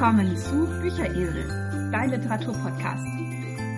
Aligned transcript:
Willkommen 0.00 0.36
zu 0.36 0.64
Bücheresel, 0.80 1.90
dein 1.90 2.10
Literaturpodcast. 2.10 3.04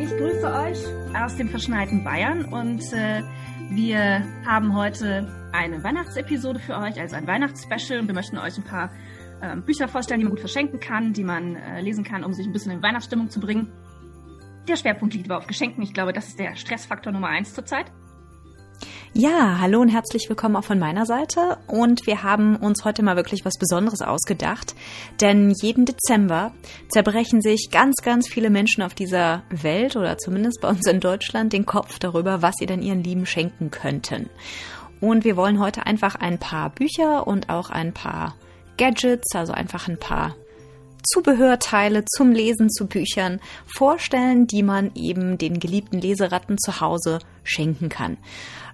Ich 0.01 0.10
grüße 0.10 0.52
euch 0.52 0.79
aus 1.16 1.34
dem 1.37 1.48
verschneiten 1.48 2.05
Bayern 2.05 2.45
und 2.45 2.93
äh, 2.93 3.23
wir 3.70 4.23
haben 4.45 4.77
heute 4.77 5.27
eine 5.52 5.83
Weihnachtsepisode 5.83 6.59
für 6.59 6.77
euch, 6.77 7.01
also 7.01 7.16
ein 7.16 7.27
Weihnachtsspecial. 7.27 8.06
Wir 8.06 8.12
möchten 8.12 8.37
euch 8.37 8.59
ein 8.59 8.65
paar 8.65 8.91
äh, 9.41 9.56
Bücher 9.56 9.88
vorstellen, 9.88 10.20
die 10.20 10.24
man 10.27 10.33
gut 10.33 10.41
verschenken 10.41 10.79
kann, 10.79 11.15
die 11.15 11.24
man 11.24 11.56
äh, 11.56 11.80
lesen 11.80 12.05
kann, 12.05 12.23
um 12.23 12.34
sich 12.34 12.46
ein 12.46 12.52
bisschen 12.52 12.73
in 12.73 12.82
Weihnachtsstimmung 12.82 13.30
zu 13.30 13.41
bringen. 13.41 13.73
Der 14.68 14.77
Schwerpunkt 14.77 15.15
liegt 15.15 15.30
aber 15.30 15.38
auf 15.38 15.46
Geschenken. 15.46 15.82
Ich 15.82 15.95
glaube, 15.95 16.12
das 16.12 16.29
ist 16.29 16.38
der 16.38 16.55
Stressfaktor 16.55 17.15
Nummer 17.15 17.29
eins 17.29 17.55
zurzeit. 17.55 17.91
Ja, 19.23 19.59
hallo 19.60 19.83
und 19.83 19.91
herzlich 19.91 20.30
willkommen 20.30 20.56
auch 20.56 20.65
von 20.65 20.79
meiner 20.79 21.05
Seite. 21.05 21.59
Und 21.66 22.06
wir 22.06 22.23
haben 22.23 22.56
uns 22.56 22.87
heute 22.87 23.02
mal 23.02 23.16
wirklich 23.16 23.45
was 23.45 23.59
Besonderes 23.59 24.01
ausgedacht. 24.01 24.74
Denn 25.20 25.52
jeden 25.60 25.84
Dezember 25.84 26.52
zerbrechen 26.88 27.43
sich 27.43 27.69
ganz, 27.70 27.96
ganz 27.96 28.29
viele 28.30 28.48
Menschen 28.48 28.83
auf 28.83 28.95
dieser 28.95 29.43
Welt 29.51 29.95
oder 29.95 30.16
zumindest 30.16 30.63
bei 30.63 30.71
uns 30.71 30.87
in 30.87 31.01
Deutschland 31.01 31.52
den 31.52 31.66
Kopf 31.66 31.98
darüber, 31.98 32.41
was 32.41 32.54
sie 32.59 32.65
denn 32.65 32.80
ihren 32.80 33.04
Lieben 33.04 33.26
schenken 33.26 33.71
könnten. 33.71 34.30
Und 35.02 35.24
wir 35.24 35.37
wollen 35.37 35.60
heute 35.60 35.85
einfach 35.85 36.15
ein 36.15 36.38
paar 36.38 36.71
Bücher 36.71 37.26
und 37.26 37.51
auch 37.51 37.68
ein 37.68 37.93
paar 37.93 38.37
Gadgets, 38.79 39.35
also 39.35 39.52
einfach 39.52 39.87
ein 39.87 39.98
paar 39.98 40.35
Zubehörteile 41.13 42.04
zum 42.07 42.32
Lesen 42.32 42.71
zu 42.71 42.87
Büchern 42.87 43.41
vorstellen, 43.66 44.46
die 44.46 44.63
man 44.63 44.93
eben 44.95 45.38
den 45.38 45.60
geliebten 45.60 46.01
Leseratten 46.01 46.57
zu 46.59 46.80
Hause 46.80 47.18
schenken 47.43 47.88
kann. 47.88 48.18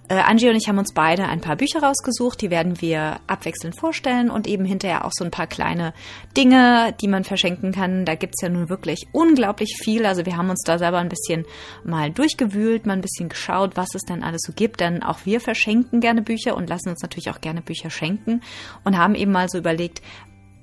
Äh, 0.09 0.15
Angie 0.15 0.49
und 0.49 0.55
ich 0.55 0.69
haben 0.69 0.79
uns 0.79 0.95
beide 0.95 1.27
ein 1.27 1.41
paar 1.41 1.57
Bücher 1.57 1.83
rausgesucht, 1.83 2.41
die 2.41 2.51
werden 2.51 2.81
wir 2.81 3.19
abwechselnd 3.27 3.77
vorstellen 3.77 4.31
und 4.31 4.47
eben 4.47 4.65
hinterher 4.65 5.05
auch 5.05 5.11
so 5.13 5.25
ein 5.25 5.33
paar 5.33 5.49
kleine 5.49 5.95
Dinge, 6.37 6.95
die 7.01 7.09
man 7.09 7.25
verschenken 7.25 7.73
kann. 7.73 8.05
Da 8.05 8.15
gibt's 8.15 8.41
ja 8.41 8.49
nun 8.49 8.69
wirklich 8.69 9.09
unglaublich 9.11 9.77
viel. 9.83 10.07
Also 10.07 10.25
wir 10.25 10.37
haben 10.37 10.49
uns 10.49 10.63
da 10.65 10.79
selber 10.79 10.99
ein 10.99 11.09
bisschen 11.09 11.45
mal 11.85 12.13
durchgewühlt, 12.13 12.87
mal 12.87 12.93
ein 12.93 13.01
bisschen 13.01 13.29
geschaut, 13.29 13.77
was 13.77 13.97
es 13.97 14.03
denn 14.03 14.23
alles 14.23 14.43
so 14.47 14.53
gibt. 14.53 14.79
Denn 14.79 15.03
auch 15.03 15.21
wir 15.25 15.41
verschenken 15.41 16.01
gerne 16.01 16.23
Bücher 16.23 16.57
und 16.57 16.69
lassen 16.69 16.91
uns 16.91 17.03
natürlich 17.03 17.31
auch 17.31 17.41
gerne 17.41 17.61
Bücher 17.61 17.91
schenken 17.91 18.43
und 18.85 18.97
haben 18.97 19.17
eben 19.17 19.33
mal 19.33 19.49
so 19.49 19.59
überlegt, 19.59 20.03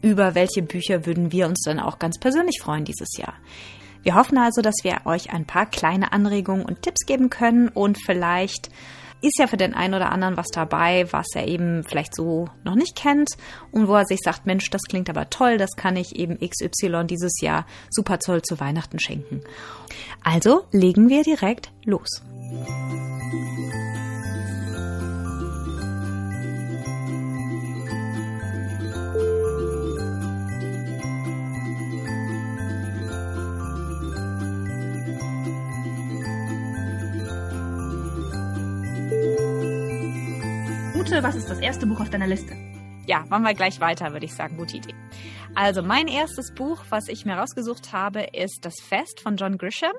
über 0.02 0.36
welche 0.36 0.62
Bücher 0.62 1.06
würden 1.06 1.34
wir 1.34 1.48
uns 1.48 1.64
dann 1.66 1.80
auch 1.80 2.00
ganz 2.00 2.18
persönlich 2.18 2.60
freuen 2.62 2.86
dieses 2.86 3.18
Jahr. 3.18 3.34
Wir 4.04 4.16
hoffen 4.16 4.38
also, 4.38 4.62
dass 4.62 4.76
wir 4.84 5.02
euch 5.06 5.34
ein 5.34 5.46
paar 5.46 5.66
kleine 5.66 6.14
Anregungen 6.14 6.66
und 6.66 6.82
Tipps 6.82 7.06
geben 7.06 7.30
können 7.30 7.68
und 7.70 7.98
vielleicht 8.06 8.70
ist 9.24 9.40
ja 9.40 9.48
für 9.48 9.58
den 9.58 9.74
einen 9.74 9.94
oder 9.94 10.12
anderen 10.12 10.38
was 10.38 10.48
dabei, 10.48 11.08
was 11.12 11.28
er 11.34 11.48
eben 11.48 11.84
vielleicht 11.84 12.16
so 12.16 12.50
noch 12.64 12.76
nicht 12.76 12.96
kennt 12.96 13.30
und 13.72 13.88
wo 13.88 13.96
er 13.96 14.06
sich 14.06 14.20
sagt, 14.24 14.46
Mensch, 14.46 14.70
das 14.70 14.82
klingt 14.84 15.10
aber 15.10 15.30
toll, 15.30 15.58
das 15.58 15.72
kann 15.76 15.96
ich 15.96 16.16
eben 16.18 16.38
XY 16.40 17.06
dieses 17.06 17.40
Jahr 17.42 17.66
super 17.90 18.20
toll 18.20 18.42
zu 18.42 18.60
Weihnachten 18.60 19.00
schenken. 19.00 19.42
Also 20.24 20.66
legen 20.72 21.10
wir 21.10 21.24
direkt 21.24 21.72
los. 21.86 22.22
Ute, 41.04 41.22
was 41.22 41.36
ist 41.36 41.50
das 41.50 41.60
erste 41.60 41.86
Buch 41.86 42.00
auf 42.00 42.10
deiner 42.10 42.28
Liste? 42.28 42.56
Ja, 43.08 43.26
machen 43.28 43.44
wir 43.44 43.54
gleich 43.54 43.82
weiter, 43.82 44.14
würde 44.14 44.26
ich 44.26 44.34
sagen. 44.34 44.56
Gute 44.56 44.78
Idee. 44.78 44.96
Also 45.54 45.84
mein 45.84 46.08
erstes 46.08 46.54
Buch, 46.54 46.80
was 46.92 47.10
ich 47.10 47.26
mir 47.26 47.34
rausgesucht 47.34 47.92
habe, 47.92 48.22
ist 48.22 48.60
Das 48.64 48.76
Fest 48.80 49.20
von 49.20 49.36
John 49.36 49.58
Grisham. 49.58 49.92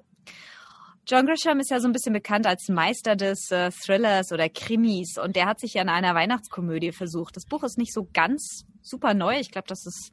John 1.07 1.27
Grisham 1.27 1.61
ist 1.61 1.71
ja 1.71 1.79
so 1.81 1.89
ein 1.89 1.93
bisschen 1.93 2.15
bekannt 2.15 2.47
als 2.47 2.69
Meister 2.71 3.17
des 3.17 3.51
äh, 3.51 3.71
Thrillers 3.71 4.33
oder 4.33 4.49
Krimis 4.49 5.19
und 5.23 5.37
der 5.37 5.45
hat 5.45 5.61
sich 5.61 5.75
ja 5.75 5.83
in 5.83 5.91
einer 5.91 6.15
Weihnachtskomödie 6.15 6.93
versucht. 6.93 7.37
Das 7.37 7.45
Buch 7.45 7.65
ist 7.65 7.77
nicht 7.77 7.93
so 7.93 8.09
ganz 8.15 8.65
super 8.81 9.13
neu. 9.13 9.39
Ich 9.39 9.51
glaube, 9.51 9.69
das 9.69 9.85
ist 9.85 10.11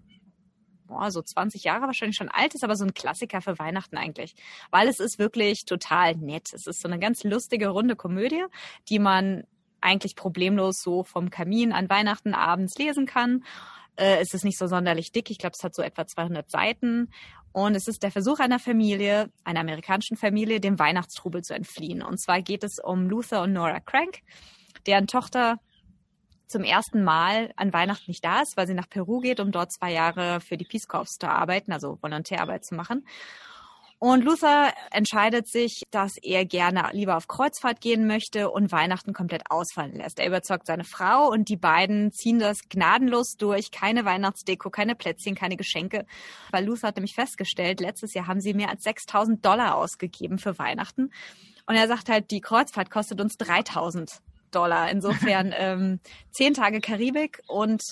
boah, 0.87 1.09
so 1.09 1.21
20 1.21 1.63
Jahre 1.63 1.85
wahrscheinlich 1.85 2.17
schon 2.17 2.27
alt, 2.27 2.53
ist 2.53 2.65
aber 2.65 2.75
so 2.75 2.83
ein 2.83 2.93
Klassiker 2.93 3.39
für 3.39 3.57
Weihnachten 3.59 3.95
eigentlich, 3.95 4.35
weil 4.71 4.89
es 4.89 4.99
ist 4.99 5.19
wirklich 5.19 5.63
total 5.63 6.17
nett. 6.17 6.49
Es 6.51 6.67
ist 6.67 6.81
so 6.81 6.89
eine 6.89 6.99
ganz 6.99 7.23
lustige, 7.23 7.69
runde 7.69 7.95
Komödie, 7.95 8.43
die 8.89 8.99
man 8.99 9.45
eigentlich 9.81 10.15
problemlos 10.15 10.81
so 10.81 11.03
vom 11.03 11.29
Kamin 11.29 11.73
an 11.73 11.89
Weihnachten 11.89 12.33
abends 12.33 12.77
lesen 12.77 13.05
kann. 13.05 13.43
Äh, 13.95 14.19
es 14.21 14.33
ist 14.33 14.45
nicht 14.45 14.57
so 14.57 14.67
sonderlich 14.67 15.11
dick. 15.11 15.29
Ich 15.29 15.37
glaube, 15.37 15.55
es 15.57 15.63
hat 15.63 15.75
so 15.75 15.81
etwa 15.81 16.07
200 16.07 16.49
Seiten. 16.49 17.09
Und 17.53 17.75
es 17.75 17.87
ist 17.87 18.03
der 18.03 18.11
Versuch 18.11 18.39
einer 18.39 18.59
Familie, 18.59 19.29
einer 19.43 19.59
amerikanischen 19.59 20.15
Familie, 20.15 20.61
dem 20.61 20.79
Weihnachtstrubel 20.79 21.41
zu 21.41 21.53
entfliehen. 21.53 22.01
Und 22.01 22.19
zwar 22.19 22.41
geht 22.41 22.63
es 22.63 22.79
um 22.79 23.09
Luther 23.09 23.41
und 23.41 23.53
Nora 23.53 23.81
Crank, 23.81 24.19
deren 24.85 25.07
Tochter 25.07 25.59
zum 26.47 26.63
ersten 26.63 27.03
Mal 27.03 27.51
an 27.55 27.73
Weihnachten 27.73 28.05
nicht 28.07 28.23
da 28.23 28.41
ist, 28.41 28.57
weil 28.57 28.67
sie 28.67 28.73
nach 28.73 28.89
Peru 28.89 29.19
geht, 29.19 29.39
um 29.39 29.51
dort 29.51 29.71
zwei 29.71 29.91
Jahre 29.91 30.41
für 30.41 30.57
die 30.57 30.65
Peace 30.65 30.87
Corps 30.87 31.17
zu 31.17 31.29
arbeiten, 31.29 31.71
also 31.71 31.97
Volontärarbeit 32.01 32.65
zu 32.65 32.75
machen. 32.75 33.05
Und 34.03 34.23
Luther 34.23 34.73
entscheidet 34.89 35.47
sich, 35.47 35.83
dass 35.91 36.13
er 36.23 36.43
gerne 36.43 36.89
lieber 36.91 37.17
auf 37.17 37.27
Kreuzfahrt 37.27 37.81
gehen 37.81 38.07
möchte 38.07 38.49
und 38.49 38.71
Weihnachten 38.71 39.13
komplett 39.13 39.43
ausfallen 39.51 39.93
lässt. 39.93 40.17
Er 40.17 40.25
überzeugt 40.25 40.65
seine 40.65 40.85
Frau 40.85 41.29
und 41.29 41.49
die 41.49 41.55
beiden 41.55 42.11
ziehen 42.11 42.39
das 42.39 42.67
gnadenlos 42.67 43.35
durch. 43.37 43.69
Keine 43.69 44.03
Weihnachtsdeko, 44.03 44.71
keine 44.71 44.95
Plätzchen, 44.95 45.35
keine 45.35 45.55
Geschenke. 45.55 46.07
Weil 46.49 46.65
Luther 46.65 46.87
hat 46.87 46.95
nämlich 46.95 47.13
festgestellt, 47.13 47.79
letztes 47.79 48.15
Jahr 48.15 48.25
haben 48.25 48.41
sie 48.41 48.55
mehr 48.55 48.69
als 48.69 48.81
6000 48.85 49.45
Dollar 49.45 49.75
ausgegeben 49.75 50.39
für 50.39 50.57
Weihnachten. 50.57 51.11
Und 51.67 51.75
er 51.75 51.87
sagt 51.87 52.09
halt, 52.09 52.31
die 52.31 52.41
Kreuzfahrt 52.41 52.89
kostet 52.89 53.21
uns 53.21 53.37
3000 53.37 54.19
Dollar. 54.49 54.89
Insofern 54.89 55.53
ähm, 55.55 55.99
zehn 56.31 56.55
Tage 56.55 56.81
Karibik 56.81 57.43
und 57.47 57.83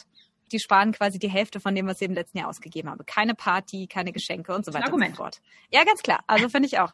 die 0.49 0.59
sparen 0.59 0.91
quasi 0.91 1.19
die 1.19 1.29
Hälfte 1.29 1.59
von 1.59 1.75
dem, 1.75 1.87
was 1.87 1.99
sie 1.99 2.05
im 2.05 2.13
letzten 2.13 2.39
Jahr 2.39 2.49
ausgegeben 2.49 2.89
haben. 2.89 3.05
Keine 3.05 3.35
Party, 3.35 3.87
keine 3.87 4.11
Geschenke 4.11 4.53
und 4.53 4.65
so 4.65 4.73
weiter 4.73 4.93
und 4.93 5.05
so 5.05 5.15
fort. 5.15 5.41
Ja, 5.71 5.83
ganz 5.83 6.01
klar. 6.01 6.19
Also 6.27 6.49
finde 6.49 6.67
ich 6.67 6.79
auch. 6.79 6.93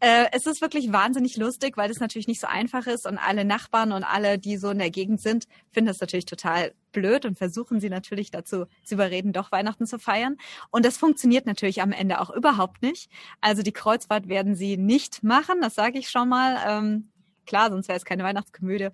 Äh, 0.00 0.28
es 0.32 0.46
ist 0.46 0.62
wirklich 0.62 0.92
wahnsinnig 0.92 1.36
lustig, 1.36 1.76
weil 1.76 1.90
es 1.90 2.00
natürlich 2.00 2.26
nicht 2.26 2.40
so 2.40 2.46
einfach 2.46 2.86
ist 2.86 3.06
und 3.06 3.18
alle 3.18 3.44
Nachbarn 3.44 3.92
und 3.92 4.02
alle, 4.02 4.38
die 4.38 4.56
so 4.56 4.70
in 4.70 4.78
der 4.78 4.90
Gegend 4.90 5.20
sind, 5.20 5.46
finden 5.72 5.88
das 5.88 6.00
natürlich 6.00 6.24
total 6.24 6.72
blöd 6.92 7.26
und 7.26 7.36
versuchen 7.36 7.80
sie 7.80 7.90
natürlich 7.90 8.30
dazu 8.30 8.64
zu 8.82 8.94
überreden, 8.94 9.34
doch 9.34 9.52
Weihnachten 9.52 9.86
zu 9.86 9.98
feiern. 9.98 10.38
Und 10.70 10.86
das 10.86 10.96
funktioniert 10.96 11.44
natürlich 11.44 11.82
am 11.82 11.92
Ende 11.92 12.20
auch 12.20 12.30
überhaupt 12.30 12.80
nicht. 12.82 13.10
Also 13.42 13.62
die 13.62 13.72
Kreuzfahrt 13.72 14.28
werden 14.28 14.54
sie 14.54 14.78
nicht 14.78 15.22
machen, 15.22 15.60
das 15.60 15.74
sage 15.74 15.98
ich 15.98 16.08
schon 16.08 16.30
mal. 16.30 16.56
Ähm, 16.66 17.09
klar, 17.50 17.68
sonst 17.68 17.88
wäre 17.88 17.98
es 17.98 18.04
keine 18.04 18.22
Weihnachtskomödie. 18.22 18.88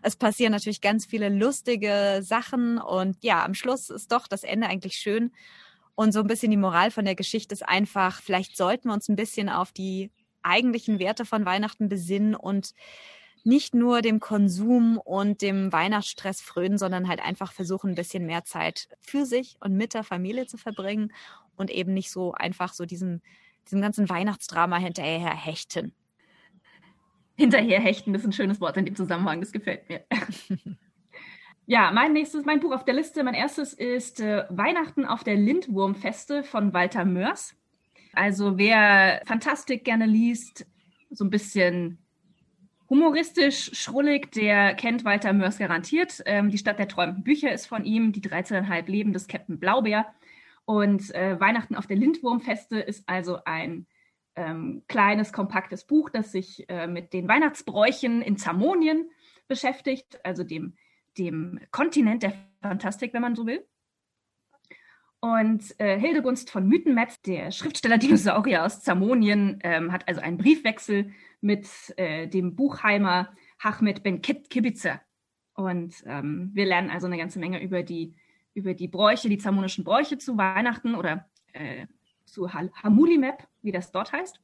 Es 0.00 0.14
passieren 0.14 0.52
natürlich 0.52 0.80
ganz 0.80 1.04
viele 1.04 1.28
lustige 1.28 2.20
Sachen 2.22 2.78
und 2.78 3.22
ja, 3.22 3.44
am 3.44 3.52
Schluss 3.52 3.90
ist 3.90 4.12
doch 4.12 4.28
das 4.28 4.44
Ende 4.44 4.68
eigentlich 4.68 4.96
schön. 4.96 5.32
Und 5.96 6.12
so 6.12 6.20
ein 6.20 6.28
bisschen 6.28 6.52
die 6.52 6.56
Moral 6.56 6.92
von 6.92 7.04
der 7.04 7.16
Geschichte 7.16 7.52
ist 7.52 7.68
einfach, 7.68 8.22
vielleicht 8.22 8.56
sollten 8.56 8.88
wir 8.88 8.94
uns 8.94 9.08
ein 9.08 9.16
bisschen 9.16 9.48
auf 9.48 9.72
die 9.72 10.12
eigentlichen 10.42 11.00
Werte 11.00 11.24
von 11.24 11.44
Weihnachten 11.44 11.88
besinnen 11.88 12.36
und 12.36 12.74
nicht 13.42 13.74
nur 13.74 14.02
dem 14.02 14.20
Konsum 14.20 14.98
und 14.98 15.42
dem 15.42 15.72
Weihnachtsstress 15.72 16.40
frönen, 16.40 16.78
sondern 16.78 17.08
halt 17.08 17.20
einfach 17.20 17.52
versuchen, 17.52 17.90
ein 17.90 17.96
bisschen 17.96 18.24
mehr 18.24 18.44
Zeit 18.44 18.88
für 19.00 19.26
sich 19.26 19.56
und 19.60 19.76
mit 19.76 19.94
der 19.94 20.04
Familie 20.04 20.46
zu 20.46 20.58
verbringen 20.58 21.12
und 21.56 21.70
eben 21.70 21.92
nicht 21.92 22.12
so 22.12 22.32
einfach 22.34 22.72
so 22.72 22.86
diesem, 22.86 23.20
diesem 23.66 23.80
ganzen 23.80 24.08
Weihnachtsdrama 24.08 24.76
hinterher 24.76 25.34
hechten 25.34 25.92
hinterherhechten 27.36 28.14
ist 28.14 28.24
ein 28.24 28.32
schönes 28.32 28.60
Wort 28.60 28.76
in 28.76 28.84
dem 28.84 28.96
Zusammenhang, 28.96 29.40
das 29.40 29.52
gefällt 29.52 29.88
mir. 29.88 30.04
ja, 31.66 31.90
mein 31.92 32.12
nächstes, 32.12 32.44
mein 32.44 32.60
Buch 32.60 32.72
auf 32.72 32.84
der 32.84 32.94
Liste, 32.94 33.22
mein 33.22 33.34
erstes 33.34 33.72
ist 33.72 34.20
äh, 34.20 34.44
Weihnachten 34.48 35.04
auf 35.04 35.24
der 35.24 35.36
Lindwurmfeste 35.36 36.42
von 36.42 36.72
Walter 36.72 37.04
Mörs. 37.04 37.54
Also 38.14 38.56
wer 38.56 39.22
Fantastik 39.26 39.84
gerne 39.84 40.06
liest, 40.06 40.66
so 41.10 41.24
ein 41.24 41.30
bisschen 41.30 41.98
humoristisch, 42.88 43.70
schrullig, 43.74 44.32
der 44.32 44.74
kennt 44.74 45.04
Walter 45.04 45.32
Mörs 45.32 45.58
garantiert. 45.58 46.22
Ähm, 46.24 46.50
die 46.50 46.58
Stadt 46.58 46.78
der 46.78 46.88
träumenden 46.88 47.24
Bücher 47.24 47.52
ist 47.52 47.66
von 47.66 47.84
ihm, 47.84 48.12
die 48.12 48.20
13,5 48.20 48.86
Leben 48.90 49.12
des 49.12 49.26
Captain 49.26 49.58
Blaubeer. 49.58 50.06
Und 50.64 51.14
äh, 51.14 51.38
Weihnachten 51.38 51.76
auf 51.76 51.86
der 51.86 51.96
Lindwurmfeste 51.96 52.78
ist 52.78 53.08
also 53.08 53.38
ein 53.44 53.86
ähm, 54.36 54.82
kleines, 54.88 55.32
kompaktes 55.32 55.84
Buch, 55.84 56.10
das 56.10 56.32
sich 56.32 56.68
äh, 56.68 56.86
mit 56.86 57.12
den 57.12 57.28
Weihnachtsbräuchen 57.28 58.22
in 58.22 58.36
Zamonien 58.36 59.10
beschäftigt, 59.48 60.24
also 60.24 60.44
dem, 60.44 60.74
dem 61.18 61.60
Kontinent 61.70 62.22
der 62.22 62.34
Fantastik, 62.62 63.12
wenn 63.14 63.22
man 63.22 63.34
so 63.34 63.46
will. 63.46 63.66
Und 65.20 65.74
äh, 65.80 65.98
Hildegunst 65.98 66.50
von 66.50 66.68
Mythenmetz, 66.68 67.20
der 67.22 67.50
Schriftsteller 67.50 67.98
Dinosaurier 67.98 68.64
aus 68.64 68.82
Zamonien, 68.82 69.58
ähm, 69.62 69.92
hat 69.92 70.06
also 70.06 70.20
einen 70.20 70.36
Briefwechsel 70.36 71.12
mit 71.40 71.68
äh, 71.96 72.28
dem 72.28 72.54
Buchheimer 72.54 73.34
Hachmet 73.58 74.02
Ben 74.02 74.20
Kibitzer. 74.20 75.00
Und 75.54 75.94
ähm, 76.06 76.50
wir 76.52 76.66
lernen 76.66 76.90
also 76.90 77.06
eine 77.06 77.16
ganze 77.16 77.38
Menge 77.38 77.62
über 77.62 77.82
die 77.82 78.14
über 78.56 78.72
die 78.72 78.88
Bräuche, 78.88 79.28
die 79.28 79.36
zamonischen 79.36 79.84
Bräuche 79.84 80.16
zu 80.16 80.38
Weihnachten 80.38 80.94
oder 80.94 81.28
äh, 81.52 81.86
zu 82.26 82.52
Hamulimap, 82.52 83.48
wie 83.62 83.72
das 83.72 83.92
dort 83.92 84.12
heißt. 84.12 84.40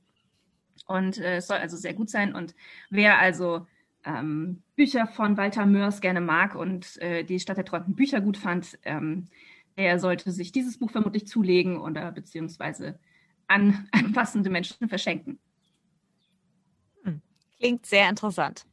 Und 0.87 1.19
äh, 1.19 1.37
es 1.37 1.47
soll 1.47 1.59
also 1.59 1.77
sehr 1.77 1.95
gut 1.95 2.11
sein. 2.11 2.35
Und 2.35 2.55
wer 2.91 3.19
also 3.19 3.67
ähm, 4.05 4.63
Bücher 4.77 5.07
von 5.07 5.37
Walter 5.37 5.67
Mörs 5.67 6.01
gerne 6.01 6.21
mag 6.21 6.55
und 6.55 7.01
äh, 7.01 7.25
die 7.25 7.41
Stadt 7.41 7.57
der 7.57 7.65
träumten 7.65 7.95
Bücher 7.95 8.21
gut 8.21 8.37
fand, 8.37 8.79
ähm, 8.85 9.27
der 9.77 9.99
sollte 9.99 10.31
sich 10.33 10.53
dieses 10.53 10.79
Buch 10.79 10.91
vermutlich 10.91 11.27
zulegen 11.27 11.79
oder 11.79 12.13
beziehungsweise 12.13 12.99
an, 13.47 13.89
an 13.93 14.13
passende 14.13 14.51
Menschen 14.51 14.89
verschenken. 14.89 15.39
Hm. 17.05 17.21
Klingt 17.59 17.87
sehr 17.87 18.09
interessant. 18.09 18.67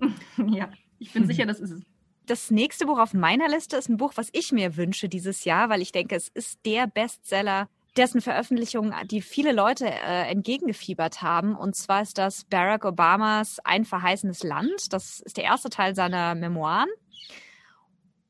ja, 0.46 0.70
ich 0.98 1.12
bin 1.12 1.26
sicher, 1.26 1.46
das 1.46 1.60
ist 1.60 1.70
es. 1.70 1.82
Das 2.26 2.50
nächste 2.50 2.84
Buch 2.84 2.98
auf 2.98 3.14
meiner 3.14 3.48
Liste 3.48 3.76
ist 3.76 3.88
ein 3.88 3.96
Buch, 3.96 4.12
was 4.16 4.28
ich 4.32 4.52
mir 4.52 4.76
wünsche 4.76 5.08
dieses 5.08 5.44
Jahr, 5.44 5.70
weil 5.70 5.80
ich 5.80 5.92
denke, 5.92 6.14
es 6.14 6.28
ist 6.28 6.58
der 6.66 6.86
Bestseller 6.86 7.70
dessen 7.98 8.20
Veröffentlichung, 8.20 8.94
die 9.10 9.20
viele 9.20 9.52
Leute 9.52 9.86
äh, 9.86 10.30
entgegengefiebert 10.30 11.20
haben. 11.20 11.56
Und 11.56 11.74
zwar 11.74 12.02
ist 12.02 12.16
das 12.16 12.44
Barack 12.44 12.84
Obamas 12.84 13.58
Ein 13.64 13.84
verheißenes 13.84 14.44
Land. 14.44 14.92
Das 14.92 15.20
ist 15.20 15.36
der 15.36 15.44
erste 15.44 15.68
Teil 15.68 15.94
seiner 15.94 16.34
Memoiren 16.34 16.88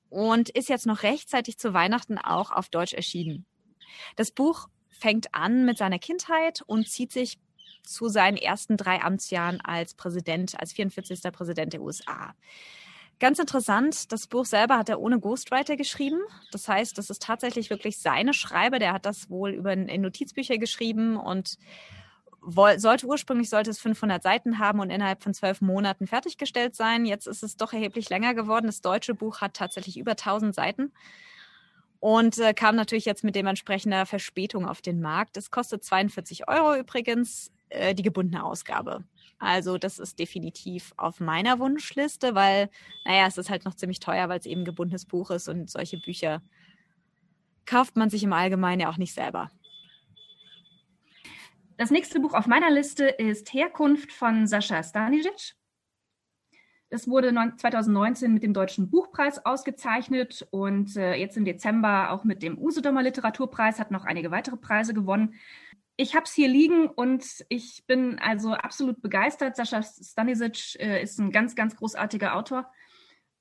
und 0.08 0.48
ist 0.48 0.70
jetzt 0.70 0.86
noch 0.86 1.02
rechtzeitig 1.02 1.58
zu 1.58 1.74
Weihnachten 1.74 2.18
auch 2.18 2.50
auf 2.50 2.70
Deutsch 2.70 2.94
erschienen. 2.94 3.44
Das 4.16 4.30
Buch 4.30 4.68
fängt 4.88 5.34
an 5.34 5.64
mit 5.66 5.76
seiner 5.76 5.98
Kindheit 5.98 6.62
und 6.66 6.88
zieht 6.88 7.12
sich 7.12 7.38
zu 7.84 8.08
seinen 8.08 8.36
ersten 8.36 8.76
drei 8.76 9.02
Amtsjahren 9.02 9.60
als 9.60 9.94
Präsident, 9.94 10.58
als 10.58 10.72
44. 10.72 11.20
Präsident 11.32 11.72
der 11.74 11.82
USA. 11.82 12.34
Ganz 13.20 13.40
interessant, 13.40 14.12
das 14.12 14.28
Buch 14.28 14.44
selber 14.44 14.78
hat 14.78 14.88
er 14.88 15.00
ohne 15.00 15.18
Ghostwriter 15.18 15.76
geschrieben. 15.76 16.20
Das 16.52 16.68
heißt, 16.68 16.96
das 16.96 17.10
ist 17.10 17.20
tatsächlich 17.22 17.68
wirklich 17.68 17.98
seine 17.98 18.32
Schreibe. 18.32 18.78
Der 18.78 18.92
hat 18.92 19.06
das 19.06 19.28
wohl 19.28 19.50
über 19.50 19.72
in 19.72 20.00
Notizbücher 20.00 20.58
geschrieben 20.58 21.16
und 21.16 21.58
sollte 22.76 23.06
ursprünglich 23.06 23.50
sollte 23.50 23.70
es 23.70 23.80
500 23.80 24.22
Seiten 24.22 24.60
haben 24.60 24.78
und 24.78 24.90
innerhalb 24.90 25.22
von 25.24 25.34
zwölf 25.34 25.60
Monaten 25.60 26.06
fertiggestellt 26.06 26.76
sein. 26.76 27.04
Jetzt 27.04 27.26
ist 27.26 27.42
es 27.42 27.56
doch 27.56 27.72
erheblich 27.72 28.08
länger 28.08 28.34
geworden. 28.34 28.66
Das 28.66 28.80
deutsche 28.80 29.14
Buch 29.14 29.40
hat 29.40 29.54
tatsächlich 29.54 29.98
über 29.98 30.12
1000 30.12 30.54
Seiten 30.54 30.92
und 31.98 32.38
äh, 32.38 32.54
kam 32.54 32.76
natürlich 32.76 33.04
jetzt 33.04 33.24
mit 33.24 33.34
dementsprechender 33.34 34.06
Verspätung 34.06 34.66
auf 34.66 34.80
den 34.80 35.00
Markt. 35.00 35.36
Es 35.36 35.50
kostet 35.50 35.82
42 35.82 36.48
Euro 36.48 36.76
übrigens 36.76 37.50
äh, 37.70 37.94
die 37.94 38.04
gebundene 38.04 38.44
Ausgabe. 38.44 39.04
Also 39.38 39.78
das 39.78 39.98
ist 39.98 40.18
definitiv 40.18 40.92
auf 40.96 41.20
meiner 41.20 41.58
Wunschliste, 41.60 42.34
weil, 42.34 42.70
naja, 43.04 43.26
es 43.26 43.38
ist 43.38 43.50
halt 43.50 43.64
noch 43.64 43.74
ziemlich 43.74 44.00
teuer, 44.00 44.28
weil 44.28 44.40
es 44.40 44.46
eben 44.46 44.64
gebundenes 44.64 45.04
Buch 45.04 45.30
ist 45.30 45.48
und 45.48 45.70
solche 45.70 45.98
Bücher 45.98 46.42
kauft 47.64 47.96
man 47.96 48.10
sich 48.10 48.24
im 48.24 48.32
Allgemeinen 48.32 48.80
ja 48.80 48.90
auch 48.90 48.96
nicht 48.96 49.14
selber. 49.14 49.50
Das 51.76 51.90
nächste 51.92 52.18
Buch 52.18 52.34
auf 52.34 52.48
meiner 52.48 52.70
Liste 52.70 53.04
ist 53.04 53.52
Herkunft 53.52 54.10
von 54.10 54.48
Sascha 54.48 54.82
Stanisic. 54.82 55.54
Das 56.90 57.06
wurde 57.06 57.32
2019 57.32 58.32
mit 58.32 58.42
dem 58.42 58.54
Deutschen 58.54 58.90
Buchpreis 58.90 59.44
ausgezeichnet 59.44 60.48
und 60.50 60.96
äh, 60.96 61.14
jetzt 61.14 61.36
im 61.36 61.44
Dezember 61.44 62.10
auch 62.10 62.24
mit 62.24 62.42
dem 62.42 62.58
Usedomer 62.58 63.02
Literaturpreis, 63.02 63.78
hat 63.78 63.90
noch 63.90 64.06
einige 64.06 64.30
weitere 64.30 64.56
Preise 64.56 64.94
gewonnen 64.94 65.34
ich 66.00 66.14
habe 66.14 66.24
es 66.24 66.32
hier 66.32 66.48
liegen 66.48 66.86
und 66.86 67.44
ich 67.48 67.84
bin 67.88 68.20
also 68.20 68.52
absolut 68.52 69.02
begeistert. 69.02 69.56
Sascha 69.56 69.82
Stanisic 69.82 70.76
äh, 70.78 71.02
ist 71.02 71.18
ein 71.18 71.32
ganz, 71.32 71.56
ganz 71.56 71.74
großartiger 71.74 72.36
Autor. 72.36 72.70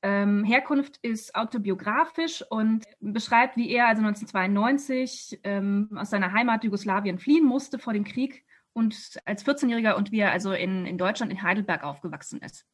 Ähm, 0.01 0.44
Herkunft 0.44 0.98
ist 1.04 1.36
autobiografisch 1.36 2.44
und 2.50 2.86
beschreibt, 3.00 3.57
wie 3.57 3.69
er 3.69 3.88
also 3.88 4.01
1992 4.01 5.39
ähm, 5.44 5.89
aus 5.95 6.09
seiner 6.09 6.33
Heimat 6.33 6.63
Jugoslawien 6.63 7.19
fliehen 7.19 7.45
musste 7.45 7.77
vor 7.77 7.94
dem 7.94 8.04
Krieg 8.04 8.44
und 8.74 9.19
als 9.25 9.45
14-Jähriger 9.45 9.94
und 9.94 10.12
wie 10.12 10.19
er 10.19 10.31
also 10.31 10.51
in, 10.51 10.88
in 10.88 10.98
Deutschland, 10.98 11.31
in 11.31 11.44
Heidelberg 11.44 11.83
aufgewachsen 11.83 12.42
ist. 12.42 12.65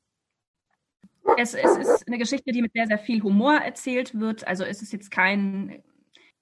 Es, 1.38 1.54
es 1.54 1.78
ist 1.78 2.08
eine 2.08 2.18
Geschichte, 2.18 2.54
die 2.54 2.62
mit 2.62 2.72
sehr, 2.74 2.88
sehr 2.88 3.00
viel 3.00 3.22
Humor 3.22 3.56
erzählt 3.56 4.18
wird. 4.18 4.48
Also 4.48 4.64
es 4.64 4.82
ist 4.82 4.94
jetzt 4.94 5.12
kein 5.12 5.84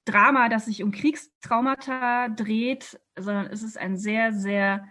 Drama, 0.06 0.50
das 0.50 0.66
sich 0.66 0.84
um 0.84 0.92
Kriegstraumata 0.92 2.30
dreht, 2.30 3.00
sondern 3.18 3.48
es 3.48 3.64
ist 3.64 3.78
ein 3.78 3.98
sehr, 3.98 4.34
sehr 4.34 4.88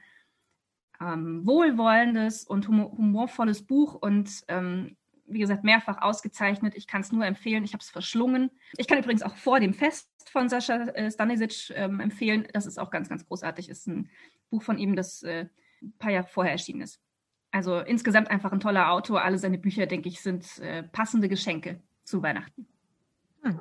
ähm, 1.01 1.47
wohlwollendes 1.47 2.45
und 2.45 2.69
humorvolles 2.69 3.67
Buch 3.67 3.95
und 3.95 4.45
ähm, 4.49 4.97
wie 5.27 5.39
gesagt, 5.39 5.65
mehrfach 5.65 6.03
ausgezeichnet. 6.03 6.75
Ich 6.77 6.87
kann 6.87 7.03
es 7.03 7.13
nur 7.13 7.25
empfehlen. 7.25 7.65
Ich 7.65 7.73
habe 7.73 7.83
es 7.83 7.91
verschlungen. 7.91 8.51
Ich 8.77 8.89
kann 8.89 8.99
übrigens 8.99 9.23
auch 9.23 9.37
vor 9.37 9.61
dem 9.61 9.75
Fest 9.75 10.09
von 10.31 10.49
Sascha 10.49 10.75
äh, 10.89 11.11
Stanisic 11.11 11.73
ähm, 11.75 12.01
empfehlen. 12.01 12.49
Das 12.53 12.67
ist 12.67 12.79
auch 12.79 12.91
ganz, 12.91 13.09
ganz 13.09 13.25
großartig. 13.27 13.69
Ist 13.69 13.87
ein 13.87 14.11
Buch 14.51 14.63
von 14.63 14.79
ihm, 14.79 14.97
das 14.97 15.23
äh, 15.23 15.47
ein 15.83 15.93
paar 15.99 16.11
Jahre 16.11 16.27
vorher 16.27 16.53
erschienen 16.53 16.83
ist. 16.83 17.01
Also 17.53 17.79
insgesamt 17.79 18.31
einfach 18.31 18.53
ein 18.53 18.61
toller 18.61 18.91
Autor. 18.91 19.23
Alle 19.23 19.39
seine 19.39 19.59
Bücher, 19.59 19.87
denke 19.87 20.09
ich, 20.09 20.21
sind 20.21 20.59
äh, 20.59 20.83
passende 20.83 21.29
Geschenke 21.29 21.81
zu 22.05 22.23
Weihnachten. 22.23 22.67
Hm. 23.43 23.61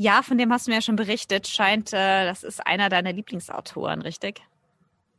Ja, 0.00 0.22
von 0.22 0.38
dem 0.38 0.50
hast 0.50 0.66
du 0.66 0.70
mir 0.70 0.76
ja 0.76 0.80
schon 0.80 0.96
berichtet. 0.96 1.46
Scheint, 1.46 1.92
äh, 1.92 2.24
das 2.24 2.42
ist 2.42 2.66
einer 2.66 2.88
deiner 2.88 3.12
Lieblingsautoren, 3.12 4.00
richtig? 4.00 4.40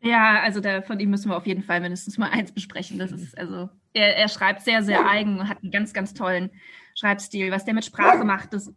Ja, 0.01 0.41
also 0.41 0.59
der, 0.59 0.81
von 0.81 0.99
ihm 0.99 1.11
müssen 1.11 1.29
wir 1.29 1.37
auf 1.37 1.45
jeden 1.45 1.61
Fall 1.61 1.81
mindestens 1.81 2.17
mal 2.17 2.31
eins 2.31 2.51
besprechen. 2.51 2.97
Das 2.97 3.11
ist 3.11 3.37
also, 3.37 3.69
er, 3.93 4.17
er 4.17 4.27
schreibt 4.27 4.63
sehr, 4.63 4.81
sehr 4.81 5.07
eigen 5.07 5.39
und 5.39 5.47
hat 5.47 5.61
einen 5.61 5.69
ganz, 5.69 5.93
ganz 5.93 6.15
tollen 6.15 6.49
Schreibstil. 6.95 7.51
Was 7.51 7.63
der 7.63 7.75
mit 7.75 7.85
Sprache 7.85 8.23
macht, 8.23 8.53
das, 8.53 8.73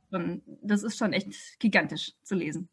das 0.60 0.82
ist 0.82 0.98
schon 0.98 1.14
echt 1.14 1.58
gigantisch 1.58 2.12
zu 2.22 2.34
lesen. 2.34 2.68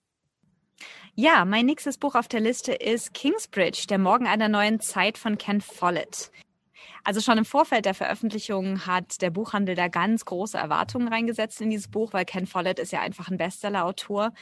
Ja, 1.15 1.45
mein 1.45 1.67
nächstes 1.67 1.97
Buch 1.97 2.15
auf 2.15 2.27
der 2.27 2.41
Liste 2.41 2.73
ist 2.73 3.13
Kingsbridge, 3.13 3.85
der 3.87 3.97
Morgen 3.97 4.27
einer 4.27 4.49
neuen 4.49 4.81
Zeit 4.81 5.17
von 5.17 5.37
Ken 5.37 5.61
Follett. 5.61 6.31
Also 7.03 7.19
schon 7.19 7.37
im 7.37 7.45
Vorfeld 7.45 7.85
der 7.85 7.93
Veröffentlichung 7.93 8.85
hat 8.85 9.21
der 9.21 9.31
Buchhandel 9.31 9.75
da 9.75 9.87
ganz 9.87 10.25
große 10.25 10.57
Erwartungen 10.57 11.07
reingesetzt 11.07 11.61
in 11.61 11.69
dieses 11.69 11.87
Buch, 11.87 12.13
weil 12.13 12.25
Ken 12.25 12.45
Follett 12.45 12.79
ist 12.79 12.91
ja 12.91 13.01
einfach 13.01 13.29
ein 13.29 13.37
Bestseller-Autor. 13.37 14.33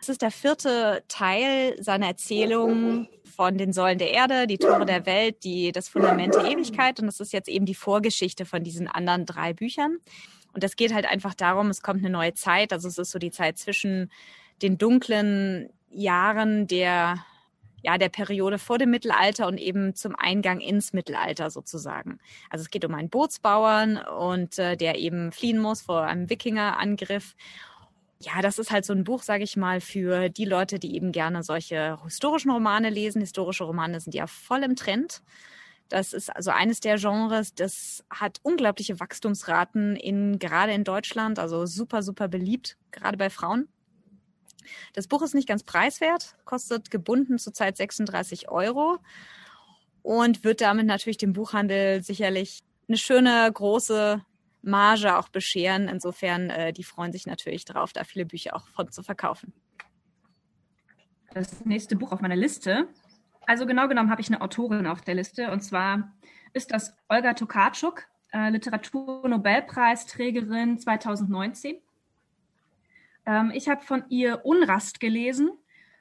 Es 0.00 0.08
ist 0.08 0.22
der 0.22 0.30
vierte 0.30 1.02
Teil 1.08 1.82
seiner 1.82 2.08
Erzählung 2.08 3.08
von 3.24 3.56
den 3.56 3.72
Säulen 3.72 3.98
der 3.98 4.10
Erde, 4.10 4.46
die 4.46 4.58
Tore 4.58 4.84
der 4.84 5.06
Welt, 5.06 5.44
die, 5.44 5.72
das 5.72 5.88
Fundament 5.88 6.34
der 6.34 6.44
Ewigkeit. 6.44 7.00
Und 7.00 7.06
das 7.06 7.20
ist 7.20 7.32
jetzt 7.32 7.48
eben 7.48 7.64
die 7.64 7.74
Vorgeschichte 7.74 8.44
von 8.44 8.62
diesen 8.64 8.86
anderen 8.86 9.24
drei 9.24 9.54
Büchern. 9.54 9.98
Und 10.52 10.62
das 10.62 10.76
geht 10.76 10.92
halt 10.92 11.06
einfach 11.06 11.34
darum, 11.34 11.70
es 11.70 11.80
kommt 11.80 12.00
eine 12.00 12.10
neue 12.10 12.34
Zeit. 12.34 12.72
Also 12.72 12.88
es 12.88 12.98
ist 12.98 13.12
so 13.12 13.18
die 13.18 13.30
Zeit 13.30 13.56
zwischen 13.56 14.10
den 14.62 14.78
dunklen 14.78 15.70
Jahren 15.90 16.66
der 16.66 17.24
ja, 17.84 17.98
der 17.98 18.08
Periode 18.08 18.58
vor 18.58 18.78
dem 18.78 18.90
Mittelalter 18.90 19.46
und 19.46 19.58
eben 19.58 19.94
zum 19.94 20.16
Eingang 20.16 20.60
ins 20.60 20.94
Mittelalter 20.94 21.50
sozusagen. 21.50 22.18
Also 22.48 22.62
es 22.62 22.70
geht 22.70 22.84
um 22.86 22.94
einen 22.94 23.10
Bootsbauern 23.10 23.98
und 23.98 24.58
äh, 24.58 24.76
der 24.76 24.98
eben 24.98 25.32
fliehen 25.32 25.58
muss 25.58 25.82
vor 25.82 26.02
einem 26.04 26.30
Wikingerangriff. 26.30 27.36
Ja, 28.20 28.40
das 28.40 28.58
ist 28.58 28.70
halt 28.70 28.86
so 28.86 28.94
ein 28.94 29.04
Buch, 29.04 29.22
sage 29.22 29.44
ich 29.44 29.58
mal, 29.58 29.82
für 29.82 30.30
die 30.30 30.46
Leute, 30.46 30.78
die 30.78 30.96
eben 30.96 31.12
gerne 31.12 31.42
solche 31.42 32.02
historischen 32.02 32.50
Romane 32.50 32.88
lesen. 32.88 33.20
Historische 33.20 33.64
Romane 33.64 34.00
sind 34.00 34.14
ja 34.14 34.26
voll 34.26 34.62
im 34.62 34.76
Trend. 34.76 35.22
Das 35.90 36.14
ist 36.14 36.34
also 36.34 36.50
eines 36.50 36.80
der 36.80 36.96
Genres, 36.96 37.54
das 37.54 38.02
hat 38.08 38.38
unglaubliche 38.42 38.98
Wachstumsraten 38.98 39.94
in, 39.96 40.38
gerade 40.38 40.72
in 40.72 40.84
Deutschland, 40.84 41.38
also 41.38 41.66
super, 41.66 42.02
super 42.02 42.28
beliebt, 42.28 42.78
gerade 42.92 43.18
bei 43.18 43.28
Frauen. 43.28 43.68
Das 44.92 45.08
Buch 45.08 45.22
ist 45.22 45.34
nicht 45.34 45.48
ganz 45.48 45.62
preiswert, 45.62 46.36
kostet 46.44 46.90
gebunden 46.90 47.38
zurzeit 47.38 47.76
36 47.76 48.48
Euro 48.48 48.98
und 50.02 50.44
wird 50.44 50.60
damit 50.60 50.86
natürlich 50.86 51.18
dem 51.18 51.32
Buchhandel 51.32 52.02
sicherlich 52.02 52.62
eine 52.88 52.98
schöne 52.98 53.50
große 53.52 54.22
Marge 54.62 55.16
auch 55.16 55.28
bescheren. 55.28 55.88
Insofern, 55.88 56.50
äh, 56.50 56.72
die 56.72 56.84
freuen 56.84 57.12
sich 57.12 57.26
natürlich 57.26 57.64
darauf, 57.64 57.92
da 57.92 58.04
viele 58.04 58.26
Bücher 58.26 58.56
auch 58.56 58.66
von 58.68 58.90
zu 58.90 59.02
verkaufen. 59.02 59.52
Das 61.32 61.64
nächste 61.64 61.96
Buch 61.96 62.12
auf 62.12 62.20
meiner 62.20 62.36
Liste. 62.36 62.88
Also 63.46 63.66
genau 63.66 63.88
genommen 63.88 64.10
habe 64.10 64.20
ich 64.20 64.28
eine 64.28 64.40
Autorin 64.40 64.86
auf 64.86 65.02
der 65.02 65.14
Liste 65.14 65.50
und 65.50 65.60
zwar 65.60 66.12
ist 66.52 66.70
das 66.70 66.94
Olga 67.08 67.34
Tokarczuk, 67.34 68.04
äh, 68.32 68.50
Literaturnobelpreisträgerin 68.50 70.78
2019. 70.78 71.78
Ähm, 73.26 73.52
ich 73.54 73.68
habe 73.68 73.82
von 73.82 74.04
ihr 74.08 74.44
Unrast 74.44 75.00
gelesen. 75.00 75.50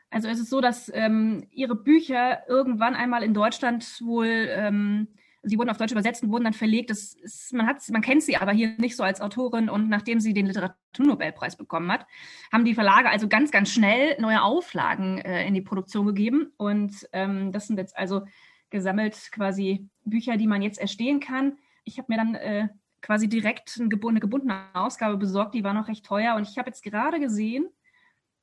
Also 0.09 0.27
es 0.27 0.39
ist 0.39 0.49
so, 0.49 0.61
dass 0.61 0.91
ähm, 0.93 1.47
ihre 1.51 1.75
Bücher 1.75 2.47
irgendwann 2.47 2.95
einmal 2.95 3.23
in 3.23 3.33
Deutschland 3.33 3.99
wohl, 4.01 4.27
ähm, 4.27 5.07
sie 5.41 5.57
wurden 5.57 5.71
auf 5.71 5.77
Deutsch 5.77 5.91
übersetzt 5.91 6.21
und 6.21 6.31
wurden 6.31 6.43
dann 6.43 6.53
verlegt. 6.53 6.91
Das 6.91 7.15
ist, 7.15 7.51
man, 7.51 7.65
hat, 7.65 7.77
man 7.89 8.03
kennt 8.03 8.21
sie 8.21 8.37
aber 8.37 8.51
hier 8.51 8.75
nicht 8.77 8.95
so 8.95 9.03
als 9.03 9.21
Autorin 9.21 9.69
und 9.69 9.89
nachdem 9.89 10.19
sie 10.19 10.33
den 10.33 10.45
Literaturnobelpreis 10.45 11.55
bekommen 11.55 11.91
hat, 11.91 12.05
haben 12.51 12.63
die 12.63 12.75
Verlage 12.75 13.09
also 13.09 13.27
ganz, 13.27 13.49
ganz 13.49 13.71
schnell 13.71 14.15
neue 14.21 14.43
Auflagen 14.43 15.17
äh, 15.17 15.47
in 15.47 15.55
die 15.55 15.61
Produktion 15.61 16.05
gegeben. 16.05 16.53
Und 16.57 17.09
ähm, 17.11 17.51
das 17.51 17.65
sind 17.67 17.77
jetzt 17.77 17.97
also 17.97 18.21
gesammelt 18.69 19.31
quasi 19.31 19.89
Bücher, 20.05 20.37
die 20.37 20.47
man 20.47 20.61
jetzt 20.61 20.79
erstehen 20.79 21.19
kann. 21.19 21.57
Ich 21.85 21.97
habe 21.97 22.11
mir 22.11 22.17
dann 22.17 22.35
äh, 22.35 22.67
quasi 23.03 23.27
direkt 23.27 23.77
eine 23.79 23.89
gebundene 23.89 24.63
Ausgabe 24.73 25.17
besorgt. 25.17 25.53
Die 25.53 25.63
war 25.63 25.73
noch 25.73 25.87
recht 25.87 26.05
teuer. 26.05 26.35
Und 26.35 26.47
ich 26.47 26.57
habe 26.57 26.69
jetzt 26.69 26.81
gerade 26.81 27.19
gesehen, 27.19 27.67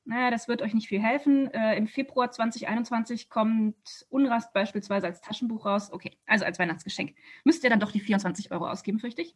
naja, 0.05 0.31
das 0.31 0.47
wird 0.47 0.61
euch 0.61 0.73
nicht 0.73 0.87
viel 0.87 1.01
helfen. 1.01 1.51
Äh, 1.51 1.75
Im 1.77 1.87
Februar 1.87 2.31
2021 2.31 3.29
kommt 3.29 4.05
Unrast 4.09 4.53
beispielsweise 4.53 5.07
als 5.07 5.21
Taschenbuch 5.21 5.65
raus. 5.65 5.91
Okay, 5.91 6.11
also 6.25 6.45
als 6.45 6.59
Weihnachtsgeschenk. 6.59 7.15
Müsst 7.43 7.63
ihr 7.63 7.69
dann 7.69 7.79
doch 7.79 7.91
die 7.91 7.99
24 7.99 8.51
Euro 8.51 8.67
ausgeben, 8.67 8.99
fürchte 8.99 9.23
ich. 9.23 9.35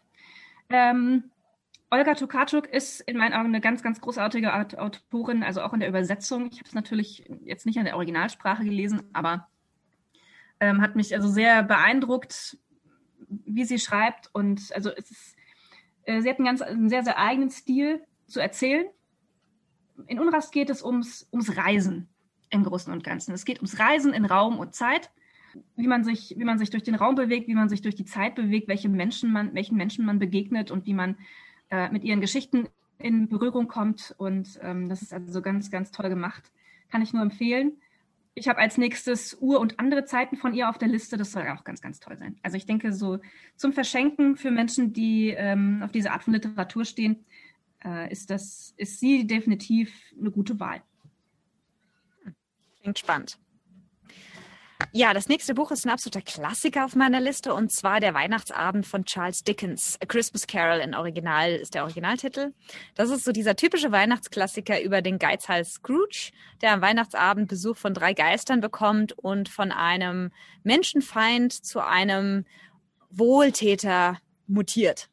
Ähm, 0.70 1.32
Olga 1.91 2.13
Tokarczuk 2.13 2.67
ist 2.67 3.01
in 3.01 3.17
meinen 3.17 3.34
Augen 3.34 3.48
eine 3.48 3.62
ganz, 3.62 3.84
ganz 3.84 4.01
großartige 4.01 4.53
Autorin, 4.53 5.44
also 5.44 5.62
auch 5.62 5.74
in 5.74 5.79
der 5.79 5.89
Übersetzung. 5.89 6.50
Ich 6.51 6.60
habe 6.60 6.67
es 6.67 6.74
natürlich 6.74 7.25
jetzt 7.44 7.65
nicht 7.65 7.77
in 7.77 7.86
der 7.86 7.96
Originalsprache 7.96 8.63
gelesen, 8.63 9.03
aber 9.13 9.48
ähm, 10.60 10.82
hat 10.82 10.96
mich 10.96 11.15
also 11.15 11.27
sehr 11.27 11.63
beeindruckt, 11.63 12.58
wie 13.46 13.65
sie 13.65 13.80
schreibt. 13.80 14.30
Und 14.34 14.72
also 14.74 14.92
es 14.92 15.12
ist, 15.12 15.36
äh, 16.04 16.22
sie 16.22 16.30
hat 16.30 16.38
einen 16.38 16.46
ganz 16.46 16.62
einen 16.62 16.89
sehr, 16.89 17.04
sehr 17.04 17.18
eigenen 17.18 17.50
Stil 17.50 18.04
zu 18.27 18.39
erzählen. 18.39 18.88
In 20.08 20.20
Unrast 20.20 20.51
geht 20.51 20.70
es 20.70 20.84
ums, 20.84 21.27
ums 21.32 21.56
Reisen 21.58 22.10
im 22.50 22.63
Großen 22.63 22.92
und 22.92 23.04
Ganzen. 23.04 23.34
Es 23.34 23.46
geht 23.46 23.58
ums 23.58 23.80
Reisen 23.80 24.13
in 24.13 24.25
Raum 24.25 24.60
und 24.60 24.75
Zeit, 24.75 25.12
wie 25.75 25.88
man 25.88 26.04
sich, 26.04 26.36
wie 26.38 26.44
man 26.44 26.58
sich 26.58 26.70
durch 26.70 26.84
den 26.84 26.96
Raum 26.96 27.15
bewegt, 27.15 27.48
wie 27.48 27.56
man 27.56 27.70
sich 27.70 27.82
durch 27.82 27.96
die 27.96 28.06
Zeit 28.06 28.36
bewegt, 28.36 28.68
welche 28.68 28.89
Menschen 28.89 29.32
man, 29.32 29.54
welchen 29.54 29.77
Menschen 29.77 30.06
man 30.06 30.20
begegnet 30.20 30.72
und 30.72 30.86
wie 30.86 30.94
man 30.94 31.18
äh, 31.70 31.89
mit 31.89 32.04
ihren 32.04 32.22
Geschichten 32.22 32.68
in 32.98 33.30
Berührung 33.30 33.68
kommt. 33.68 34.13
Und 34.18 34.60
ähm, 34.62 34.89
das 34.89 35.01
ist 35.01 35.13
also 35.13 35.42
ganz, 35.42 35.72
ganz 35.72 35.92
toll 35.92 36.10
gemacht. 36.10 36.51
Kann 36.89 37.01
ich 37.01 37.13
nur 37.13 37.22
empfehlen. 37.22 37.74
Ich 38.38 38.50
habe 38.50 38.60
als 38.60 38.77
nächstes 38.77 39.38
Uhr 39.39 39.62
und 39.62 39.80
andere 39.80 40.04
Zeiten 40.04 40.36
von 40.36 40.54
ihr 40.54 40.70
auf 40.70 40.77
der 40.77 40.89
Liste. 40.89 41.15
Das 41.15 41.32
soll 41.32 41.48
auch 41.48 41.63
ganz, 41.63 41.82
ganz 41.82 42.01
toll 42.01 42.18
sein. 42.18 42.38
Also 42.44 42.58
ich 42.58 42.65
denke, 42.65 42.92
so 42.92 43.20
zum 43.56 43.72
Verschenken 43.72 44.36
für 44.36 44.51
Menschen, 44.51 44.92
die 44.92 45.30
ähm, 45.30 45.82
auf 45.82 45.94
diese 45.94 46.12
Art 46.12 46.24
von 46.24 46.34
Literatur 46.34 46.84
stehen, 46.84 47.25
äh, 47.84 48.12
ist, 48.12 48.30
das, 48.30 48.74
ist 48.75 49.00
sie 49.00 49.25
definitiv 49.25 49.94
eine 50.20 50.32
gute 50.32 50.60
Wahl. 50.60 50.82
Klingt 52.82 53.00
spannend. 53.00 53.39
Ja, 54.98 55.14
das 55.14 55.28
nächste 55.28 55.54
Buch 55.54 55.72
ist 55.72 55.86
ein 55.86 55.90
absoluter 55.90 56.22
Klassiker 56.22 56.86
auf 56.86 56.96
meiner 56.96 57.20
Liste 57.20 57.54
und 57.54 57.70
zwar 57.70 58.00
Der 58.00 58.14
Weihnachtsabend 58.14 58.86
von 58.86 59.04
Charles 59.04 59.44
Dickens. 59.44 59.98
A 60.02 60.06
Christmas 60.06 60.48
Carol 60.48 60.80
in 60.80 60.96
Original 60.96 61.52
ist 61.52 61.74
der 61.74 61.84
Originaltitel. 61.84 62.54
Das 62.96 63.10
ist 63.10 63.25
so 63.25 63.34
dieser 63.34 63.58
typische 63.58 63.92
Weihnachtsklassiker 63.92 64.82
über 64.82 65.02
den 65.02 65.20
Geizhals 65.20 65.74
Scrooge, 65.74 66.32
der 66.62 66.72
am 66.72 66.80
Weihnachtsabend 66.80 67.50
Besuch 67.50 67.75
von 67.75 67.94
drei 67.94 68.14
Geistern 68.14 68.62
bekommt 68.62 69.12
und 69.12 69.50
von 69.50 69.74
einem 69.74 70.32
Menschenfeind 70.64 71.52
zu 71.52 71.86
einem 71.86 72.46
Wohltäter 73.10 74.18
mutiert. 74.48 75.10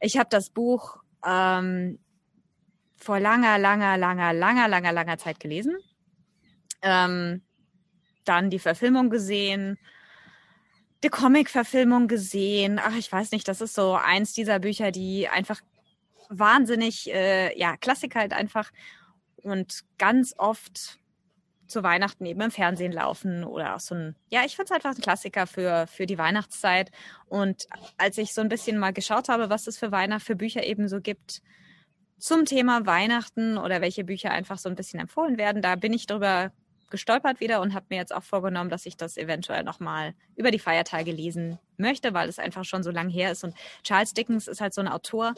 Ich 0.00 0.16
habe 0.16 0.30
das 0.30 0.48
Buch 0.48 0.96
ähm, 1.22 1.98
vor 2.96 3.20
langer, 3.20 3.58
langer, 3.58 3.98
langer, 3.98 4.32
langer, 4.32 4.68
langer, 4.68 4.92
langer 4.92 5.18
Zeit 5.18 5.38
gelesen. 5.38 5.76
Ähm, 6.80 7.42
dann 8.30 8.48
die 8.48 8.58
Verfilmung 8.58 9.10
gesehen, 9.10 9.78
die 11.02 11.08
Comic-Verfilmung 11.08 12.08
gesehen. 12.08 12.80
Ach, 12.82 12.96
ich 12.96 13.10
weiß 13.10 13.32
nicht, 13.32 13.48
das 13.48 13.60
ist 13.60 13.74
so 13.74 13.94
eins 13.94 14.32
dieser 14.32 14.60
Bücher, 14.60 14.92
die 14.92 15.28
einfach 15.28 15.60
wahnsinnig, 16.28 17.12
äh, 17.12 17.58
ja, 17.58 17.76
Klassiker 17.76 18.20
halt 18.20 18.32
einfach 18.32 18.70
und 19.42 19.82
ganz 19.98 20.34
oft 20.38 20.98
zu 21.66 21.82
Weihnachten 21.82 22.26
eben 22.26 22.40
im 22.40 22.50
Fernsehen 22.50 22.92
laufen 22.92 23.44
oder 23.44 23.76
auch 23.76 23.80
so 23.80 23.94
ein, 23.94 24.16
ja, 24.28 24.42
ich 24.44 24.56
finde 24.56 24.72
es 24.72 24.76
einfach 24.76 24.94
ein 24.94 25.02
Klassiker 25.02 25.46
für, 25.46 25.86
für 25.86 26.06
die 26.06 26.18
Weihnachtszeit. 26.18 26.90
Und 27.26 27.66
als 27.96 28.18
ich 28.18 28.34
so 28.34 28.40
ein 28.40 28.48
bisschen 28.48 28.78
mal 28.78 28.92
geschaut 28.92 29.28
habe, 29.28 29.50
was 29.50 29.66
es 29.66 29.78
für 29.78 29.92
Weihnachten, 29.92 30.24
für 30.24 30.36
Bücher 30.36 30.64
eben 30.64 30.88
so 30.88 31.00
gibt 31.00 31.42
zum 32.18 32.44
Thema 32.44 32.86
Weihnachten 32.86 33.56
oder 33.56 33.80
welche 33.80 34.04
Bücher 34.04 34.30
einfach 34.30 34.58
so 34.58 34.68
ein 34.68 34.74
bisschen 34.74 35.00
empfohlen 35.00 35.38
werden, 35.38 35.62
da 35.62 35.76
bin 35.76 35.92
ich 35.92 36.06
drüber 36.06 36.52
gestolpert 36.90 37.40
wieder 37.40 37.60
und 37.60 37.74
habe 37.74 37.86
mir 37.88 37.96
jetzt 37.96 38.14
auch 38.14 38.22
vorgenommen, 38.22 38.70
dass 38.70 38.86
ich 38.86 38.96
das 38.96 39.16
eventuell 39.16 39.64
nochmal 39.64 40.14
über 40.36 40.50
die 40.50 40.58
Feiertage 40.58 41.12
lesen 41.12 41.58
möchte, 41.76 42.14
weil 42.14 42.28
es 42.28 42.38
einfach 42.38 42.64
schon 42.64 42.82
so 42.82 42.90
lange 42.90 43.12
her 43.12 43.32
ist. 43.32 43.44
Und 43.44 43.54
Charles 43.82 44.14
Dickens 44.14 44.48
ist 44.48 44.60
halt 44.60 44.74
so 44.74 44.80
ein 44.80 44.88
Autor, 44.88 45.34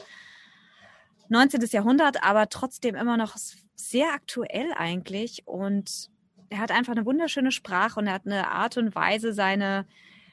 19. 1.29 1.61
Jahrhundert, 1.71 2.23
aber 2.23 2.49
trotzdem 2.49 2.95
immer 2.95 3.17
noch 3.17 3.35
sehr 3.75 4.13
aktuell 4.13 4.73
eigentlich. 4.75 5.47
Und 5.47 6.09
er 6.49 6.59
hat 6.59 6.71
einfach 6.71 6.93
eine 6.93 7.05
wunderschöne 7.05 7.51
Sprache 7.51 7.99
und 7.99 8.07
er 8.07 8.13
hat 8.13 8.25
eine 8.25 8.49
Art 8.51 8.77
und 8.77 8.95
Weise, 8.95 9.33
seine, 9.33 9.87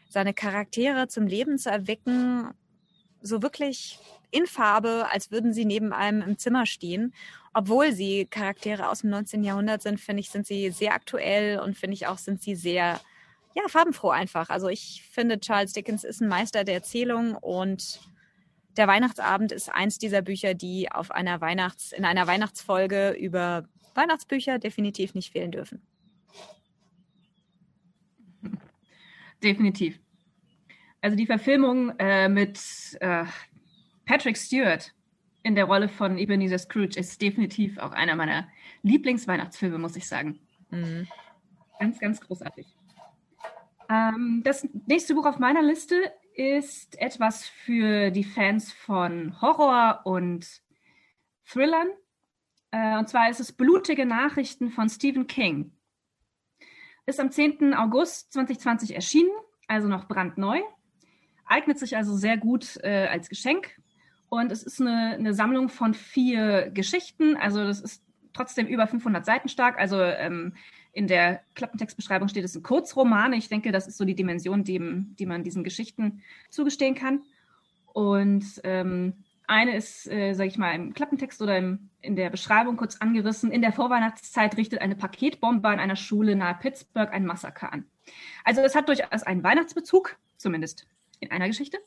seine 0.08 0.34
Charaktere 0.34 1.08
zum 1.08 1.26
Leben 1.26 1.58
zu 1.58 1.70
erwecken, 1.70 2.52
so 3.22 3.42
wirklich 3.42 3.98
in 4.30 4.46
Farbe, 4.46 5.06
als 5.10 5.30
würden 5.30 5.52
sie 5.52 5.64
neben 5.64 5.92
einem 5.92 6.22
im 6.22 6.38
Zimmer 6.38 6.66
stehen. 6.66 7.14
Obwohl 7.52 7.92
sie 7.92 8.26
Charaktere 8.26 8.88
aus 8.88 9.00
dem 9.00 9.10
19. 9.10 9.42
Jahrhundert 9.42 9.82
sind, 9.82 10.00
finde 10.00 10.20
ich, 10.20 10.30
sind 10.30 10.46
sie 10.46 10.70
sehr 10.70 10.94
aktuell 10.94 11.58
und 11.58 11.76
finde 11.76 11.94
ich 11.94 12.06
auch, 12.06 12.18
sind 12.18 12.40
sie 12.40 12.54
sehr, 12.54 13.00
ja, 13.54 13.62
farbenfroh 13.66 14.10
einfach. 14.10 14.50
Also 14.50 14.68
ich 14.68 15.02
finde, 15.10 15.40
Charles 15.40 15.72
Dickens 15.72 16.04
ist 16.04 16.20
ein 16.20 16.28
Meister 16.28 16.62
der 16.62 16.74
Erzählung 16.74 17.34
und 17.34 18.00
der 18.76 18.86
Weihnachtsabend 18.86 19.50
ist 19.50 19.68
eins 19.68 19.98
dieser 19.98 20.22
Bücher, 20.22 20.54
die 20.54 20.92
auf 20.92 21.10
einer 21.10 21.40
Weihnachts-, 21.40 21.92
in 21.92 22.04
einer 22.04 22.28
Weihnachtsfolge 22.28 23.10
über 23.10 23.68
Weihnachtsbücher 23.94 24.60
definitiv 24.60 25.14
nicht 25.14 25.32
fehlen 25.32 25.50
dürfen. 25.50 25.82
Definitiv. 29.42 29.98
Also 31.00 31.16
die 31.16 31.26
Verfilmung 31.26 31.98
äh, 31.98 32.28
mit 32.28 32.60
äh, 33.00 33.24
Patrick 34.04 34.36
Stewart 34.36 34.92
in 35.42 35.54
der 35.54 35.64
Rolle 35.64 35.88
von 35.88 36.18
Ebenezer 36.18 36.58
Scrooge 36.58 36.98
ist 36.98 37.20
definitiv 37.20 37.78
auch 37.78 37.92
einer 37.92 38.14
meiner 38.16 38.48
Lieblingsweihnachtsfilme, 38.82 39.78
muss 39.78 39.96
ich 39.96 40.06
sagen. 40.06 40.38
Mhm. 40.70 41.06
Ganz, 41.78 41.98
ganz 41.98 42.20
großartig. 42.20 42.66
Ähm, 43.88 44.42
das 44.44 44.68
nächste 44.86 45.14
Buch 45.14 45.26
auf 45.26 45.38
meiner 45.38 45.62
Liste 45.62 46.12
ist 46.34 47.00
etwas 47.00 47.46
für 47.46 48.10
die 48.10 48.24
Fans 48.24 48.72
von 48.72 49.40
Horror 49.40 50.02
und 50.04 50.46
Thrillern. 51.46 51.88
Äh, 52.70 52.98
und 52.98 53.08
zwar 53.08 53.30
ist 53.30 53.40
es 53.40 53.52
Blutige 53.52 54.06
Nachrichten 54.06 54.70
von 54.70 54.88
Stephen 54.88 55.26
King. 55.26 55.72
Ist 57.06 57.18
am 57.18 57.32
10. 57.32 57.74
August 57.74 58.32
2020 58.34 58.94
erschienen, 58.94 59.30
also 59.66 59.88
noch 59.88 60.06
brandneu. 60.06 60.60
Eignet 61.46 61.78
sich 61.78 61.96
also 61.96 62.16
sehr 62.16 62.36
gut 62.36 62.76
äh, 62.84 63.08
als 63.08 63.28
Geschenk 63.28 63.80
und 64.30 64.52
es 64.52 64.62
ist 64.62 64.80
eine, 64.80 65.16
eine 65.18 65.34
Sammlung 65.34 65.68
von 65.68 65.92
vier 65.92 66.70
Geschichten. 66.70 67.36
Also 67.36 67.64
das 67.64 67.80
ist 67.80 68.02
trotzdem 68.32 68.66
über 68.68 68.86
500 68.86 69.26
Seiten 69.26 69.48
stark. 69.48 69.78
Also 69.78 70.00
ähm, 70.00 70.54
in 70.92 71.08
der 71.08 71.40
Klappentextbeschreibung 71.56 72.28
steht 72.28 72.44
es 72.44 72.54
ein 72.54 72.62
Kurzroman. 72.62 73.32
Ich 73.32 73.48
denke, 73.48 73.72
das 73.72 73.88
ist 73.88 73.98
so 73.98 74.04
die 74.04 74.14
Dimension, 74.14 74.62
die, 74.62 74.78
die 75.18 75.26
man 75.26 75.42
diesen 75.42 75.64
Geschichten 75.64 76.22
zugestehen 76.48 76.94
kann. 76.94 77.24
Und 77.92 78.44
ähm, 78.62 79.24
eine 79.48 79.76
ist, 79.76 80.06
äh, 80.06 80.32
sage 80.34 80.48
ich 80.48 80.58
mal, 80.58 80.76
im 80.76 80.94
Klappentext 80.94 81.42
oder 81.42 81.58
im, 81.58 81.90
in 82.00 82.14
der 82.14 82.30
Beschreibung 82.30 82.76
kurz 82.76 82.98
angerissen. 82.98 83.50
In 83.50 83.62
der 83.62 83.72
Vorweihnachtszeit 83.72 84.56
richtet 84.56 84.80
eine 84.80 84.94
Paketbombe 84.94 85.68
an 85.68 85.80
einer 85.80 85.96
Schule 85.96 86.36
nahe 86.36 86.54
Pittsburgh 86.54 87.12
ein 87.12 87.26
Massaker 87.26 87.72
an. 87.72 87.84
Also 88.44 88.60
es 88.60 88.76
hat 88.76 88.88
durchaus 88.88 89.24
einen 89.24 89.42
Weihnachtsbezug, 89.42 90.16
zumindest 90.36 90.86
in 91.18 91.32
einer 91.32 91.48
Geschichte. 91.48 91.78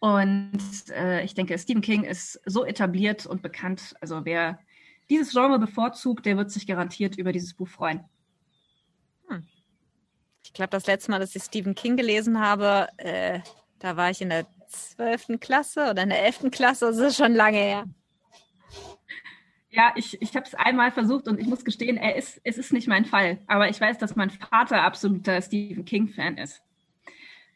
Und 0.00 0.60
äh, 0.90 1.24
ich 1.24 1.34
denke, 1.34 1.58
Stephen 1.58 1.82
King 1.82 2.04
ist 2.04 2.40
so 2.44 2.64
etabliert 2.64 3.26
und 3.26 3.42
bekannt. 3.42 3.94
Also 4.00 4.24
wer 4.24 4.58
dieses 5.08 5.32
Genre 5.32 5.58
bevorzugt, 5.58 6.26
der 6.26 6.36
wird 6.36 6.50
sich 6.50 6.66
garantiert 6.66 7.16
über 7.16 7.32
dieses 7.32 7.54
Buch 7.54 7.68
freuen. 7.68 8.04
Hm. 9.28 9.46
Ich 10.44 10.52
glaube, 10.52 10.70
das 10.70 10.86
letzte 10.86 11.10
Mal, 11.10 11.20
dass 11.20 11.34
ich 11.34 11.42
Stephen 11.42 11.74
King 11.74 11.96
gelesen 11.96 12.40
habe, 12.40 12.88
äh, 12.98 13.40
da 13.78 13.96
war 13.96 14.10
ich 14.10 14.20
in 14.20 14.30
der 14.30 14.46
12. 14.68 15.40
Klasse 15.40 15.90
oder 15.90 16.02
in 16.02 16.10
der 16.10 16.24
11. 16.24 16.50
Klasse. 16.50 16.86
Das 16.86 16.98
ist 16.98 17.16
schon 17.16 17.34
lange 17.34 17.58
her. 17.58 17.84
Ja, 19.70 19.92
ich, 19.96 20.20
ich 20.22 20.36
habe 20.36 20.46
es 20.46 20.54
einmal 20.54 20.92
versucht 20.92 21.26
und 21.26 21.40
ich 21.40 21.46
muss 21.46 21.64
gestehen, 21.64 21.96
er 21.96 22.14
ist, 22.14 22.40
es 22.44 22.58
ist 22.58 22.72
nicht 22.72 22.86
mein 22.86 23.04
Fall. 23.04 23.38
Aber 23.48 23.68
ich 23.68 23.80
weiß, 23.80 23.98
dass 23.98 24.14
mein 24.14 24.30
Vater 24.30 24.82
absoluter 24.82 25.42
Stephen 25.42 25.84
King-Fan 25.84 26.38
ist. 26.38 26.62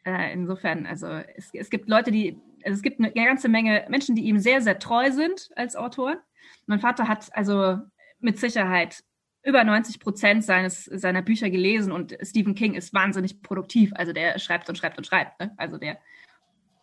Äh, 0.09 0.33
insofern, 0.33 0.85
also 0.85 1.07
es, 1.07 1.51
es 1.53 1.69
gibt 1.69 1.87
Leute, 1.87 2.11
die, 2.11 2.37
also 2.63 2.75
es 2.75 2.81
gibt 2.81 2.99
eine 2.99 3.11
ganze 3.11 3.49
Menge 3.49 3.85
Menschen, 3.89 4.15
die 4.15 4.23
ihm 4.23 4.39
sehr, 4.39 4.61
sehr 4.61 4.79
treu 4.79 5.11
sind 5.11 5.49
als 5.55 5.75
Autor. 5.75 6.17
Mein 6.65 6.79
Vater 6.79 7.07
hat 7.07 7.29
also 7.35 7.77
mit 8.19 8.39
Sicherheit 8.39 9.03
über 9.43 9.63
90 9.63 9.99
Prozent 9.99 10.43
seines, 10.43 10.85
seiner 10.85 11.21
Bücher 11.21 11.49
gelesen 11.49 11.91
und 11.91 12.17
Stephen 12.21 12.55
King 12.55 12.73
ist 12.73 12.93
wahnsinnig 12.93 13.41
produktiv. 13.41 13.91
Also 13.95 14.13
der 14.13 14.37
schreibt 14.39 14.67
und 14.67 14.77
schreibt 14.77 14.97
und 14.97 15.05
schreibt. 15.05 15.39
Ne? 15.39 15.53
Also 15.57 15.77
der 15.77 15.97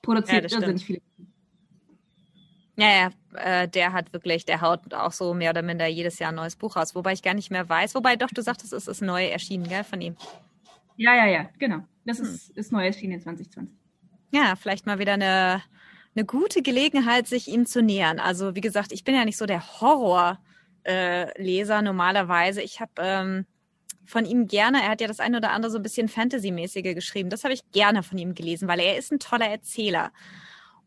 produziert 0.03 0.51
ja, 0.51 0.59
irrsinnig 0.59 0.85
viele. 0.85 1.01
Ja, 2.79 2.89
ja, 2.89 3.11
äh, 3.63 3.69
der 3.69 3.93
hat 3.93 4.13
wirklich, 4.13 4.45
der 4.45 4.61
haut 4.61 4.93
auch 4.93 5.13
so 5.13 5.33
mehr 5.35 5.51
oder 5.51 5.63
minder 5.63 5.87
jedes 5.87 6.19
Jahr 6.19 6.31
ein 6.31 6.37
neues 6.37 6.57
Buch 6.57 6.77
raus, 6.77 6.95
wobei 6.95 7.13
ich 7.13 7.23
gar 7.23 7.35
nicht 7.35 7.51
mehr 7.51 7.69
weiß. 7.69 7.95
Wobei 7.95 8.17
doch, 8.17 8.29
du 8.29 8.43
sagtest, 8.43 8.73
es 8.73 8.87
ist 8.87 9.01
neu 9.01 9.27
erschienen, 9.27 9.67
gell, 9.67 9.83
von 9.83 10.01
ihm. 10.01 10.17
Ja, 10.97 11.15
ja, 11.15 11.27
ja, 11.27 11.51
genau. 11.59 11.87
Das 12.07 12.19
hm. 12.19 12.27
ist, 12.27 12.51
ist 12.51 12.73
neu 12.73 12.87
erschienen 12.87 13.15
in 13.15 13.21
2020. 13.21 13.77
Ja, 14.33 14.55
vielleicht 14.57 14.87
mal 14.87 14.99
wieder 14.99 15.15
eine, 15.15 15.63
eine 16.15 16.25
gute 16.25 16.63
Gelegenheit, 16.63 17.27
sich 17.27 17.49
ihm 17.49 17.67
zu 17.67 17.83
nähern. 17.83 18.19
Also 18.19 18.55
wie 18.55 18.61
gesagt, 18.61 18.93
ich 18.93 19.05
bin 19.05 19.15
ja 19.15 19.25
nicht 19.25 19.37
so 19.37 19.47
der 19.47 19.81
Horrorleser 19.81 21.79
äh, 21.79 21.83
normalerweise. 21.83 22.63
Ich 22.63 22.81
habe 22.81 22.93
ähm, 22.99 23.47
von 24.05 24.25
ihm 24.25 24.47
gerne, 24.47 24.83
er 24.83 24.91
hat 24.91 25.01
ja 25.01 25.09
das 25.09 25.21
eine 25.21 25.39
oder 25.39 25.51
andere 25.51 25.71
so 25.71 25.79
ein 25.79 25.83
bisschen 25.83 26.09
Fantasy-mäßige 26.09 26.95
geschrieben. 26.95 27.29
Das 27.29 27.45
habe 27.45 27.55
ich 27.55 27.71
gerne 27.73 28.03
von 28.03 28.19
ihm 28.19 28.35
gelesen, 28.35 28.69
weil 28.69 28.81
er 28.81 28.97
ist 28.97 29.13
ein 29.13 29.19
toller 29.19 29.49
Erzähler. 29.49 30.13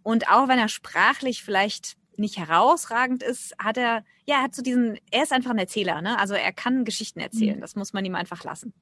Und 0.04 0.30
auch 0.30 0.48
wenn 0.48 0.60
er 0.60 0.70
sprachlich 0.70 1.44
vielleicht 1.44 1.98
nicht 2.18 2.38
herausragend 2.38 3.24
ist, 3.24 3.56
hat 3.58 3.78
er, 3.78 4.04
ja, 4.26 4.38
er 4.38 4.44
hat 4.44 4.56
so 4.56 4.62
diesen, 4.62 4.98
er 5.12 5.24
ist 5.24 5.34
einfach 5.34 5.52
ein 5.52 5.58
Erzähler, 5.58 6.02
ne? 6.02 6.18
Also 6.20 6.34
er 6.34 6.52
kann 6.52 6.86
Geschichten 6.86 7.20
erzählen. 7.20 7.58
Mhm. 7.58 7.62
Das 7.62 7.76
muss 7.76 7.94
man 7.94 8.04
ihm 8.04 8.16
einfach 8.16 8.44
lassen. 8.44 8.74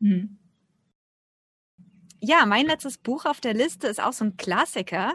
Mhm. 0.00 0.38
Ja, 2.24 2.46
mein 2.46 2.66
letztes 2.66 2.98
Buch 2.98 3.24
auf 3.24 3.40
der 3.40 3.52
Liste 3.52 3.88
ist 3.88 4.00
auch 4.00 4.12
so 4.12 4.24
ein 4.24 4.36
Klassiker. 4.36 5.14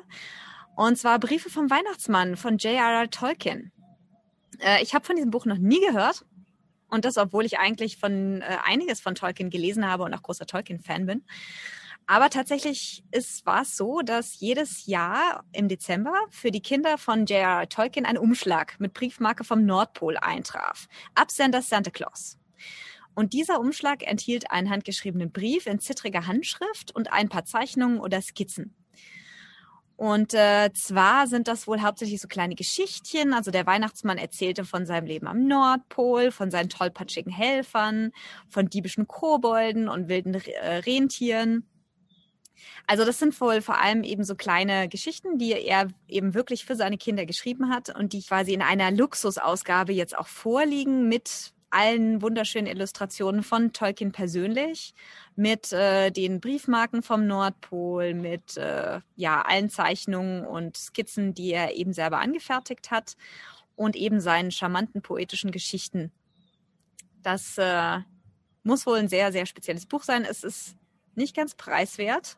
Und 0.76 0.98
zwar 0.98 1.20
Briefe 1.20 1.50
vom 1.50 1.70
Weihnachtsmann 1.70 2.36
von 2.36 2.58
J.R.R. 2.58 3.10
Tolkien. 3.10 3.72
Äh, 4.60 4.84
ich 4.84 4.94
habe 4.94 5.06
von 5.06 5.16
diesem 5.16 5.32
Buch 5.32 5.46
noch 5.46 5.58
nie 5.58 5.80
gehört. 5.80 6.26
Und 6.90 7.06
das, 7.06 7.18
obwohl 7.18 7.46
ich 7.46 7.60
eigentlich 7.60 7.96
von 7.96 8.42
äh, 8.42 8.58
einiges 8.66 9.00
von 9.00 9.16
Tolkien 9.16 9.50
gelesen 9.50 9.90
habe 9.90 10.04
und 10.04 10.14
auch 10.14 10.22
großer 10.22 10.48
Tolkien-Fan 10.48 11.06
bin. 11.06 11.24
Aber 12.08 12.30
tatsächlich 12.30 13.06
war 13.46 13.62
es 13.62 13.78
so, 13.78 14.02
dass 14.02 14.42
jedes 14.42 14.86
Jahr 14.86 15.46
im 15.54 15.70
Dezember 15.70 16.14
für 16.30 16.52
die 16.52 16.62
Kinder 16.62 16.98
von 16.98 17.26
J.R.R. 17.26 17.70
Tolkien 17.70 18.06
ein 18.06 18.18
Umschlag 18.18 18.78
mit 18.82 18.94
Briefmarke 18.94 19.46
vom 19.46 19.66
Nordpol 19.66 20.18
eintraf. 20.18 20.90
Absender 21.16 21.62
Santa 21.62 21.90
Claus. 21.90 22.38
Und 23.18 23.34
dieser 23.34 23.60
Umschlag 23.60 24.04
enthielt 24.08 24.52
einen 24.52 24.70
handgeschriebenen 24.70 25.32
Brief 25.32 25.66
in 25.66 25.80
zittriger 25.80 26.28
Handschrift 26.28 26.96
und 26.96 27.12
ein 27.12 27.30
paar 27.30 27.46
Zeichnungen 27.46 28.00
oder 28.00 28.22
Skizzen. 28.22 28.76
Und 29.96 30.36
äh, 30.36 30.70
zwar 30.76 31.26
sind 31.26 31.48
das 31.48 31.66
wohl 31.66 31.82
hauptsächlich 31.82 32.22
so 32.22 32.28
kleine 32.28 32.54
Geschichtchen. 32.54 33.34
Also 33.34 33.50
der 33.50 33.66
Weihnachtsmann 33.66 34.20
erzählte 34.20 34.66
von 34.66 34.86
seinem 34.86 35.08
Leben 35.08 35.26
am 35.26 35.48
Nordpol, 35.48 36.30
von 36.30 36.52
seinen 36.52 36.70
tollpatschigen 36.70 37.32
Helfern, 37.32 38.12
von 38.50 38.70
diebischen 38.70 39.08
Kobolden 39.08 39.90
und 39.90 40.10
wilden 40.10 40.36
äh, 40.36 40.76
Rentieren. 40.76 41.68
Also 42.86 43.04
das 43.04 43.18
sind 43.18 43.42
wohl 43.42 43.64
vor 43.64 43.82
allem 43.82 44.04
eben 44.04 44.26
so 44.26 44.36
kleine 44.36 44.90
Geschichten, 44.90 45.40
die 45.40 45.54
er 45.54 45.88
eben 46.08 46.36
wirklich 46.36 46.66
für 46.66 46.76
seine 46.76 47.00
Kinder 47.00 47.26
geschrieben 47.26 47.72
hat 47.72 47.90
und 47.96 48.14
die 48.14 48.22
quasi 48.22 48.54
in 48.54 48.62
einer 48.62 48.92
Luxusausgabe 48.92 49.92
jetzt 49.92 50.16
auch 50.16 50.28
vorliegen 50.28 51.10
mit 51.10 51.57
allen 51.70 52.22
wunderschönen 52.22 52.68
Illustrationen 52.68 53.44
von 53.44 53.74
Tolkien 53.74 54.12
persönlich, 54.12 54.94
mit 55.36 55.72
äh, 55.74 56.12
den 56.12 56.40
Briefmarken 56.40 57.04
vom 57.04 57.28
Nordpol, 57.28 58.14
mit 58.14 58.58
äh, 58.58 59.02
ja, 59.16 59.42
allen 59.42 59.70
Zeichnungen 59.70 60.46
und 60.46 60.78
Skizzen, 60.78 61.34
die 61.34 61.52
er 61.52 61.76
eben 61.76 61.94
selber 61.94 62.20
angefertigt 62.20 62.92
hat 62.92 63.16
und 63.76 63.96
eben 63.96 64.22
seinen 64.22 64.52
charmanten 64.52 65.02
poetischen 65.02 65.52
Geschichten. 65.52 66.12
Das 67.22 67.58
äh, 67.58 68.00
muss 68.64 68.86
wohl 68.86 68.98
ein 68.98 69.10
sehr, 69.10 69.32
sehr 69.32 69.46
spezielles 69.46 69.86
Buch 69.86 70.04
sein. 70.04 70.26
Es 70.26 70.44
ist 70.44 70.76
nicht 71.16 71.36
ganz 71.36 71.56
preiswert. 71.56 72.38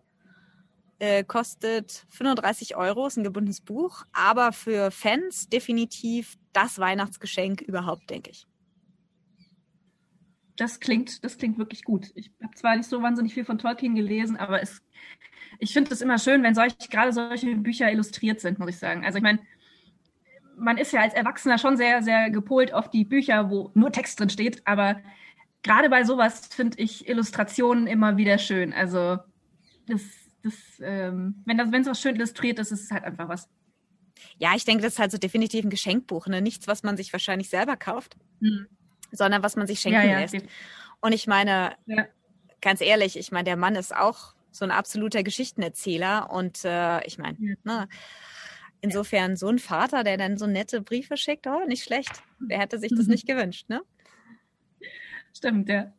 Äh, 0.97 1.23
kostet 1.23 2.06
35 2.10 2.75
Euro, 2.75 3.08
ist 3.08 3.15
ein 3.15 3.23
gebundenes 3.23 3.62
Buch, 3.62 4.03
aber 4.12 4.51
für 4.51 4.91
Fans 4.91 5.47
definitiv 5.47 6.38
das 6.51 6.77
Weihnachtsgeschenk 6.77 7.62
überhaupt, 7.62 8.10
denke 8.10 8.32
ich 8.32 8.48
das 10.60 10.80
klingt, 10.80 11.24
das 11.24 11.38
klingt 11.38 11.58
wirklich 11.58 11.84
gut. 11.84 12.12
Ich 12.15 12.32
habe 12.43 12.54
zwar 12.56 12.76
nicht 12.76 12.89
so 12.89 13.02
wahnsinnig 13.02 13.34
viel 13.34 13.45
von 13.45 13.58
Tolkien 13.58 13.95
gelesen, 13.95 14.36
aber 14.36 14.62
es, 14.62 14.82
ich 15.60 15.72
finde 15.72 15.93
es 15.93 16.02
immer 16.02 16.19
schön, 16.19 16.43
wenn 16.43 16.54
solch, 16.54 16.78
gerade 16.89 17.13
solche 17.13 17.56
Bücher 17.56 17.91
illustriert 17.91 18.41
sind, 18.41 18.60
muss 18.60 18.69
ich 18.69 18.78
sagen. 18.78 19.06
Also 19.06 19.17
ich 19.17 19.24
meine, 19.24 19.39
man 20.58 20.78
ist 20.78 20.91
ja 20.91 21.02
als 21.02 21.13
Erwachsener 21.13 21.58
schon 21.58 21.78
sehr, 21.78 22.04
sehr 22.04 22.30
gepolt 22.30 22.74
auf 22.74 22.89
die 22.89 23.06
Bücher, 23.06 23.50
wo 23.50 23.72
nur 23.74 23.91
Text 23.91 24.19
drin 24.19 24.30
steht, 24.30 24.62
aber 24.67 25.02
gerade 25.63 25.89
bei 25.89 26.04
sowas 26.04 26.48
finde 26.48 26.78
ich 26.78 27.08
Illustrationen 27.08 27.88
immer 27.88 28.17
wieder 28.17 28.38
schön. 28.38 28.74
Also 28.74 29.17
das, 29.88 30.02
das, 30.43 30.56
ähm, 30.82 31.41
wenn 31.45 31.58
das, 31.58 31.72
wenn 31.72 31.82
es 31.82 31.88
was 31.88 32.02
schön 32.02 32.15
illustriert 32.15 32.60
ist, 32.60 32.74
ist 32.74 32.84
es 32.84 32.91
halt 32.91 33.06
einfach 33.06 33.30
was. 33.30 33.48
Ja, 34.38 34.54
ich 34.56 34.65
denke, 34.65 34.84
das 34.84 34.93
ist 34.93 35.00
halt 35.00 35.12
so 35.12 35.17
definitiv 35.17 35.63
ein 35.63 35.69
Geschenkbuch, 35.69 36.28
ne? 36.28 36.41
Nichts, 36.41 36.67
was 36.67 36.84
man 36.84 36.98
sich 36.98 37.13
wahrscheinlich 37.13 37.50
selber 37.50 37.78
kauft. 37.78 38.17
Hm 38.41 38.67
sondern 39.12 39.43
was 39.43 39.56
man 39.56 39.67
sich 39.67 39.80
schenken 39.80 40.02
ja, 40.02 40.06
ja, 40.06 40.19
lässt. 40.19 40.38
Und 41.02 41.13
ich 41.13 41.28
meine, 41.28 41.76
ja. 41.86 42.06
ganz 42.62 42.82
ehrlich, 42.82 43.17
ich 43.17 43.32
meine, 43.32 43.45
der 43.45 43.58
Mann 43.58 43.76
ist 43.76 43.95
auch 43.95 44.34
so 44.52 44.65
ein 44.65 44.72
absoluter 44.72 45.24
Geschichtenerzähler 45.24 46.32
und 46.32 46.65
äh, 46.65 47.06
ich 47.06 47.17
meine, 47.17 47.38
ne, 47.63 47.88
insofern 48.82 49.36
so 49.36 49.48
ein 49.48 49.60
Vater, 49.60 50.04
der 50.04 50.17
dann 50.17 50.38
so 50.38 50.48
nette 50.48 50.82
Briefe 50.82 51.17
schickt, 51.17 51.48
oh, 51.48 51.65
nicht 51.67 51.84
schlecht. 51.84 52.24
Wer 52.39 52.60
hätte 52.60 52.80
sich 52.80 52.91
das 52.95 53.08
nicht 53.08 53.28
gewünscht, 53.28 53.69
ne? 53.69 53.82
Stimmt, 55.34 55.69
ja. 55.69 55.93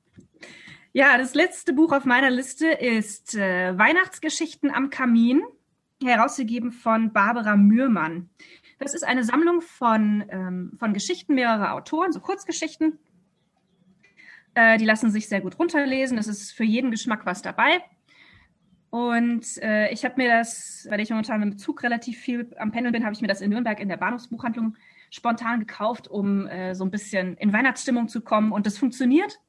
Ja, 0.92 1.18
das 1.18 1.34
letzte 1.34 1.72
Buch 1.72 1.92
auf 1.92 2.04
meiner 2.04 2.30
Liste 2.30 2.66
ist 2.66 3.36
äh, 3.36 3.78
Weihnachtsgeschichten 3.78 4.70
am 4.72 4.90
Kamin, 4.90 5.42
herausgegeben 6.02 6.72
von 6.72 7.12
Barbara 7.12 7.56
Mührmann. 7.56 8.30
Das 8.80 8.94
ist 8.94 9.02
eine 9.02 9.24
Sammlung 9.24 9.60
von, 9.60 10.24
ähm, 10.30 10.72
von 10.78 10.94
Geschichten 10.94 11.34
mehrerer 11.34 11.74
Autoren, 11.74 12.12
so 12.12 12.20
Kurzgeschichten. 12.20 12.98
Äh, 14.54 14.78
die 14.78 14.86
lassen 14.86 15.10
sich 15.10 15.28
sehr 15.28 15.42
gut 15.42 15.58
runterlesen. 15.58 16.16
Es 16.16 16.26
ist 16.26 16.52
für 16.52 16.64
jeden 16.64 16.90
Geschmack 16.90 17.26
was 17.26 17.42
dabei. 17.42 17.82
Und 18.88 19.58
äh, 19.58 19.92
ich 19.92 20.06
habe 20.06 20.14
mir 20.16 20.30
das, 20.30 20.86
weil 20.88 20.98
ich 21.00 21.10
momentan 21.10 21.40
mit 21.40 21.60
Zug 21.60 21.82
relativ 21.82 22.18
viel 22.18 22.52
am 22.56 22.72
Pendeln 22.72 22.94
bin, 22.94 23.04
habe 23.04 23.12
ich 23.12 23.20
mir 23.20 23.28
das 23.28 23.42
in 23.42 23.50
Nürnberg 23.50 23.78
in 23.80 23.88
der 23.90 23.98
Bahnhofsbuchhandlung 23.98 24.74
spontan 25.10 25.60
gekauft, 25.60 26.08
um 26.08 26.46
äh, 26.46 26.74
so 26.74 26.82
ein 26.82 26.90
bisschen 26.90 27.36
in 27.36 27.52
Weihnachtsstimmung 27.52 28.08
zu 28.08 28.22
kommen. 28.22 28.50
Und 28.50 28.64
das 28.64 28.78
funktioniert. 28.78 29.40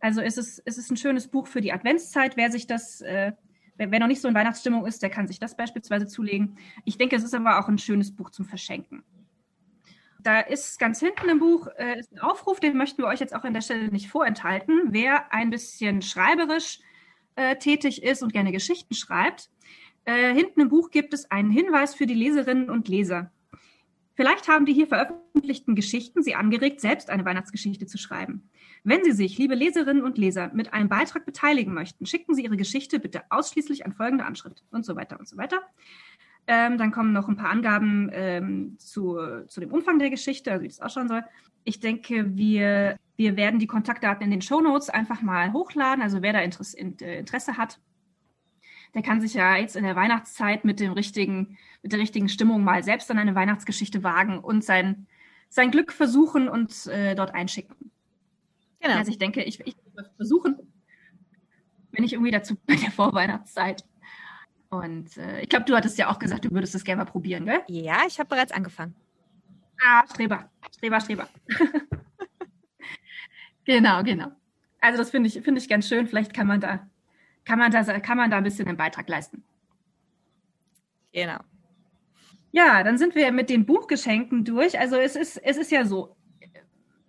Also 0.00 0.22
es 0.22 0.36
ist, 0.36 0.60
es 0.64 0.76
ist 0.76 0.90
ein 0.90 0.96
schönes 0.96 1.28
Buch 1.28 1.46
für 1.46 1.60
die 1.60 1.72
Adventszeit. 1.72 2.36
Wer 2.36 2.50
sich 2.50 2.66
das 2.66 3.00
äh, 3.00 3.30
wer, 3.80 3.90
wer 3.90 3.98
noch 3.98 4.06
nicht 4.06 4.20
so 4.20 4.28
in 4.28 4.34
Weihnachtsstimmung 4.34 4.86
ist, 4.86 5.02
der 5.02 5.10
kann 5.10 5.26
sich 5.26 5.40
das 5.40 5.56
beispielsweise 5.56 6.06
zulegen. 6.06 6.58
Ich 6.84 6.98
denke, 6.98 7.16
es 7.16 7.24
ist 7.24 7.34
aber 7.34 7.58
auch 7.58 7.68
ein 7.68 7.78
schönes 7.78 8.14
Buch 8.14 8.30
zum 8.30 8.44
Verschenken. 8.44 9.02
Da 10.22 10.40
ist 10.40 10.78
ganz 10.78 11.00
hinten 11.00 11.30
im 11.30 11.38
Buch 11.38 11.66
äh, 11.78 11.98
ist 11.98 12.12
ein 12.12 12.18
Aufruf, 12.18 12.60
den 12.60 12.76
möchten 12.76 13.02
wir 13.02 13.06
euch 13.06 13.20
jetzt 13.20 13.34
auch 13.34 13.42
an 13.44 13.54
der 13.54 13.62
Stelle 13.62 13.88
nicht 13.88 14.10
vorenthalten. 14.10 14.88
Wer 14.90 15.32
ein 15.32 15.48
bisschen 15.48 16.02
schreiberisch 16.02 16.80
äh, 17.36 17.56
tätig 17.56 18.02
ist 18.02 18.22
und 18.22 18.34
gerne 18.34 18.52
Geschichten 18.52 18.94
schreibt, 18.94 19.48
äh, 20.04 20.34
hinten 20.34 20.60
im 20.60 20.68
Buch 20.68 20.90
gibt 20.90 21.14
es 21.14 21.30
einen 21.30 21.50
Hinweis 21.50 21.94
für 21.94 22.06
die 22.06 22.14
Leserinnen 22.14 22.68
und 22.68 22.86
Leser. 22.86 23.32
Vielleicht 24.14 24.48
haben 24.48 24.66
die 24.66 24.74
hier 24.74 24.88
veröffentlichten 24.88 25.74
Geschichten 25.74 26.22
Sie 26.22 26.34
angeregt, 26.34 26.82
selbst 26.82 27.08
eine 27.08 27.24
Weihnachtsgeschichte 27.24 27.86
zu 27.86 27.96
schreiben. 27.96 28.50
Wenn 28.82 29.04
Sie 29.04 29.12
sich, 29.12 29.36
liebe 29.38 29.54
Leserinnen 29.54 30.02
und 30.02 30.16
Leser, 30.16 30.50
mit 30.54 30.72
einem 30.72 30.88
Beitrag 30.88 31.26
beteiligen 31.26 31.74
möchten, 31.74 32.06
schicken 32.06 32.34
Sie 32.34 32.44
Ihre 32.44 32.56
Geschichte 32.56 32.98
bitte 32.98 33.22
ausschließlich 33.30 33.84
an 33.84 33.92
folgende 33.92 34.24
Anschrift 34.24 34.64
und 34.70 34.84
so 34.84 34.96
weiter 34.96 35.18
und 35.18 35.28
so 35.28 35.36
weiter. 35.36 35.60
Ähm, 36.46 36.78
dann 36.78 36.90
kommen 36.90 37.12
noch 37.12 37.28
ein 37.28 37.36
paar 37.36 37.50
Angaben 37.50 38.10
ähm, 38.12 38.78
zu, 38.78 39.18
zu 39.46 39.60
dem 39.60 39.70
Umfang 39.70 39.98
der 39.98 40.10
Geschichte, 40.10 40.50
also 40.50 40.64
wie 40.64 40.68
das 40.68 40.80
ausschauen 40.80 41.08
soll. 41.08 41.22
Ich 41.64 41.80
denke, 41.80 42.36
wir, 42.36 42.98
wir 43.16 43.36
werden 43.36 43.60
die 43.60 43.66
Kontaktdaten 43.66 44.24
in 44.24 44.30
den 44.30 44.42
Show 44.42 44.60
Notes 44.60 44.88
einfach 44.88 45.20
mal 45.20 45.52
hochladen. 45.52 46.02
Also 46.02 46.22
wer 46.22 46.32
da 46.32 46.40
Interesse, 46.40 46.78
äh, 46.78 47.18
Interesse 47.18 47.58
hat, 47.58 47.78
der 48.94 49.02
kann 49.02 49.20
sich 49.20 49.34
ja 49.34 49.56
jetzt 49.56 49.76
in 49.76 49.84
der 49.84 49.94
Weihnachtszeit 49.94 50.64
mit 50.64 50.80
dem 50.80 50.92
richtigen, 50.92 51.58
mit 51.82 51.92
der 51.92 52.00
richtigen 52.00 52.28
Stimmung 52.28 52.64
mal 52.64 52.82
selbst 52.82 53.10
an 53.10 53.18
eine 53.18 53.34
Weihnachtsgeschichte 53.34 54.02
wagen 54.02 54.38
und 54.38 54.64
sein, 54.64 55.06
sein 55.48 55.70
Glück 55.70 55.92
versuchen 55.92 56.48
und 56.48 56.86
äh, 56.86 57.14
dort 57.14 57.34
einschicken. 57.34 57.92
Genau. 58.80 58.96
Also 58.96 59.10
ich 59.10 59.18
denke, 59.18 59.42
ich, 59.42 59.60
ich 59.60 59.76
versuchen, 60.16 60.56
wenn 61.92 62.04
ich 62.04 62.12
irgendwie 62.12 62.30
dazu 62.30 62.56
bei 62.66 62.76
der 62.76 62.90
Vorweihnachtszeit. 62.90 63.84
Und 64.70 65.16
äh, 65.16 65.40
ich 65.42 65.48
glaube, 65.48 65.64
du 65.64 65.74
hattest 65.74 65.98
ja 65.98 66.10
auch 66.10 66.18
gesagt, 66.18 66.44
du 66.44 66.50
würdest 66.52 66.74
das 66.74 66.84
gerne 66.84 67.04
mal 67.04 67.10
probieren, 67.10 67.44
gell? 67.44 67.60
Ja, 67.68 68.02
ich 68.06 68.18
habe 68.18 68.28
bereits 68.28 68.52
angefangen. 68.52 68.94
Ah, 69.84 70.04
Streber, 70.06 70.48
Streber, 70.76 71.00
Streber. 71.00 71.28
genau, 73.64 74.02
genau. 74.02 74.28
Also 74.80 74.98
das 74.98 75.10
finde 75.10 75.28
ich, 75.28 75.42
finde 75.42 75.60
ich 75.60 75.68
ganz 75.68 75.88
schön. 75.88 76.06
Vielleicht 76.06 76.32
kann 76.32 76.46
man 76.46 76.60
da, 76.60 76.88
kann 77.44 77.58
man 77.58 77.72
da, 77.72 77.82
kann 78.00 78.16
man 78.16 78.30
da 78.30 78.36
ein 78.36 78.44
bisschen 78.44 78.68
einen 78.68 78.76
Beitrag 78.76 79.08
leisten. 79.08 79.42
Genau. 81.12 81.38
Ja, 82.52 82.82
dann 82.82 82.98
sind 82.98 83.14
wir 83.14 83.32
mit 83.32 83.50
den 83.50 83.66
Buchgeschenken 83.66 84.44
durch. 84.44 84.78
Also 84.78 84.96
es 84.96 85.16
ist, 85.16 85.36
es 85.36 85.56
ist 85.56 85.70
ja 85.70 85.84
so, 85.84 86.16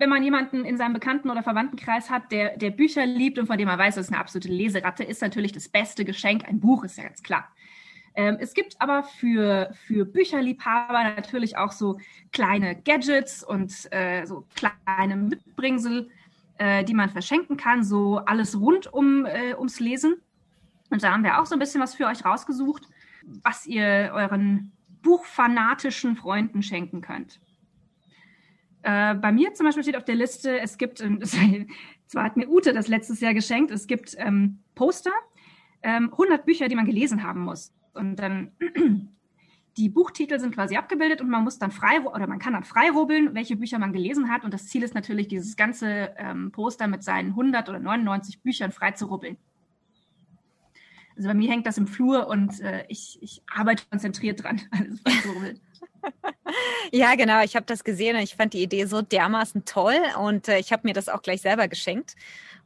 wenn 0.02 0.10
man 0.10 0.24
jemanden 0.24 0.66
in 0.66 0.78
seinem 0.78 0.94
Bekannten- 0.94 1.30
oder 1.30 1.44
Verwandtenkreis 1.44 2.10
hat, 2.10 2.32
der, 2.32 2.58
der 2.58 2.72
Bücher 2.72 3.06
liebt 3.06 3.38
und 3.38 3.46
von 3.46 3.60
dem 3.60 3.68
man 3.68 3.78
weiß, 3.78 3.96
das 3.96 4.08
ist 4.08 4.12
eine 4.12 4.20
absolute 4.20 4.48
Leseratte, 4.48 5.04
ist 5.04 5.22
natürlich 5.22 5.52
das 5.52 5.70
beste 5.70 6.06
Geschenk 6.06 6.44
ein 6.48 6.60
Buch, 6.60 6.84
ist 6.84 6.98
ja 6.98 7.04
ganz 7.04 7.22
klar. 7.22 7.48
Ähm, 8.16 8.38
es 8.40 8.56
gibt 8.56 8.82
aber 8.82 9.04
für, 9.04 9.72
für 9.86 10.06
Bücherliebhaber 10.06 11.04
natürlich 11.04 11.56
auch 11.56 11.72
so 11.72 12.00
kleine 12.32 12.82
Gadgets 12.82 13.44
und 13.44 13.72
äh, 13.92 14.26
so 14.26 14.48
kleine 14.56 15.16
Mitbringsel, 15.18 16.10
äh, 16.58 16.84
die 16.84 16.96
man 16.96 17.12
verschenken 17.12 17.56
kann, 17.56 17.84
so 17.84 18.18
alles 18.26 18.60
rund 18.60 18.92
um, 18.92 19.28
äh, 19.28 19.54
ums 19.56 19.80
Lesen. 19.80 20.16
Und 20.90 21.04
da 21.04 21.12
haben 21.12 21.24
wir 21.24 21.40
auch 21.40 21.46
so 21.46 21.54
ein 21.54 21.60
bisschen 21.60 21.80
was 21.80 21.94
für 21.94 22.08
euch 22.08 22.26
rausgesucht. 22.26 22.88
was 23.44 23.68
ihr 23.68 24.10
euren 24.16 24.72
buchfanatischen 25.04 26.16
Freunden 26.16 26.64
schenken 26.64 27.02
könnt. 27.02 27.40
Äh, 28.84 29.16
bei 29.16 29.32
mir 29.32 29.54
zum 29.54 29.66
Beispiel 29.66 29.84
steht 29.84 29.98
auf 29.98 30.06
der 30.06 30.16
Liste, 30.16 30.60
es 30.60 30.78
gibt, 30.78 31.02
ähm, 31.02 31.22
zwar 32.08 32.24
hat 32.24 32.38
mir 32.38 32.50
Ute 32.50 32.74
das 32.74 32.88
letztes 32.88 33.20
Jahr 33.20 33.34
geschenkt, 33.34 33.72
es 33.72 33.88
gibt 33.88 34.16
ähm, 34.18 34.60
Poster, 34.76 35.12
ähm, 35.84 36.10
100 36.12 36.46
Bücher, 36.46 36.68
die 36.68 36.76
man 36.76 36.86
gelesen 36.86 37.24
haben 37.24 37.42
muss. 37.42 37.74
Und 37.94 38.16
dann 38.18 38.52
die 39.78 39.90
Buchtitel 39.90 40.40
sind 40.40 40.54
quasi 40.54 40.76
abgebildet 40.76 41.22
und 41.22 41.30
man 41.30 41.44
muss 41.44 41.60
dann 41.60 41.72
frei 41.72 42.02
oder 42.02 42.28
man 42.28 42.40
kann 42.40 42.54
dann 42.54 42.64
frei 42.64 42.90
rubbeln, 42.90 43.34
welche 43.34 43.56
Bücher 43.56 43.80
man 43.80 43.94
gelesen 43.94 44.30
hat. 44.30 44.44
Und 44.44 44.54
das 44.54 44.68
Ziel 44.68 44.84
ist 44.84 44.96
natürlich, 44.96 45.28
dieses 45.28 45.56
ganze 45.56 46.14
ähm, 46.18 46.52
Poster 46.52 46.88
mit 46.88 47.04
seinen 47.04 47.30
100 47.30 47.70
oder 47.70 47.80
99 47.80 48.42
Büchern 48.42 48.72
frei 48.72 48.92
zu 48.92 49.06
rubbeln. 49.06 49.38
Also 51.16 51.30
bei 51.30 51.34
mir 51.34 51.52
hängt 51.52 51.68
das 51.68 51.78
im 51.78 51.88
Flur 51.88 52.28
und 52.28 52.60
äh, 52.62 52.86
ich, 52.88 53.20
ich 53.22 53.44
arbeite 53.48 53.84
konzentriert 53.90 54.44
dran, 54.44 54.62
alles 54.72 55.02
frei 55.02 55.12
zu 55.22 55.32
rubbeln. 55.32 55.60
Ja, 56.92 57.16
genau. 57.16 57.42
Ich 57.44 57.56
habe 57.56 57.66
das 57.66 57.84
gesehen 57.84 58.16
und 58.18 58.24
ich 58.24 58.36
fand 58.36 58.54
die 58.54 58.64
Idee 58.64 58.86
so 58.86 59.02
dermaßen 59.02 59.66
toll 59.66 59.98
und 60.20 60.48
äh, 60.48 60.60
ich 60.60 60.72
habe 60.72 60.88
mir 60.88 60.94
das 60.94 61.10
auch 61.10 61.22
gleich 61.22 61.42
selber 61.42 61.68
geschenkt. 61.68 62.16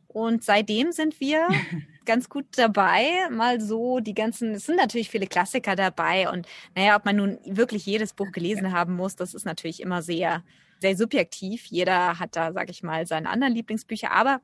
Und 0.08 0.44
seitdem 0.44 0.92
sind 0.92 1.20
wir 1.20 1.48
ganz 2.06 2.30
gut 2.30 2.46
dabei, 2.56 3.30
mal 3.30 3.60
so 3.62 4.00
die 4.00 4.14
ganzen, 4.14 4.56
es 4.56 4.66
sind 4.66 4.78
natürlich 4.78 5.10
viele 5.10 5.28
Klassiker 5.28 5.76
dabei 5.76 6.30
und 6.30 6.48
naja, 6.76 6.96
ob 6.96 7.06
man 7.06 7.18
nun 7.18 7.40
wirklich 7.46 7.86
jedes 7.86 8.14
Buch 8.14 8.32
gelesen 8.32 8.72
haben 8.72 8.96
muss, 8.96 9.16
das 9.16 9.34
ist 9.34 9.46
natürlich 9.46 9.82
immer 9.82 10.02
sehr, 10.02 10.44
sehr 10.86 10.98
subjektiv. 10.98 11.66
Jeder 11.66 12.20
hat 12.20 12.36
da, 12.36 12.54
sag 12.54 12.70
ich 12.70 12.84
mal, 12.84 13.08
seine 13.08 13.30
anderen 13.30 13.54
Lieblingsbücher. 13.56 14.12
Aber 14.12 14.42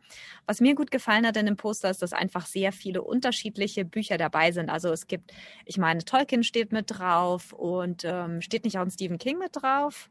was 0.48 0.60
mir 0.60 0.74
gut 0.74 0.90
gefallen 0.90 1.28
hat 1.28 1.38
in 1.38 1.46
dem 1.46 1.56
Poster 1.56 1.92
ist, 1.92 2.02
dass 2.02 2.14
einfach 2.14 2.48
sehr 2.48 2.72
viele 2.72 3.04
unterschiedliche 3.04 3.86
Bücher 3.86 4.18
dabei 4.18 4.52
sind. 4.52 4.70
Also 4.70 4.90
es 4.92 5.06
gibt, 5.06 5.32
ich 5.66 5.78
meine, 5.78 6.04
Tolkien 6.04 6.44
steht 6.44 6.72
mit 6.72 6.86
drauf 6.88 7.54
und 7.54 8.04
ähm, 8.06 8.42
steht 8.42 8.64
nicht 8.64 8.78
auch 8.80 8.82
ein 8.82 8.92
Stephen 8.92 9.20
King 9.20 9.38
mit 9.38 9.52
drauf? 9.54 10.10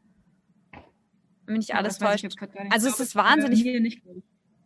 Wenn 1.45 1.57
mich 1.57 1.67
nicht 1.67 1.75
alles 1.75 1.97
täuscht. 1.97 2.25
Also 2.69 2.87
es 2.87 2.99
ist 3.01 3.15
wahnsinnig. 3.15 4.01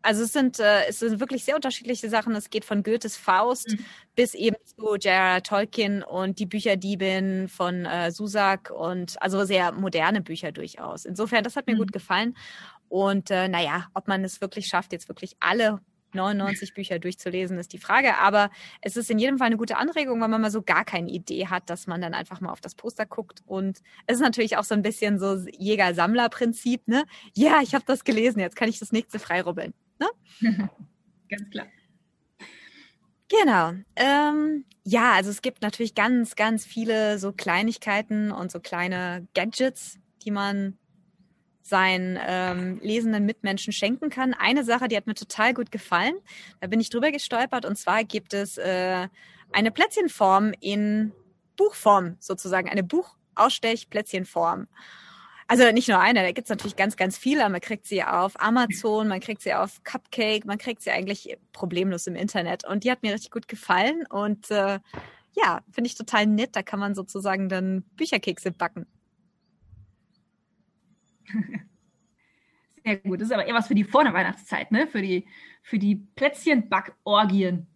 Also 0.05 0.23
es 0.23 0.33
sind, 0.33 0.59
äh, 0.59 0.85
es 0.87 0.99
sind 0.99 1.19
wirklich 1.19 1.43
sehr 1.43 1.55
unterschiedliche 1.55 2.09
Sachen. 2.09 2.35
Es 2.35 2.51
geht 2.51 2.63
von 2.63 2.83
Goethes 2.83 3.17
Faust 3.17 3.71
mhm. 3.71 3.85
bis 4.15 4.35
eben 4.35 4.55
zu 4.63 4.95
J.R. 4.95 5.41
Tolkien 5.41 6.03
und 6.03 6.37
die 6.37 6.45
Bücherdiebin 6.45 7.47
von 7.47 7.85
äh, 7.85 8.11
Susak 8.11 8.69
und 8.69 9.19
also 9.21 9.45
sehr 9.45 9.71
moderne 9.71 10.21
Bücher 10.21 10.51
durchaus. 10.51 11.05
Insofern, 11.05 11.43
das 11.43 11.55
hat 11.55 11.65
mir 11.65 11.73
mhm. 11.73 11.79
gut 11.79 11.91
gefallen. 11.91 12.37
Und 12.87 13.31
äh, 13.31 13.47
naja, 13.47 13.87
ob 13.95 14.07
man 14.07 14.23
es 14.23 14.41
wirklich 14.41 14.67
schafft, 14.67 14.93
jetzt 14.93 15.09
wirklich 15.09 15.35
alle 15.39 15.81
99 16.13 16.75
Bücher 16.75 16.99
durchzulesen, 16.99 17.57
ist 17.57 17.73
die 17.73 17.79
Frage. 17.79 18.19
Aber 18.19 18.51
es 18.81 18.97
ist 18.97 19.09
in 19.09 19.17
jedem 19.17 19.39
Fall 19.39 19.47
eine 19.47 19.57
gute 19.57 19.77
Anregung, 19.77 20.21
wenn 20.21 20.29
man 20.29 20.41
mal 20.41 20.51
so 20.51 20.61
gar 20.61 20.85
keine 20.85 21.09
Idee 21.09 21.47
hat, 21.47 21.69
dass 21.69 21.87
man 21.87 21.99
dann 21.99 22.13
einfach 22.13 22.41
mal 22.41 22.51
auf 22.51 22.61
das 22.61 22.75
Poster 22.75 23.05
guckt. 23.07 23.41
Und 23.45 23.81
es 24.05 24.17
ist 24.17 24.21
natürlich 24.21 24.57
auch 24.57 24.63
so 24.63 24.75
ein 24.75 24.83
bisschen 24.83 25.19
so 25.19 25.35
Jäger-Sammler-Prinzip, 25.57 26.87
ne? 26.87 27.05
Ja, 27.33 27.61
ich 27.61 27.73
habe 27.73 27.85
das 27.87 28.03
gelesen, 28.03 28.39
jetzt 28.39 28.55
kann 28.55 28.69
ich 28.69 28.79
das 28.79 28.91
nächste 28.91 29.17
freirubbeln. 29.17 29.73
Ne? 29.99 30.07
Ganz 31.29 31.49
klar. 31.49 31.67
Genau. 33.29 33.73
Ähm, 33.95 34.65
ja, 34.83 35.13
also 35.13 35.31
es 35.31 35.41
gibt 35.41 35.61
natürlich 35.63 35.95
ganz, 35.95 36.35
ganz 36.35 36.63
viele 36.65 37.17
so 37.17 37.31
Kleinigkeiten 37.31 38.31
und 38.31 38.51
so 38.51 38.59
kleine 38.59 39.27
Gadgets, 39.33 39.97
die 40.21 40.31
man 40.31 40.77
seinen 41.63 42.19
ähm, 42.23 42.79
lesenden 42.83 43.25
Mitmenschen 43.25 43.73
schenken 43.73 44.11
kann. 44.11 44.35
Eine 44.35 44.63
Sache, 44.63 44.87
die 44.87 44.95
hat 44.95 45.07
mir 45.07 45.15
total 45.15 45.55
gut 45.55 45.71
gefallen. 45.71 46.13
Da 46.61 46.67
bin 46.67 46.79
ich 46.79 46.91
drüber 46.91 47.11
gestolpert. 47.11 47.65
Und 47.65 47.75
zwar 47.75 48.03
gibt 48.03 48.35
es 48.35 48.59
äh, 48.59 49.07
eine 49.51 49.71
Plätzchenform 49.71 50.53
in 50.59 51.11
Buchform 51.57 52.17
sozusagen, 52.19 52.69
eine 52.69 52.83
Buchausstechplätzchenform. 52.83 54.67
Also 55.47 55.71
nicht 55.71 55.87
nur 55.87 55.99
eine, 55.99 56.23
da 56.23 56.31
gibt's 56.31 56.49
natürlich 56.49 56.75
ganz, 56.75 56.97
ganz 56.97 57.17
viele. 57.17 57.47
Man 57.49 57.61
kriegt 57.61 57.85
sie 57.85 58.03
auf 58.03 58.39
Amazon, 58.41 59.07
man 59.07 59.19
kriegt 59.19 59.43
sie 59.43 59.53
auf 59.53 59.83
Cupcake, 59.83 60.45
man 60.45 60.57
kriegt 60.57 60.81
sie 60.81 60.89
eigentlich 60.89 61.37
problemlos 61.53 62.07
im 62.07 62.15
Internet. 62.15 62.65
Und 62.67 62.83
die 62.83 62.89
hat 62.89 63.03
mir 63.03 63.13
richtig 63.13 63.29
gut 63.29 63.47
gefallen. 63.47 64.05
Und 64.09 64.49
äh, 64.49 64.79
ja, 65.33 65.61
finde 65.71 65.87
ich 65.87 65.95
total 65.95 66.25
nett. 66.25 66.55
Da 66.55 66.63
kann 66.63 66.79
man 66.79 66.95
sozusagen 66.95 67.47
dann 67.47 67.83
Bücherkekse 67.95 68.51
backen. 68.51 68.87
Sehr 72.83 72.97
gut. 72.97 73.21
Das 73.21 73.27
ist 73.27 73.33
aber 73.33 73.45
eher 73.45 73.53
was 73.53 73.67
für 73.67 73.75
die 73.75 73.83
vor 73.83 74.03
Weihnachtszeit, 74.03 74.71
ne? 74.71 74.87
Für 74.87 75.01
die, 75.01 75.27
für 75.61 75.77
die 75.77 75.95
Plätzchenbackorgien. 75.95 77.67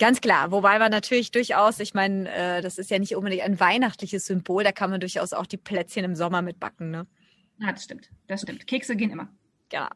Ganz 0.00 0.22
klar, 0.22 0.50
wobei 0.50 0.78
man 0.78 0.90
natürlich 0.90 1.30
durchaus, 1.30 1.78
ich 1.78 1.92
meine, 1.92 2.26
äh, 2.32 2.62
das 2.62 2.78
ist 2.78 2.90
ja 2.90 2.98
nicht 2.98 3.14
unbedingt 3.16 3.42
ein 3.42 3.60
weihnachtliches 3.60 4.24
Symbol, 4.24 4.64
da 4.64 4.72
kann 4.72 4.88
man 4.88 4.98
durchaus 4.98 5.34
auch 5.34 5.44
die 5.44 5.58
Plätzchen 5.58 6.06
im 6.06 6.16
Sommer 6.16 6.40
mitbacken, 6.40 6.90
ne? 6.90 7.06
Ja, 7.58 7.70
das 7.70 7.84
stimmt, 7.84 8.10
das 8.26 8.40
stimmt. 8.40 8.66
Kekse 8.66 8.96
gehen 8.96 9.10
immer. 9.10 9.28
Ja. 9.70 9.90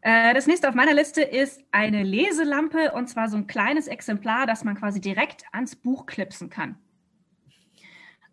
Äh, 0.00 0.32
das 0.32 0.46
nächste 0.46 0.70
auf 0.70 0.74
meiner 0.74 0.94
Liste 0.94 1.20
ist 1.20 1.60
eine 1.70 2.02
Leselampe 2.02 2.92
und 2.92 3.08
zwar 3.08 3.28
so 3.28 3.36
ein 3.36 3.46
kleines 3.46 3.88
Exemplar, 3.88 4.46
das 4.46 4.64
man 4.64 4.76
quasi 4.76 4.98
direkt 5.02 5.44
ans 5.52 5.76
Buch 5.76 6.06
klipsen 6.06 6.48
kann. 6.48 6.78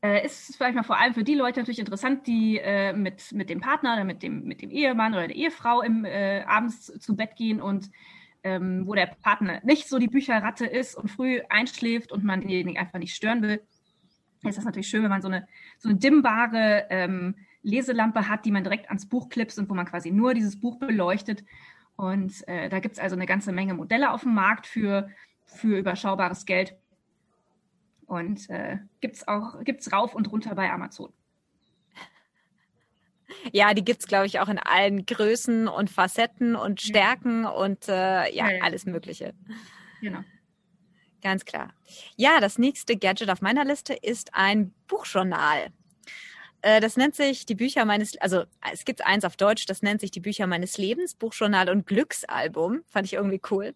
Äh, 0.01 0.25
ist 0.25 0.56
vielleicht 0.56 0.75
mal 0.75 0.84
vor 0.84 0.99
allem 0.99 1.13
für 1.13 1.25
die 1.25 1.36
Leute 1.36 1.60
natürlich 1.60 1.79
interessant, 1.79 2.27
die 2.27 2.60
äh, 2.60 2.93
mit, 2.93 3.34
mit 3.34 3.49
dem 3.49 3.60
Partner 3.60 3.95
oder 3.95 4.06
mit 4.06 4.23
dem, 4.23 4.45
mit 4.45 4.62
dem 4.62 4.69
Ehemann 4.69 5.13
oder 5.13 5.27
der 5.27 5.36
Ehefrau 5.36 5.82
im, 5.82 6.06
äh, 6.06 6.43
abends 6.43 6.97
zu 6.97 7.17
Bett 7.17 7.36
gehen 7.36 7.60
und 7.60 7.89
ähm, 8.43 8.86
wo 8.86 8.93
der 8.93 9.08
Partner 9.08 9.62
nicht 9.63 9.88
so 9.88 9.99
die 9.99 10.08
Bücherratte 10.08 10.65
ist 10.65 10.95
und 10.95 11.10
früh 11.10 11.41
einschläft 11.49 12.12
und 12.12 12.23
man 12.23 12.41
denjenigen 12.41 12.77
einfach 12.77 12.99
nicht 12.99 13.15
stören 13.15 13.41
will, 13.41 13.62
ist 14.43 14.58
das 14.58 14.65
natürlich 14.65 14.88
schön, 14.88 15.03
wenn 15.03 15.10
man 15.10 15.21
so 15.21 15.29
eine, 15.29 15.47
so 15.77 15.89
eine 15.89 15.97
dimmbare 15.97 16.86
ähm, 16.89 17.36
Leselampe 17.62 18.27
hat, 18.27 18.45
die 18.45 18.51
man 18.51 18.63
direkt 18.63 18.88
ans 18.88 19.08
Buch 19.08 19.29
klipst 19.29 19.58
und 19.58 19.69
wo 19.69 19.73
man 19.73 19.86
quasi 19.86 20.12
nur 20.12 20.34
dieses 20.34 20.60
Buch 20.60 20.79
beleuchtet. 20.79 21.43
Und 21.95 22.45
äh, 22.47 22.69
da 22.69 22.79
gibt 22.79 22.95
es 22.95 22.99
also 22.99 23.15
eine 23.15 23.25
ganze 23.25 23.51
Menge 23.51 23.73
Modelle 23.73 24.12
auf 24.12 24.23
dem 24.23 24.34
Markt 24.34 24.67
für, 24.67 25.10
für 25.45 25.77
überschaubares 25.77 26.45
Geld. 26.45 26.75
Und 28.06 28.49
äh, 28.49 28.79
gibt 28.99 29.15
es 29.15 29.27
auch 29.27 29.63
gibt's 29.63 29.91
rauf 29.93 30.13
und 30.13 30.32
runter 30.32 30.56
bei 30.56 30.69
Amazon. 30.69 31.13
Ja, 33.52 33.74
die 33.74 33.84
gibt's 33.84 34.08
glaube 34.08 34.26
ich, 34.26 34.39
auch 34.39 34.50
in 34.50 34.60
allen 34.60 35.06
Größen 35.06 35.67
und 35.67 35.89
Facetten 35.89 36.56
und 36.56 36.82
Stärken 36.82 37.46
und 37.46 37.88
äh, 37.88 38.34
ja, 38.34 38.46
alles 38.62 38.86
Mögliche. 38.86 39.34
Genau. 40.02 40.19
Ganz 41.22 41.46
klar. 41.46 41.74
Ja, 42.17 42.41
das 42.41 42.58
nächste 42.58 42.98
Gadget 42.98 43.30
auf 43.30 43.41
meiner 43.41 43.63
Liste 43.63 43.93
ist 43.93 44.34
ein 44.34 44.74
Buchjournal. 44.88 45.67
Äh, 46.62 46.82
das 46.82 46.98
nennt 46.98 47.15
sich 47.15 47.46
die 47.46 47.56
Bücher 47.56 47.86
meines, 47.86 48.17
also 48.17 48.43
es 48.72 48.84
gibt 48.84 49.06
eins 49.06 49.24
auf 49.24 49.38
Deutsch, 49.38 49.65
das 49.65 49.82
nennt 49.82 50.02
sich 50.02 50.12
die 50.12 50.19
Bücher 50.19 50.48
meines 50.48 50.78
Lebens, 50.78 51.13
Buchjournal 51.13 51.69
und 51.69 51.86
Glücksalbum. 51.86 52.82
Fand 52.88 53.06
ich 53.06 53.13
irgendwie 53.13 53.41
cool. 53.52 53.76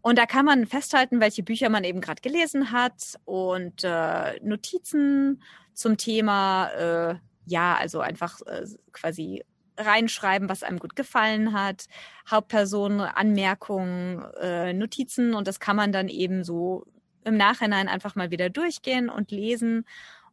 Und 0.00 0.18
da 0.18 0.26
kann 0.26 0.44
man 0.44 0.66
festhalten, 0.66 1.20
welche 1.20 1.42
Bücher 1.42 1.68
man 1.68 1.84
eben 1.84 2.00
gerade 2.00 2.20
gelesen 2.20 2.72
hat 2.72 3.18
und 3.24 3.84
äh, 3.84 4.38
Notizen 4.40 5.42
zum 5.72 5.96
Thema 5.96 6.68
äh, 6.70 7.14
ja, 7.46 7.76
also 7.76 8.00
einfach 8.00 8.40
äh, 8.46 8.66
quasi 8.92 9.44
reinschreiben, 9.76 10.48
was 10.48 10.62
einem 10.62 10.78
gut 10.78 10.96
gefallen 10.96 11.52
hat, 11.52 11.86
Hauptpersonen, 12.30 13.00
Anmerkungen, 13.00 14.22
äh, 14.40 14.72
Notizen 14.72 15.34
und 15.34 15.48
das 15.48 15.60
kann 15.60 15.76
man 15.76 15.92
dann 15.92 16.08
eben 16.08 16.44
so 16.44 16.86
im 17.24 17.36
Nachhinein 17.36 17.88
einfach 17.88 18.14
mal 18.14 18.30
wieder 18.30 18.50
durchgehen 18.50 19.08
und 19.08 19.30
lesen. 19.30 19.86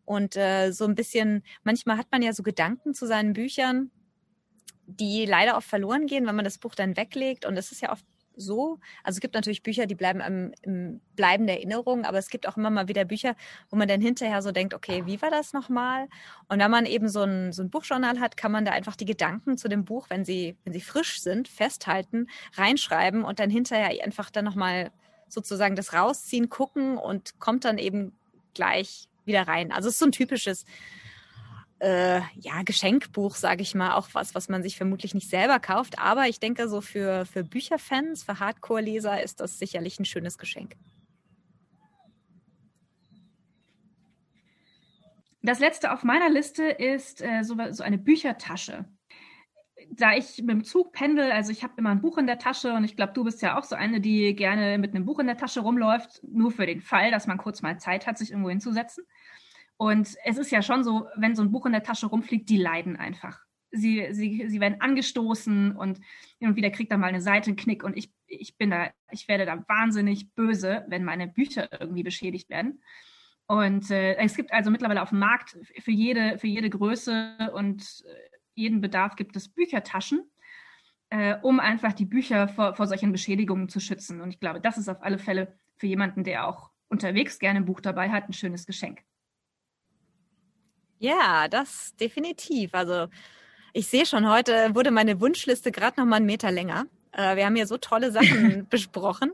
Und 0.06 0.36
äh, 0.36 0.71
so 0.71 0.86
ein 0.86 0.95
bisschen, 0.95 1.43
manchmal 1.63 1.97
hat 1.97 2.08
man 2.12 2.21
ja 2.21 2.34
so 2.34 2.43
Gedanken 2.43 2.93
zu 2.93 3.08
seinen 3.08 3.34
Büchern, 3.34 3.91
die 4.86 5.26
leider 5.26 5.56
oft 5.56 5.67
verloren 5.67 6.06
gehen, 6.06 6.28
wenn 6.28 6.36
man 6.36 6.45
das 6.45 6.58
Buch 6.58 6.76
dann 6.76 6.97
weglegt. 6.97 7.45
Und 7.45 7.56
das 7.56 7.71
ist 7.71 7.82
ja 7.82 7.91
oft 7.91 8.06
so. 8.41 8.80
Also 9.04 9.17
es 9.17 9.21
gibt 9.21 9.36
natürlich 9.36 9.63
Bücher, 9.63 9.86
die 9.86 9.95
bleiben 9.95 10.19
im, 10.19 10.54
im 10.63 11.01
Bleiben 11.15 11.47
der 11.47 11.58
Erinnerung, 11.58 12.04
aber 12.04 12.17
es 12.17 12.30
gibt 12.30 12.47
auch 12.47 12.58
immer 12.58 12.69
mal 12.69 12.88
wieder 12.88 13.06
Bücher, 13.06 13.36
wo 13.69 13.77
man 13.77 13.88
dann 13.88 14.01
hinterher 14.01 14.41
so 14.41 14.51
denkt, 14.51 14.73
okay, 14.73 15.04
wie 15.06 15.21
war 15.21 15.32
das 15.32 15.54
nochmal? 15.54 16.08
Und 16.49 16.60
wenn 16.60 16.71
man 16.71 16.86
eben 16.86 17.08
so 17.08 17.21
ein, 17.21 17.54
so 17.54 17.63
ein 17.63 17.69
Buchjournal 17.69 18.19
hat, 18.19 18.36
kann 18.36 18.51
man 18.51 18.65
da 18.65 18.71
einfach 18.71 18.95
die 18.95 19.06
Gedanken 19.06 19.58
zu 19.58 19.69
dem 19.69 19.86
Buch, 19.86 20.10
wenn 20.10 20.25
sie, 20.25 20.58
wenn 20.65 20.73
sie 20.73 20.82
frisch 20.82 21.21
sind, 21.21 21.47
festhalten, 21.47 22.27
reinschreiben 22.56 23.23
und 23.23 23.39
dann 23.39 23.49
hinterher 23.49 24.04
einfach 24.04 24.30
dann 24.30 24.45
nochmal 24.45 24.91
sozusagen 25.30 25.75
das 25.75 25.93
rausziehen, 25.93 26.49
gucken 26.49 26.97
und 26.97 27.39
kommt 27.39 27.63
dann 27.63 27.77
eben 27.77 28.12
gleich 28.54 29.08
wieder 29.25 29.47
rein. 29.47 29.71
Also 29.71 29.88
es 29.88 29.95
ist 29.95 29.99
so 29.99 30.06
ein 30.06 30.12
typisches 30.12 30.65
äh, 31.82 32.22
ja, 32.36 32.62
Geschenkbuch, 32.63 33.36
sage 33.36 33.63
ich 33.63 33.74
mal, 33.74 33.96
auch 33.96 34.10
was, 34.13 34.36
was 34.36 34.50
man 34.50 34.62
sich 34.62 34.78
vermutlich 34.78 35.15
nicht 35.15 35.30
selber 35.30 35.60
kauft. 35.60 35.98
Aber 35.98 36.28
ich 36.28 36.39
denke, 36.39 36.70
so 36.70 36.80
für, 36.80 37.26
für 37.26 37.44
Bücherfans, 37.44 38.24
für 38.24 38.39
Hardcore-Leser 38.39 39.22
ist 39.24 39.39
das 39.39 39.58
sicherlich 39.58 40.00
ein 40.00 40.06
schönes 40.06 40.38
Geschenk. 40.38 40.76
Das 45.41 45.58
letzte 45.58 45.91
auf 45.91 46.04
meiner 46.04 46.30
Liste 46.30 46.65
ist 46.65 47.22
äh, 47.24 47.41
so, 47.41 47.56
so 47.72 47.84
eine 47.84 47.98
Büchertasche. 47.98 48.86
da 49.89 50.13
ich 50.13 50.38
mit 50.38 50.52
dem 50.52 50.63
Zug 50.63 50.94
pendel, 50.94 51.32
also 51.32 51.52
ich 51.52 51.63
habe 51.63 51.74
immer 51.78 51.89
ein 51.89 52.02
Buch 52.02 52.20
in 52.20 52.28
der 52.28 52.38
Tasche 52.38 52.74
und 52.74 52.84
ich 52.84 52.96
glaube, 52.96 53.13
du 53.13 53.24
bist 53.24 53.41
ja 53.41 53.58
auch 53.58 53.63
so 53.63 53.76
eine, 53.76 54.00
die 54.00 54.36
gerne 54.36 54.78
mit 54.78 54.94
einem 54.94 55.06
Buch 55.06 55.17
in 55.17 55.26
der 55.26 55.38
Tasche 55.38 55.62
rumläuft, 55.62 56.22
nur 56.24 56.52
für 56.52 56.67
den 56.67 56.82
Fall, 56.82 57.10
dass 57.10 57.26
man 57.26 57.39
kurz 57.39 57.63
mal 57.63 57.80
Zeit 57.80 58.06
hat, 58.06 58.20
sich 58.20 58.30
irgendwo 58.30 58.52
hinzusetzen. 58.52 59.04
Und 59.82 60.15
es 60.24 60.38
ist 60.38 60.52
ja 60.52 60.62
schon 60.62 60.84
so, 60.84 61.08
wenn 61.15 61.36
so 61.36 61.41
ein 61.41 61.52
Buch 61.52 61.65
in 61.65 61.72
der 61.72 61.82
Tasche 61.82 62.06
rumfliegt, 62.06 62.48
die 62.50 62.58
leiden 62.58 62.98
einfach. 62.98 63.44
Sie, 63.72 64.10
sie, 64.12 64.48
sie 64.48 64.60
werden 64.60 64.80
angestoßen 64.80 65.76
und 65.76 66.00
hin 66.38 66.50
und 66.50 66.56
wieder 66.56 66.70
kriegt 66.70 66.91
da 66.91 66.98
mal 66.98 67.08
eine 67.08 67.20
Seite 67.20 67.48
einen 67.48 67.56
Knick 67.56 67.84
und 67.84 67.98
ich, 67.98 68.13
ich 68.28 68.60
bin 68.60 68.70
da, 68.70 68.91
ich 69.10 69.28
werde 69.28 69.48
da 69.48 69.58
wahnsinnig 69.67 70.36
böse, 70.36 70.86
wenn 70.88 71.04
meine 71.04 71.28
Bücher 71.28 71.67
irgendwie 71.80 72.04
beschädigt 72.04 72.48
werden. 72.52 72.84
Und 73.48 73.89
äh, 73.89 74.17
es 74.17 74.36
gibt 74.36 74.54
also 74.54 74.70
mittlerweile 74.70 75.02
auf 75.02 75.10
dem 75.10 75.17
Markt 75.17 75.58
für 75.80 75.89
jede, 75.89 76.38
für 76.38 76.46
jede 76.46 76.70
Größe 76.70 77.52
und 77.56 77.82
äh, 78.06 78.38
jeden 78.54 78.82
Bedarf 78.82 79.15
gibt 79.15 79.36
es 79.36 79.50
Büchertaschen, 79.50 80.30
äh, 81.10 81.38
um 81.41 81.60
einfach 81.60 81.94
die 81.94 82.06
Bücher 82.06 82.48
vor, 82.50 82.76
vor 82.76 82.86
solchen 82.86 83.12
Beschädigungen 83.12 83.67
zu 83.67 83.80
schützen. 83.80 84.22
Und 84.22 84.30
ich 84.30 84.39
glaube, 84.39 84.62
das 84.62 84.78
ist 84.78 84.89
auf 84.89 85.02
alle 85.02 85.17
Fälle 85.17 85.58
für 85.78 85.88
jemanden, 85.88 86.24
der 86.24 86.48
auch 86.48 86.70
unterwegs 86.88 87.39
gerne 87.39 87.62
ein 87.62 87.65
Buch 87.65 87.82
dabei 87.82 88.12
hat, 88.12 88.30
ein 88.30 88.34
schönes 88.34 88.67
Geschenk. 88.67 89.02
Ja, 91.02 91.48
das 91.48 91.96
definitiv. 92.00 92.76
Also 92.76 93.08
ich 93.74 93.88
sehe 93.88 94.06
schon, 94.06 94.30
heute 94.30 94.76
wurde 94.76 94.92
meine 94.92 95.20
Wunschliste 95.20 95.72
gerade 95.72 96.00
noch 96.00 96.06
mal 96.06 96.18
einen 96.18 96.28
Meter 96.28 96.52
länger. 96.52 96.86
Äh, 97.12 97.38
wir 97.38 97.48
haben 97.48 97.56
hier 97.56 97.66
so 97.66 97.78
tolle 97.78 98.12
Sachen 98.12 98.68
besprochen. 98.70 99.32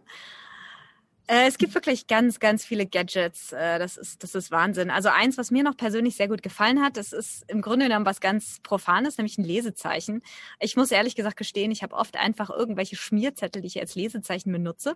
Äh, 1.27 1.47
es 1.47 1.57
gibt 1.57 1.75
wirklich 1.75 2.07
ganz, 2.07 2.39
ganz 2.39 2.63
viele 2.63 2.85
Gadgets. 2.85 3.51
Äh, 3.51 3.79
das 3.79 3.97
ist, 3.97 4.23
das 4.23 4.33
ist 4.33 4.49
Wahnsinn. 4.49 4.89
Also 4.89 5.09
eins, 5.09 5.37
was 5.37 5.51
mir 5.51 5.61
noch 5.61 5.75
persönlich 5.75 6.15
sehr 6.15 6.29
gut 6.29 6.41
gefallen 6.41 6.81
hat, 6.81 6.95
das 6.95 7.11
ist 7.11 7.43
im 7.49 7.61
Grunde 7.61 7.87
genommen 7.87 8.05
was 8.05 8.21
ganz 8.21 8.61
Profanes, 8.63 9.17
nämlich 9.17 9.37
ein 9.37 9.43
Lesezeichen. 9.43 10.21
Ich 10.61 10.77
muss 10.77 10.91
ehrlich 10.91 11.15
gesagt 11.15 11.35
gestehen, 11.35 11.71
ich 11.71 11.83
habe 11.83 11.97
oft 11.97 12.15
einfach 12.15 12.49
irgendwelche 12.49 12.95
Schmierzettel, 12.95 13.61
die 13.61 13.67
ich 13.67 13.81
als 13.81 13.95
Lesezeichen 13.95 14.53
benutze. 14.53 14.95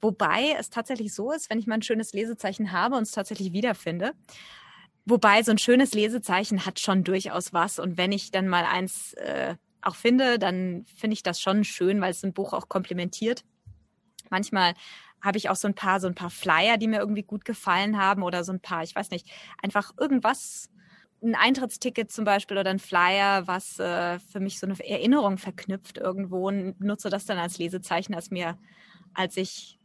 Wobei 0.00 0.56
es 0.58 0.68
tatsächlich 0.68 1.14
so 1.14 1.30
ist, 1.30 1.48
wenn 1.48 1.60
ich 1.60 1.68
mal 1.68 1.76
ein 1.76 1.82
schönes 1.82 2.12
Lesezeichen 2.12 2.72
habe 2.72 2.96
und 2.96 3.04
es 3.04 3.12
tatsächlich 3.12 3.52
wiederfinde. 3.52 4.14
Wobei 5.10 5.42
so 5.42 5.50
ein 5.50 5.58
schönes 5.58 5.94
Lesezeichen 5.94 6.66
hat 6.66 6.80
schon 6.80 7.02
durchaus 7.02 7.54
was. 7.54 7.78
Und 7.78 7.96
wenn 7.96 8.12
ich 8.12 8.30
dann 8.30 8.46
mal 8.46 8.64
eins 8.64 9.14
äh, 9.14 9.54
auch 9.80 9.94
finde, 9.94 10.38
dann 10.38 10.84
finde 10.96 11.14
ich 11.14 11.22
das 11.22 11.40
schon 11.40 11.64
schön, 11.64 12.02
weil 12.02 12.10
es 12.10 12.22
ein 12.22 12.34
Buch 12.34 12.52
auch 12.52 12.68
komplementiert. 12.68 13.42
Manchmal 14.28 14.74
habe 15.22 15.38
ich 15.38 15.48
auch 15.48 15.56
so 15.56 15.66
ein 15.66 15.74
paar, 15.74 15.98
so 16.00 16.08
ein 16.08 16.14
paar 16.14 16.28
Flyer, 16.28 16.76
die 16.76 16.88
mir 16.88 16.98
irgendwie 16.98 17.22
gut 17.22 17.46
gefallen 17.46 17.96
haben 17.96 18.22
oder 18.22 18.44
so 18.44 18.52
ein 18.52 18.60
paar, 18.60 18.82
ich 18.82 18.94
weiß 18.94 19.10
nicht, 19.10 19.26
einfach 19.62 19.92
irgendwas, 19.98 20.68
ein 21.22 21.34
Eintrittsticket 21.34 22.12
zum 22.12 22.26
Beispiel 22.26 22.58
oder 22.58 22.70
ein 22.70 22.78
Flyer, 22.78 23.46
was 23.46 23.78
äh, 23.78 24.18
für 24.18 24.40
mich 24.40 24.60
so 24.60 24.66
eine 24.66 24.78
Erinnerung 24.78 25.38
verknüpft 25.38 25.96
irgendwo 25.96 26.48
und 26.48 26.80
nutze 26.80 27.08
das 27.08 27.24
dann 27.24 27.38
als 27.38 27.56
Lesezeichen, 27.56 28.14
als 28.14 28.30
mir, 28.30 28.58
als 29.14 29.38
ich 29.38 29.77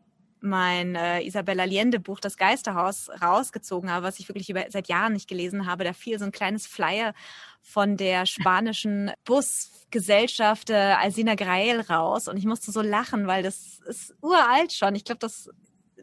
mein 0.44 0.96
äh, 0.96 1.22
Isabella 1.22 1.64
Allende 1.64 2.00
Buch 2.00 2.20
Das 2.20 2.38
Geisterhaus 2.38 3.10
rausgezogen 3.22 3.90
habe, 3.90 4.06
was 4.06 4.20
ich 4.20 4.28
wirklich 4.28 4.50
über, 4.50 4.66
seit 4.70 4.88
Jahren 4.88 5.14
nicht 5.14 5.28
gelesen 5.28 5.66
habe. 5.66 5.84
Da 5.84 5.94
fiel 5.94 6.20
so 6.20 6.26
ein 6.26 6.32
kleines 6.32 6.68
Flyer 6.68 7.14
von 7.62 7.98
der 7.98 8.26
spanischen 8.28 9.12
Busgesellschaft 9.26 10.70
äh, 10.70 10.74
Alsina 10.74 11.36
Grael 11.36 11.82
raus 11.82 12.28
und 12.28 12.38
ich 12.38 12.46
musste 12.46 12.72
so 12.72 12.82
lachen, 12.82 13.28
weil 13.28 13.44
das 13.44 13.80
ist 13.88 14.14
uralt 14.22 14.74
schon. 14.74 14.96
Ich 14.96 15.06
glaube, 15.06 15.20
das 15.20 15.50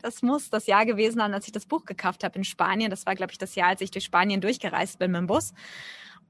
das 0.03 0.22
muss 0.22 0.48
das 0.48 0.66
Jahr 0.66 0.87
gewesen 0.87 1.18
sein, 1.18 1.35
als 1.35 1.46
ich 1.46 1.53
das 1.53 1.66
Buch 1.66 1.85
gekauft 1.85 2.24
habe 2.24 2.38
in 2.38 2.44
Spanien. 2.44 2.90
Das 2.90 3.05
war, 3.05 3.14
glaube 3.14 3.33
ich, 3.33 3.38
das 3.38 3.55
Jahr, 3.55 3.68
als 3.68 3.83
ich 3.83 3.90
durch 3.90 4.05
Spanien 4.05 4.40
durchgereist 4.40 4.98
bin 4.98 5.11
mit 5.11 5.18
dem 5.18 5.26
Bus 5.26 5.53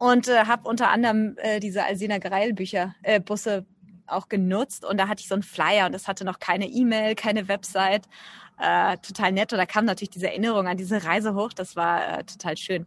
und 0.00 0.28
äh, 0.28 0.46
habe 0.46 0.68
unter 0.68 0.90
anderem 0.90 1.36
äh, 1.36 1.60
diese 1.60 1.84
Alsina 1.84 2.18
Grael 2.18 2.54
Bücher, 2.54 2.94
äh, 3.02 3.20
Busse 3.20 3.66
auch 4.10 4.28
genutzt 4.28 4.84
und 4.84 4.98
da 4.98 5.08
hatte 5.08 5.22
ich 5.22 5.28
so 5.28 5.34
einen 5.34 5.42
Flyer 5.42 5.86
und 5.86 5.92
das 5.92 6.08
hatte 6.08 6.24
noch 6.24 6.38
keine 6.38 6.66
E-Mail, 6.66 7.14
keine 7.14 7.48
Website. 7.48 8.06
Äh, 8.58 8.98
total 8.98 9.32
nett. 9.32 9.52
Und 9.52 9.58
da 9.58 9.64
kam 9.64 9.86
natürlich 9.86 10.10
diese 10.10 10.28
Erinnerung 10.28 10.68
an 10.68 10.76
diese 10.76 11.02
Reise 11.02 11.34
hoch. 11.34 11.54
Das 11.54 11.76
war 11.76 12.18
äh, 12.18 12.24
total 12.24 12.58
schön. 12.58 12.86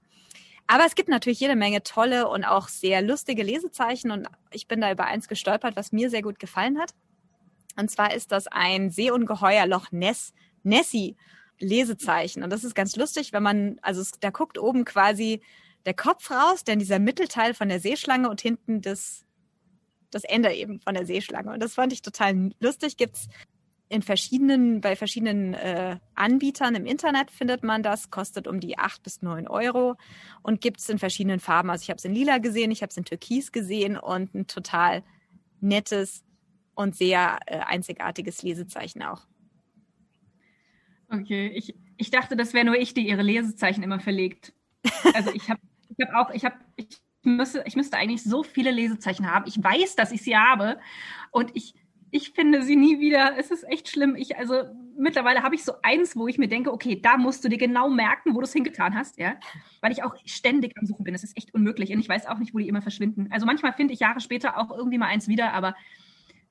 Aber 0.67 0.85
es 0.85 0.95
gibt 0.95 1.09
natürlich 1.09 1.39
jede 1.39 1.55
Menge 1.55 1.83
tolle 1.83 2.29
und 2.29 2.45
auch 2.45 2.67
sehr 2.67 3.01
lustige 3.01 3.43
Lesezeichen 3.43 4.11
und 4.11 4.27
ich 4.51 4.67
bin 4.67 4.81
da 4.81 4.91
über 4.91 5.05
eins 5.05 5.27
gestolpert, 5.27 5.75
was 5.75 5.91
mir 5.91 6.09
sehr 6.09 6.21
gut 6.21 6.39
gefallen 6.39 6.79
hat. 6.79 6.93
Und 7.75 7.91
zwar 7.91 8.13
ist 8.13 8.31
das 8.31 8.47
ein 8.47 8.89
Seeungeheuer 8.89 9.65
Loch 9.65 9.91
Ness, 9.91 10.33
Nessie 10.63 11.17
Lesezeichen. 11.59 12.43
Und 12.43 12.49
das 12.49 12.63
ist 12.63 12.75
ganz 12.75 12.95
lustig, 12.95 13.33
wenn 13.33 13.43
man, 13.43 13.79
also 13.81 14.01
es, 14.01 14.11
da 14.19 14.29
guckt 14.29 14.57
oben 14.57 14.85
quasi 14.85 15.41
der 15.85 15.93
Kopf 15.93 16.31
raus, 16.31 16.63
denn 16.63 16.79
dieser 16.79 16.99
Mittelteil 16.99 17.53
von 17.53 17.67
der 17.67 17.79
Seeschlange 17.79 18.29
und 18.29 18.41
hinten 18.41 18.81
das 18.81 19.25
das 20.13 20.23
Ende 20.23 20.53
eben 20.53 20.79
von 20.79 20.93
der 20.93 21.05
Seeschlange. 21.05 21.51
Und 21.51 21.61
das 21.61 21.73
fand 21.73 21.93
ich 21.93 22.01
total 22.01 22.51
lustig. 22.59 22.97
Gibt's 22.97 23.27
in 23.89 24.01
verschiedenen, 24.01 24.81
bei 24.81 24.95
verschiedenen 24.95 25.53
äh, 25.53 25.97
Anbietern 26.15 26.73
im 26.75 26.85
Internet 26.85 27.29
findet 27.29 27.63
man 27.63 27.83
das, 27.83 28.09
kostet 28.09 28.47
um 28.47 28.59
die 28.59 28.77
acht 28.77 29.03
bis 29.03 29.21
neun 29.21 29.47
Euro 29.47 29.95
und 30.41 30.61
gibt 30.61 30.79
es 30.79 30.89
in 30.89 30.97
verschiedenen 30.97 31.39
Farben. 31.39 31.69
Also 31.69 31.83
ich 31.83 31.89
habe 31.89 31.97
es 31.97 32.05
in 32.05 32.15
lila 32.15 32.39
gesehen, 32.39 32.71
ich 32.71 32.81
habe 32.81 32.89
es 32.89 32.97
in 32.97 33.05
türkis 33.05 33.51
gesehen 33.51 33.97
und 33.97 34.33
ein 34.33 34.47
total 34.47 35.03
nettes 35.61 36.23
und 36.73 36.95
sehr 36.95 37.37
äh, 37.45 37.59
einzigartiges 37.59 38.41
Lesezeichen 38.41 39.03
auch. 39.03 39.27
Okay, 41.09 41.49
ich, 41.49 41.75
ich 41.97 42.09
dachte, 42.09 42.35
das 42.35 42.53
wäre 42.53 42.65
nur 42.65 42.75
ich, 42.79 42.95
die 42.95 43.07
ihre 43.07 43.21
Lesezeichen 43.21 43.83
immer 43.83 43.99
verlegt. 43.99 44.53
Also 45.13 45.31
ich 45.33 45.49
habe 45.49 45.61
ich 45.95 46.07
hab 46.07 46.15
auch, 46.15 46.33
ich 46.33 46.45
habe, 46.45 46.55
ich 46.75 47.02
müsste, 47.23 47.63
ich 47.65 47.75
müsste 47.75 47.97
eigentlich 47.97 48.23
so 48.23 48.43
viele 48.43 48.71
Lesezeichen 48.71 49.31
haben. 49.31 49.45
Ich 49.47 49.61
weiß, 49.61 49.95
dass 49.95 50.11
ich 50.11 50.21
sie 50.21 50.37
habe 50.37 50.79
und 51.31 51.51
ich, 51.55 51.73
ich 52.11 52.31
finde 52.31 52.61
sie 52.61 52.75
nie 52.75 52.99
wieder. 52.99 53.37
Es 53.37 53.49
ist 53.49 53.63
echt 53.63 53.89
schlimm. 53.89 54.15
Ich, 54.15 54.37
also 54.37 54.63
mittlerweile 54.97 55.41
habe 55.41 55.55
ich 55.55 55.63
so 55.63 55.73
eins, 55.81 56.15
wo 56.15 56.27
ich 56.27 56.37
mir 56.37 56.47
denke, 56.47 56.71
okay, 56.71 56.99
da 57.01 57.17
musst 57.17 57.43
du 57.43 57.49
dir 57.49 57.57
genau 57.57 57.89
merken, 57.89 58.35
wo 58.35 58.39
du 58.39 58.43
es 58.43 58.53
hingetan 58.53 58.95
hast, 58.95 59.17
ja. 59.17 59.35
Weil 59.81 59.91
ich 59.91 60.03
auch 60.03 60.15
ständig 60.25 60.77
am 60.77 60.85
Suchen 60.85 61.03
bin. 61.03 61.15
Es 61.15 61.23
ist 61.23 61.35
echt 61.35 61.53
unmöglich. 61.53 61.91
Und 61.91 61.99
ich 61.99 62.07
weiß 62.09 62.27
auch 62.27 62.37
nicht, 62.37 62.53
wo 62.53 62.59
die 62.59 62.67
immer 62.67 62.81
verschwinden. 62.81 63.29
Also 63.31 63.45
manchmal 63.45 63.73
finde 63.73 63.93
ich 63.93 63.99
Jahre 63.99 64.19
später 64.19 64.57
auch 64.57 64.71
irgendwie 64.71 64.97
mal 64.97 65.07
eins 65.07 65.27
wieder, 65.27 65.53
aber 65.53 65.75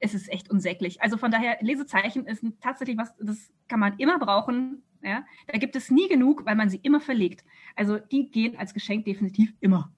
es 0.01 0.15
ist 0.15 0.29
echt 0.33 0.51
unsäglich. 0.51 1.01
Also 1.01 1.17
von 1.17 1.31
daher, 1.31 1.59
Lesezeichen 1.61 2.27
ist 2.27 2.45
tatsächlich 2.61 2.99
was, 2.99 3.15
das 3.19 3.53
kann 3.69 3.79
man 3.79 3.97
immer 3.99 4.19
brauchen. 4.19 4.83
Ja? 5.01 5.25
Da 5.47 5.59
gibt 5.59 5.77
es 5.77 5.93
nie 5.93 6.09
genug, 6.09 6.45
weil 6.45 6.57
man 6.57 6.71
sie 6.71 6.81
immer 6.83 7.01
verlegt. 7.01 7.45
Also 7.77 7.99
die 7.99 8.29
gehen 8.31 8.57
als 8.57 8.75
Geschenk 8.75 9.05
definitiv 9.05 9.55
immer. 9.61 9.93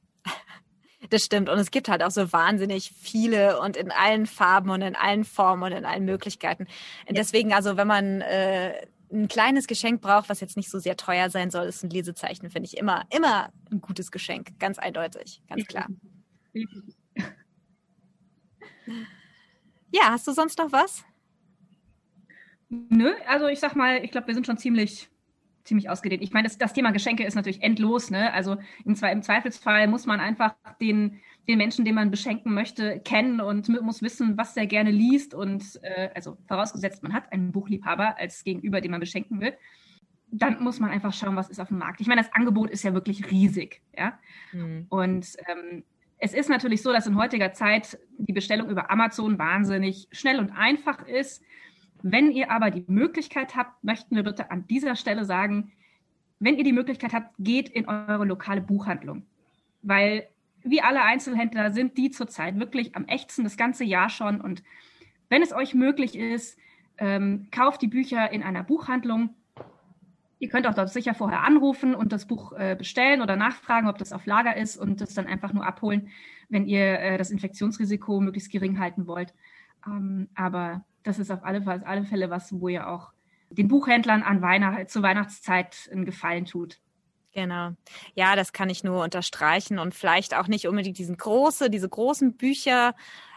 Das 1.11 1.23
stimmt. 1.23 1.49
Und 1.49 1.59
es 1.59 1.71
gibt 1.71 1.89
halt 1.89 2.03
auch 2.03 2.11
so 2.11 2.33
wahnsinnig 2.33 2.93
viele 3.01 3.61
und 3.61 3.77
in 3.77 3.91
allen 3.91 4.27
Farben 4.27 4.71
und 4.71 4.83
in 4.83 4.97
allen 4.97 5.25
Formen 5.25 5.63
und 5.65 5.73
in 5.73 5.85
allen 5.85 6.05
Möglichkeiten. 6.05 6.67
Ja. 7.07 7.15
Deswegen, 7.15 7.53
also 7.53 7.77
wenn 7.77 7.87
man 7.87 8.21
äh, 8.21 8.87
ein 9.13 9.29
kleines 9.29 9.67
Geschenk 9.67 10.01
braucht, 10.01 10.29
was 10.29 10.41
jetzt 10.41 10.57
nicht 10.57 10.71
so 10.71 10.79
sehr 10.79 10.97
teuer 10.97 11.31
sein 11.31 11.51
soll, 11.51 11.67
ist 11.67 11.83
ein 11.83 11.91
Lesezeichen, 11.91 12.51
finde 12.51 12.67
ich 12.67 12.77
immer, 12.77 13.05
immer 13.11 13.51
ein 13.71 13.81
gutes 13.81 14.11
Geschenk. 14.11 14.59
Ganz 14.59 14.79
eindeutig, 14.79 15.43
ganz 15.49 15.67
klar. 15.67 15.89
Ja, 19.91 20.11
hast 20.11 20.27
du 20.27 20.33
sonst 20.33 20.59
noch 20.59 20.73
was? 20.73 21.05
Nö, 22.69 23.13
also 23.27 23.47
ich 23.47 23.61
sag 23.61 23.77
mal, 23.77 24.05
ich 24.05 24.11
glaube, 24.11 24.27
wir 24.29 24.35
sind 24.35 24.47
schon 24.47 24.59
ziemlich 24.59 25.09
ziemlich 25.65 25.89
ausgedehnt. 25.89 26.23
Ich 26.23 26.33
meine, 26.33 26.47
das, 26.47 26.59
das 26.59 26.73
Thema 26.73 26.91
Geschenke 26.93 27.25
ist 27.25 27.35
natürlich 27.35 27.63
endlos. 27.63 28.11
Ne? 28.11 28.33
Also 28.33 28.57
im, 28.85 28.95
im 28.95 29.23
Zweifelsfall 29.23 29.89
muss 29.89 30.07
man 30.07 30.21
einfach 30.21 30.55
den, 30.81 31.21
den 31.49 31.59
Menschen, 31.59 31.85
den 31.85 31.95
man 31.95 32.11
beschenken 32.11 32.55
möchte, 32.55 33.01
kennen 33.01 33.41
und 33.41 33.69
muss 33.83 34.03
wissen, 34.03 34.37
was 34.37 34.55
der 34.55 34.67
gerne 34.67 34.91
liest. 34.91 35.35
Und 35.35 35.81
äh, 35.83 36.11
also 36.15 36.37
vorausgesetzt, 36.47 37.03
man 37.03 37.13
hat 37.13 37.33
einen 37.33 37.53
Buchliebhaber 37.53 38.19
als 38.19 38.45
Gegenüber, 38.45 38.81
den 38.81 38.91
man 38.91 39.01
beschenken 39.01 39.41
will. 39.41 39.55
Dann 40.31 40.63
muss 40.63 40.81
man 40.81 40.91
einfach 40.91 41.13
schauen, 41.13 41.37
was 41.37 41.49
ist 41.49 41.61
auf 41.61 41.69
dem 41.69 41.79
Markt. 41.79 42.01
Ich 42.01 42.07
meine, 42.07 42.21
das 42.21 42.33
Angebot 42.35 42.71
ist 42.71 42.83
ja 42.83 42.93
wirklich 42.93 43.31
riesig. 43.31 43.81
Ja? 43.97 44.19
Mhm. 44.53 44.87
Und 44.89 45.27
ähm, 45.49 45.85
es 46.19 46.35
ist 46.35 46.49
natürlich 46.49 46.83
so, 46.83 46.93
dass 46.93 47.07
in 47.07 47.17
heutiger 47.17 47.53
Zeit 47.53 47.99
die 48.19 48.33
Bestellung 48.33 48.69
über 48.69 48.91
Amazon 48.91 49.39
wahnsinnig 49.39 50.09
schnell 50.11 50.39
und 50.39 50.51
einfach 50.51 51.07
ist. 51.07 51.43
Wenn 52.07 52.31
ihr 52.31 52.51
aber 52.51 52.71
die 52.71 52.85
Möglichkeit 52.87 53.57
habt, 53.57 53.83
möchten 53.83 54.15
wir 54.15 54.25
bitte 54.25 54.51
an 54.51 54.67
dieser 54.67 54.95
Stelle 54.95 55.25
sagen, 55.25 55.73
wenn 56.39 56.59
ihr 56.59 56.65
die 56.65 56.75
Möglichkeit 56.75 57.15
habt, 57.15 57.35
geht 57.39 57.71
in 57.71 57.89
eure 57.89 58.27
lokale 58.27 58.61
Buchhandlung. 58.61 59.23
Weil 59.81 60.29
wie 60.63 60.83
alle 60.83 61.01
Einzelhändler 61.01 61.73
sind 61.73 61.97
die 61.97 62.11
zurzeit 62.11 62.59
wirklich 62.59 62.95
am 62.95 63.07
echtsten 63.07 63.45
das 63.45 63.57
ganze 63.57 63.85
Jahr 63.85 64.11
schon. 64.11 64.43
Und 64.43 64.63
wenn 65.31 65.41
es 65.41 65.55
euch 65.55 65.73
möglich 65.73 66.15
ist, 66.15 66.59
ähm, 66.99 67.49
kauft 67.51 67.81
die 67.81 67.89
Bücher 67.89 68.31
in 68.33 68.43
einer 68.43 68.65
Buchhandlung. 68.65 69.31
Ihr 70.41 70.51
könnt 70.51 70.67
auch 70.67 70.75
dort 70.75 70.91
sicher 70.91 71.15
vorher 71.15 71.43
anrufen 71.43 71.95
und 71.95 72.13
das 72.13 72.27
Buch 72.27 72.53
äh, 72.53 72.77
bestellen 72.77 73.23
oder 73.23 73.37
nachfragen, 73.37 73.89
ob 73.89 73.97
das 73.97 74.13
auf 74.13 74.27
Lager 74.27 74.59
ist 74.59 74.77
und 74.77 75.01
das 75.01 75.15
dann 75.15 75.27
einfach 75.27 75.55
nur 75.55 75.65
abholen, 75.65 76.11
wenn 76.51 76.67
ihr 76.67 77.01
äh, 77.01 77.17
das 77.17 77.31
Infektionsrisiko 77.31 78.21
möglichst 78.21 78.53
gering 78.53 78.79
halten 78.79 79.07
wollt. 79.07 79.33
Ähm, 79.87 80.29
aber 80.35 80.85
das 81.03 81.19
ist 81.19 81.31
auf 81.31 81.45
alle, 81.45 81.61
auf 81.61 81.87
alle 81.87 82.05
Fälle 82.05 82.31
was, 82.31 82.53
wo 82.61 82.69
ihr 82.69 82.89
auch 82.89 83.13
den 83.51 83.69
Buchhändlern 83.69 84.23
an 84.23 84.43
Weihnacht, 84.43 84.91
zur 84.91 85.03
Weihnachtszeit 85.03 85.89
einen 85.93 86.05
Gefallen 86.05 86.45
tut. 86.45 86.81
Genau. 87.33 87.73
Ja, 88.15 88.37
das 88.37 88.53
kann 88.53 88.71
ich 88.71 88.85
nur 88.85 89.03
unterstreichen 89.03 89.79
und 89.79 89.95
vielleicht 89.95 90.35
auch 90.35 90.47
nicht 90.47 90.69
unbedingt 90.69 90.99
diesen 90.99 91.17
große, 91.17 91.69
diese 91.69 91.89
großen 91.89 92.37
Bücher 92.37 92.95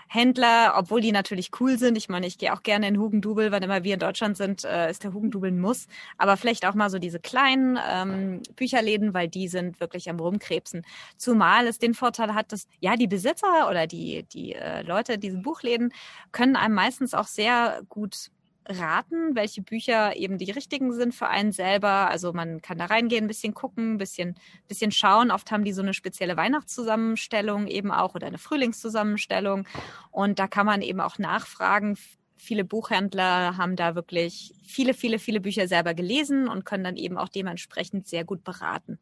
Händler, 0.07 0.73
obwohl 0.77 1.01
die 1.01 1.11
natürlich 1.11 1.51
cool 1.59 1.77
sind. 1.77 1.97
Ich 1.97 2.09
meine, 2.09 2.27
ich 2.27 2.37
gehe 2.37 2.53
auch 2.53 2.63
gerne 2.63 2.87
in 2.87 2.97
Hugendubel, 2.97 3.51
wann 3.51 3.63
immer 3.63 3.83
wir 3.83 3.93
in 3.93 3.99
Deutschland 3.99 4.37
sind, 4.37 4.63
äh, 4.63 4.89
ist 4.89 5.03
der 5.03 5.13
Hugendubel 5.13 5.51
ein 5.51 5.59
Muss. 5.59 5.87
Aber 6.17 6.37
vielleicht 6.37 6.65
auch 6.65 6.73
mal 6.75 6.89
so 6.89 6.99
diese 6.99 7.19
kleinen 7.19 7.77
ähm, 7.89 8.41
Bücherläden, 8.55 9.13
weil 9.13 9.27
die 9.27 9.47
sind 9.47 9.79
wirklich 9.79 10.09
am 10.09 10.19
Rumkrebsen. 10.19 10.85
Zumal 11.17 11.67
es 11.67 11.79
den 11.79 11.93
Vorteil 11.93 12.33
hat, 12.33 12.51
dass 12.51 12.67
ja 12.79 12.95
die 12.95 13.07
Besitzer 13.07 13.69
oder 13.69 13.87
die, 13.87 14.23
die 14.23 14.53
äh, 14.53 14.81
Leute 14.81 15.17
diese 15.17 15.37
Buchläden 15.37 15.93
können 16.31 16.55
einem 16.55 16.75
meistens 16.75 17.13
auch 17.13 17.27
sehr 17.27 17.81
gut 17.89 18.31
raten, 18.69 19.35
welche 19.35 19.61
Bücher 19.61 20.15
eben 20.15 20.37
die 20.37 20.51
richtigen 20.51 20.93
sind 20.93 21.13
für 21.13 21.27
einen 21.27 21.51
selber. 21.51 22.09
Also 22.09 22.33
man 22.33 22.61
kann 22.61 22.77
da 22.77 22.85
reingehen, 22.85 23.25
ein 23.25 23.27
bisschen 23.27 23.53
gucken, 23.53 23.93
ein 23.93 23.97
bisschen, 23.97 24.35
bisschen 24.67 24.91
schauen. 24.91 25.31
Oft 25.31 25.51
haben 25.51 25.63
die 25.63 25.73
so 25.73 25.81
eine 25.81 25.93
spezielle 25.93 26.37
Weihnachtszusammenstellung 26.37 27.67
eben 27.67 27.91
auch 27.91 28.15
oder 28.15 28.27
eine 28.27 28.37
Frühlingszusammenstellung. 28.37 29.67
Und 30.11 30.39
da 30.39 30.47
kann 30.47 30.65
man 30.65 30.81
eben 30.81 30.99
auch 30.99 31.17
nachfragen. 31.17 31.97
Viele 32.37 32.63
Buchhändler 32.63 33.57
haben 33.57 33.75
da 33.75 33.95
wirklich 33.95 34.53
viele, 34.63 34.93
viele, 34.93 35.19
viele 35.19 35.41
Bücher 35.41 35.67
selber 35.67 35.93
gelesen 35.93 36.47
und 36.47 36.65
können 36.65 36.83
dann 36.83 36.97
eben 36.97 37.17
auch 37.17 37.29
dementsprechend 37.29 38.07
sehr 38.07 38.25
gut 38.25 38.43
beraten. 38.43 38.99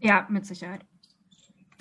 Ja, 0.00 0.26
mit 0.28 0.46
Sicherheit. 0.46 0.84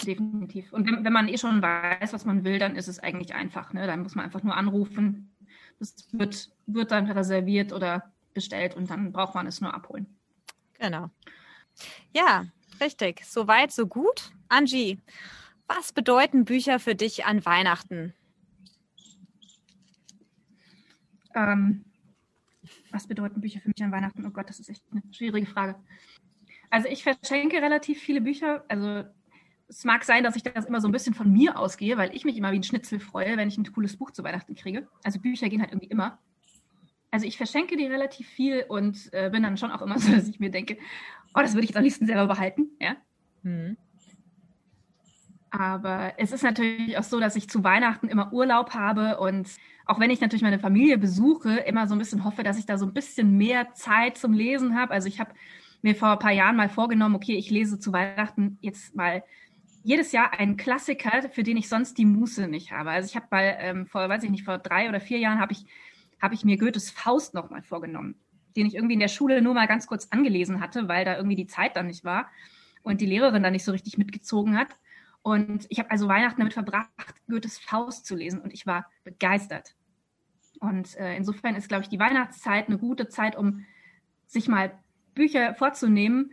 Definitiv. 0.06 0.74
Und 0.74 0.88
wenn, 0.88 1.04
wenn, 1.04 1.14
man 1.14 1.28
eh 1.28 1.38
schon 1.38 1.62
weiß, 1.62 2.14
was 2.14 2.26
man 2.26 2.44
will, 2.44 2.60
dann 2.60 2.76
ist 2.76 2.88
es 2.88 3.00
eigentlich 3.00 3.34
einfach. 3.34 3.74
Ne? 3.74 3.86
Dann 3.88 4.02
muss 4.02 4.16
man 4.16 4.26
einfach 4.26 4.44
nur 4.44 4.56
anrufen. 4.56 5.36
Das 5.80 6.08
wird, 6.12 6.50
wird 6.66 6.92
dann 6.92 7.10
reserviert 7.10 7.74
oder 7.74 8.12
bestellt 8.34 8.76
und 8.76 8.90
dann 8.90 9.12
braucht 9.12 9.36
man 9.36 9.48
es 9.48 9.62
nur 9.62 9.74
abholen. 9.74 10.08
Genau. 10.80 11.10
Ja, 12.14 12.46
richtig. 12.80 13.26
Soweit, 13.26 13.72
so 13.72 13.88
gut. 13.88 14.32
Angie, 14.50 15.00
was 15.68 15.94
bedeuten 15.94 16.46
Bücher 16.46 16.80
für 16.80 16.96
dich 16.96 17.26
an 17.26 17.46
Weihnachten? 17.46 18.14
Ähm, 21.34 21.86
was 22.92 23.08
bedeuten 23.08 23.42
Bücher 23.42 23.62
für 23.62 23.70
mich 23.70 23.82
an 23.84 23.92
Weihnachten? 23.92 24.26
Oh 24.26 24.32
Gott, 24.32 24.50
das 24.50 24.60
ist 24.60 24.70
echt 24.70 24.84
eine 24.92 25.02
schwierige 25.14 25.48
Frage. 25.48 25.76
Also 26.70 26.88
ich 26.88 27.04
verschenke 27.04 27.62
relativ 27.62 28.00
viele 28.02 28.22
Bücher. 28.22 28.66
Also 28.68 29.06
es 29.72 29.86
mag 29.86 30.04
sein, 30.04 30.24
dass 30.24 30.36
ich 30.36 30.44
das 30.44 30.66
immer 30.66 30.82
so 30.82 30.90
ein 30.90 30.92
bisschen 30.92 31.14
von 31.14 31.32
mir 31.32 31.58
ausgehe, 31.58 31.98
weil 31.98 32.14
ich 32.14 32.26
mich 32.26 32.38
immer 32.38 32.52
wie 32.52 32.60
ein 32.60 32.64
Schnitzel 32.64 33.00
freue, 33.00 33.38
wenn 33.38 33.48
ich 33.48 33.58
ein 33.58 33.72
cooles 33.72 33.96
Buch 33.96 34.12
zu 34.12 34.24
Weihnachten 34.24 34.54
kriege. 34.54 34.88
Also 35.04 35.20
Bücher 35.20 35.48
gehen 35.48 35.62
halt 35.62 35.72
irgendwie 35.72 35.88
immer. 35.88 36.20
Also 37.10 37.26
ich 37.26 37.38
verschenke 37.38 37.78
die 37.78 37.86
relativ 37.86 38.28
viel 38.28 38.66
und 38.68 39.12
äh, 39.14 39.30
bin 39.30 39.44
dann 39.44 39.58
schon 39.58 39.72
auch 39.72 39.82
immer 39.82 39.98
so, 40.00 40.12
dass 40.12 40.28
ich 40.28 40.40
mir 40.42 40.52
denke, 40.52 40.78
oh, 41.34 41.40
das 41.40 41.54
würde 41.54 41.64
ich 41.64 41.70
jetzt 41.70 41.78
am 41.78 41.84
liebsten 41.84 42.06
selber 42.06 42.28
behalten, 42.28 42.70
ja. 42.82 42.98
Mhm. 43.44 43.78
Aber 45.52 46.14
es 46.18 46.32
ist 46.32 46.44
natürlich 46.44 46.98
auch 46.98 47.04
so, 47.04 47.20
dass 47.20 47.36
ich 47.36 47.50
zu 47.50 47.64
Weihnachten 47.64 48.08
immer 48.08 48.32
Urlaub 48.32 48.74
habe 48.74 49.20
und 49.20 49.50
auch 49.86 50.00
wenn 50.00 50.10
ich 50.10 50.22
natürlich 50.22 50.44
meine 50.44 50.60
Familie 50.60 50.98
besuche, 50.98 51.58
immer 51.60 51.88
so 51.88 51.96
ein 51.96 51.98
bisschen 51.98 52.24
hoffe, 52.24 52.44
dass 52.44 52.58
ich 52.58 52.66
da 52.66 52.78
so 52.78 52.86
ein 52.86 52.94
bisschen 52.94 53.38
mehr 53.38 53.74
Zeit 53.74 54.18
zum 54.18 54.34
Lesen 54.34 54.78
habe. 54.78 54.94
Also 54.94 55.08
ich 55.08 55.20
habe 55.20 55.34
mir 55.82 55.96
vor 55.96 56.12
ein 56.12 56.20
paar 56.20 56.32
Jahren 56.32 56.56
mal 56.56 56.70
vorgenommen, 56.70 57.16
okay, 57.16 57.36
ich 57.36 57.50
lese 57.50 57.80
zu 57.80 57.92
Weihnachten 57.92 58.58
jetzt 58.62 58.96
mal 58.96 59.24
jedes 59.84 60.12
Jahr 60.12 60.34
einen 60.34 60.58
Klassiker, 60.58 61.30
für 61.30 61.44
den 61.44 61.58
ich 61.58 61.70
sonst 61.70 61.98
die 61.98 62.06
Muße 62.06 62.48
nicht 62.48 62.72
habe. 62.72 62.92
Also 62.92 63.10
ich 63.10 63.16
habe 63.16 63.28
mal 63.32 63.58
ähm, 63.60 63.88
vor, 63.88 64.08
weiß 64.08 64.24
ich 64.24 64.30
nicht, 64.30 64.44
vor 64.44 64.58
drei 64.58 64.90
oder 64.90 65.00
vier 65.00 65.20
Jahren 65.20 65.40
habe 65.40 65.54
ich, 65.54 65.66
hab 66.22 66.34
ich 66.34 66.46
mir 66.46 66.58
Goethes 66.58 66.92
Faust 66.92 67.34
nochmal 67.34 67.64
vorgenommen, 67.64 68.16
den 68.56 68.66
ich 68.66 68.76
irgendwie 68.76 68.94
in 68.94 69.00
der 69.00 69.08
Schule 69.08 69.42
nur 69.42 69.54
mal 69.54 69.68
ganz 69.68 69.88
kurz 69.88 70.08
angelesen 70.12 70.62
hatte, 70.62 70.88
weil 70.88 71.06
da 71.06 71.16
irgendwie 71.16 71.36
die 71.36 71.48
Zeit 71.48 71.76
dann 71.76 71.88
nicht 71.88 72.04
war 72.04 72.30
und 72.84 73.02
die 73.02 73.06
Lehrerin 73.06 73.44
da 73.44 73.50
nicht 73.50 73.66
so 73.66 73.72
richtig 73.72 73.98
mitgezogen 73.98 74.58
hat. 74.58 74.76
Und 75.24 75.68
ich 75.70 75.80
habe 75.80 75.92
also 75.92 76.08
Weihnachten 76.08 76.40
damit 76.40 76.54
verbracht, 76.54 76.90
Goethes 77.28 77.60
Faust 77.60 78.06
zu 78.06 78.16
lesen 78.16 78.42
und 78.42 78.54
ich 78.54 78.66
war 78.66 78.88
begeistert. 79.04 79.76
Und 80.60 80.96
äh, 80.98 81.16
insofern 81.16 81.56
ist, 81.56 81.70
glaube 81.70 81.84
ich, 81.84 81.90
die 81.90 82.00
Weihnachtszeit 82.00 82.68
eine 82.68 82.78
gute 82.78 83.08
Zeit, 83.08 83.36
um 83.36 83.66
sich 84.28 84.48
mal 84.48 84.78
Bücher 85.14 85.56
vorzunehmen, 85.56 86.32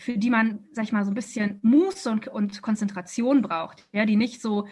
für 0.00 0.16
die 0.16 0.30
man, 0.30 0.64
sag 0.72 0.84
ich 0.84 0.92
mal, 0.92 1.04
so 1.04 1.10
ein 1.10 1.14
bisschen 1.14 1.60
Muße 1.62 2.10
und, 2.10 2.28
und 2.28 2.62
Konzentration 2.62 3.42
braucht, 3.42 3.86
ja, 3.92 4.06
die 4.06 4.16
nicht 4.16 4.40
so 4.40 4.66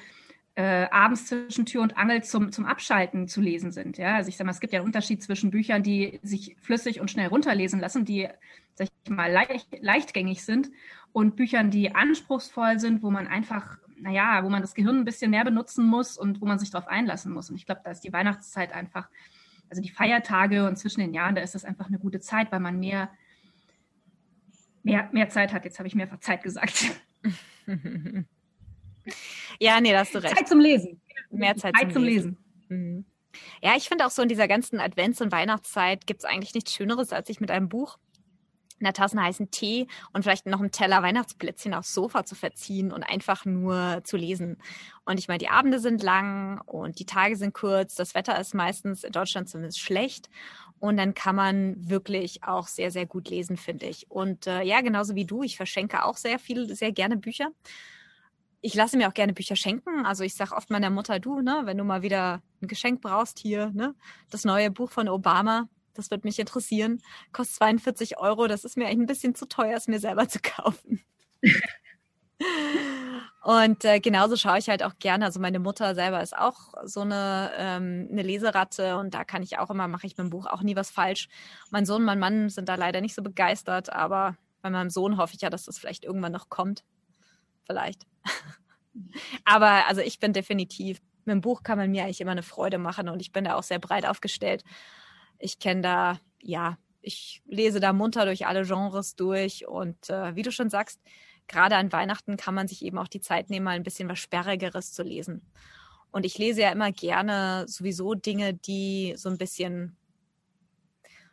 äh, 0.54 0.88
abends 0.90 1.26
zwischen 1.26 1.66
Tür 1.66 1.82
und 1.82 1.96
Angel 1.96 2.24
zum, 2.24 2.50
zum 2.50 2.64
Abschalten 2.64 3.28
zu 3.28 3.40
lesen 3.40 3.70
sind. 3.70 3.96
Ja? 3.96 4.16
Also 4.16 4.28
ich 4.28 4.36
sage 4.36 4.46
mal, 4.46 4.52
es 4.52 4.60
gibt 4.60 4.72
ja 4.72 4.80
einen 4.80 4.86
Unterschied 4.86 5.22
zwischen 5.22 5.50
Büchern, 5.50 5.84
die 5.84 6.18
sich 6.22 6.56
flüssig 6.58 7.00
und 7.00 7.10
schnell 7.10 7.28
runterlesen 7.28 7.78
lassen, 7.78 8.04
die, 8.04 8.26
sag 8.74 8.88
ich 9.04 9.10
mal, 9.10 9.30
leicht, 9.30 9.68
leichtgängig 9.80 10.44
sind 10.44 10.70
und 11.12 11.36
Büchern, 11.36 11.70
die 11.70 11.94
anspruchsvoll 11.94 12.80
sind, 12.80 13.04
wo 13.04 13.10
man 13.10 13.28
einfach, 13.28 13.78
naja, 14.00 14.42
wo 14.42 14.48
man 14.48 14.62
das 14.62 14.74
Gehirn 14.74 14.96
ein 14.98 15.04
bisschen 15.04 15.30
mehr 15.30 15.44
benutzen 15.44 15.86
muss 15.86 16.18
und 16.18 16.40
wo 16.40 16.46
man 16.46 16.58
sich 16.58 16.70
darauf 16.70 16.88
einlassen 16.88 17.32
muss. 17.32 17.50
Und 17.50 17.56
ich 17.56 17.66
glaube, 17.66 17.82
da 17.84 17.92
ist 17.92 18.00
die 18.00 18.12
Weihnachtszeit 18.12 18.72
einfach, 18.72 19.08
also 19.70 19.80
die 19.80 19.90
Feiertage 19.90 20.66
und 20.66 20.76
zwischen 20.76 21.00
den 21.00 21.14
Jahren, 21.14 21.36
da 21.36 21.42
ist 21.42 21.54
das 21.54 21.64
einfach 21.64 21.86
eine 21.86 22.00
gute 22.00 22.18
Zeit, 22.18 22.50
weil 22.50 22.60
man 22.60 22.80
mehr 22.80 23.10
mehr, 24.88 25.08
mehr 25.12 25.28
Zeit 25.28 25.52
hat. 25.52 25.64
Jetzt 25.64 25.78
habe 25.78 25.86
ich 25.86 25.94
mehrfach 25.94 26.20
Zeit 26.20 26.42
gesagt. 26.42 26.84
ja, 29.58 29.80
nee, 29.80 29.92
da 29.92 30.00
hast 30.00 30.14
du 30.14 30.22
recht. 30.22 30.36
Zeit 30.36 30.48
zum 30.48 30.60
Lesen. 30.60 31.00
Mehr 31.30 31.56
Zeit, 31.56 31.74
Zeit 31.76 31.92
zum, 31.92 32.02
Lesen. 32.02 32.38
Lesen. 32.68 32.84
Mhm. 32.84 33.04
Ja, 33.62 33.76
ich 33.76 33.88
finde 33.88 34.06
auch 34.06 34.10
so 34.10 34.22
in 34.22 34.28
dieser 34.28 34.48
ganzen 34.48 34.80
Advents- 34.80 35.20
und 35.22 35.30
Weihnachtszeit 35.30 36.06
gibt 36.06 36.20
es 36.20 36.24
eigentlich 36.24 36.54
nichts 36.54 36.74
Schöneres, 36.74 37.12
als 37.12 37.28
sich 37.28 37.40
mit 37.40 37.50
einem 37.50 37.68
Buch 37.68 37.98
einer 38.80 38.92
Tasse 38.92 39.20
heißen 39.20 39.50
Tee 39.50 39.86
und 40.12 40.22
vielleicht 40.22 40.46
noch 40.46 40.60
einem 40.60 40.70
Teller 40.70 41.02
Weihnachtsplätzchen 41.02 41.74
aufs 41.74 41.94
Sofa 41.94 42.24
zu 42.24 42.34
verziehen 42.34 42.92
und 42.92 43.02
einfach 43.02 43.44
nur 43.44 44.02
zu 44.04 44.16
lesen. 44.16 44.58
Und 45.04 45.18
ich 45.18 45.28
meine, 45.28 45.38
die 45.38 45.48
Abende 45.48 45.80
sind 45.80 46.02
lang 46.02 46.60
und 46.66 46.98
die 46.98 47.06
Tage 47.06 47.36
sind 47.36 47.54
kurz. 47.54 47.94
Das 47.94 48.14
Wetter 48.14 48.38
ist 48.40 48.54
meistens 48.54 49.04
in 49.04 49.12
Deutschland 49.12 49.48
zumindest 49.48 49.80
schlecht. 49.80 50.28
Und 50.80 50.96
dann 50.96 51.14
kann 51.14 51.34
man 51.36 51.88
wirklich 51.88 52.44
auch 52.44 52.68
sehr, 52.68 52.90
sehr 52.90 53.06
gut 53.06 53.28
lesen, 53.28 53.56
finde 53.56 53.86
ich. 53.86 54.10
Und 54.10 54.46
äh, 54.46 54.62
ja, 54.62 54.80
genauso 54.80 55.14
wie 55.14 55.24
du, 55.24 55.42
ich 55.42 55.56
verschenke 55.56 56.04
auch 56.04 56.16
sehr 56.16 56.38
viel, 56.38 56.74
sehr 56.74 56.92
gerne 56.92 57.16
Bücher. 57.16 57.50
Ich 58.60 58.74
lasse 58.74 58.96
mir 58.96 59.08
auch 59.08 59.14
gerne 59.14 59.32
Bücher 59.32 59.56
schenken. 59.56 60.06
Also 60.06 60.24
ich 60.24 60.34
sage 60.34 60.54
oft 60.54 60.70
meiner 60.70 60.90
Mutter, 60.90 61.20
du, 61.20 61.40
ne, 61.40 61.62
wenn 61.64 61.78
du 61.78 61.84
mal 61.84 62.02
wieder 62.02 62.42
ein 62.60 62.68
Geschenk 62.68 63.00
brauchst 63.00 63.38
hier, 63.38 63.70
ne, 63.70 63.94
das 64.30 64.44
neue 64.44 64.70
Buch 64.70 64.90
von 64.90 65.08
Obama, 65.08 65.68
das 65.94 66.10
wird 66.12 66.24
mich 66.24 66.38
interessieren. 66.38 67.02
Kostet 67.32 67.56
42 67.56 68.18
Euro. 68.18 68.46
Das 68.46 68.64
ist 68.64 68.76
mir 68.76 68.86
eigentlich 68.86 68.98
ein 69.00 69.06
bisschen 69.06 69.34
zu 69.34 69.46
teuer, 69.46 69.76
es 69.76 69.88
mir 69.88 69.98
selber 69.98 70.28
zu 70.28 70.38
kaufen. 70.42 71.02
Und 73.48 73.82
äh, 73.86 73.98
genauso 73.98 74.36
schaue 74.36 74.58
ich 74.58 74.68
halt 74.68 74.82
auch 74.82 74.98
gerne. 74.98 75.24
Also 75.24 75.40
meine 75.40 75.58
Mutter 75.58 75.94
selber 75.94 76.22
ist 76.22 76.36
auch 76.36 76.74
so 76.84 77.00
eine, 77.00 77.50
ähm, 77.56 78.06
eine 78.12 78.20
Leseratte 78.20 78.98
und 78.98 79.14
da 79.14 79.24
kann 79.24 79.42
ich 79.42 79.58
auch 79.58 79.70
immer, 79.70 79.88
mache 79.88 80.06
ich 80.06 80.18
mit 80.18 80.26
dem 80.26 80.28
Buch 80.28 80.44
auch 80.44 80.60
nie 80.60 80.76
was 80.76 80.90
falsch. 80.90 81.30
Mein 81.70 81.86
Sohn 81.86 82.04
mein 82.04 82.18
Mann 82.18 82.50
sind 82.50 82.68
da 82.68 82.74
leider 82.74 83.00
nicht 83.00 83.14
so 83.14 83.22
begeistert, 83.22 83.90
aber 83.90 84.36
bei 84.60 84.68
meinem 84.68 84.90
Sohn 84.90 85.16
hoffe 85.16 85.32
ich 85.34 85.40
ja, 85.40 85.48
dass 85.48 85.64
das 85.64 85.78
vielleicht 85.78 86.04
irgendwann 86.04 86.32
noch 86.32 86.50
kommt. 86.50 86.84
Vielleicht. 87.64 88.02
aber 89.46 89.86
also 89.88 90.02
ich 90.02 90.20
bin 90.20 90.34
definitiv, 90.34 91.00
mit 91.24 91.32
dem 91.32 91.40
Buch 91.40 91.62
kann 91.62 91.78
man 91.78 91.90
mir 91.90 92.04
eigentlich 92.04 92.20
immer 92.20 92.32
eine 92.32 92.42
Freude 92.42 92.76
machen 92.76 93.08
und 93.08 93.22
ich 93.22 93.32
bin 93.32 93.44
da 93.44 93.54
auch 93.54 93.62
sehr 93.62 93.78
breit 93.78 94.04
aufgestellt. 94.04 94.62
Ich 95.38 95.58
kenne 95.58 95.80
da, 95.80 96.20
ja, 96.42 96.76
ich 97.00 97.40
lese 97.46 97.80
da 97.80 97.94
munter 97.94 98.26
durch 98.26 98.46
alle 98.46 98.66
Genres 98.66 99.16
durch 99.16 99.66
und 99.66 100.10
äh, 100.10 100.36
wie 100.36 100.42
du 100.42 100.52
schon 100.52 100.68
sagst, 100.68 101.00
gerade 101.48 101.76
an 101.76 101.92
Weihnachten 101.92 102.36
kann 102.36 102.54
man 102.54 102.68
sich 102.68 102.84
eben 102.84 102.98
auch 102.98 103.08
die 103.08 103.20
Zeit 103.20 103.50
nehmen, 103.50 103.64
mal 103.64 103.76
ein 103.76 103.82
bisschen 103.82 104.08
was 104.08 104.18
Sperrigeres 104.18 104.92
zu 104.92 105.02
lesen. 105.02 105.42
Und 106.10 106.24
ich 106.24 106.38
lese 106.38 106.62
ja 106.62 106.70
immer 106.70 106.92
gerne 106.92 107.66
sowieso 107.66 108.14
Dinge, 108.14 108.54
die 108.54 109.14
so 109.16 109.28
ein 109.28 109.38
bisschen, 109.38 109.96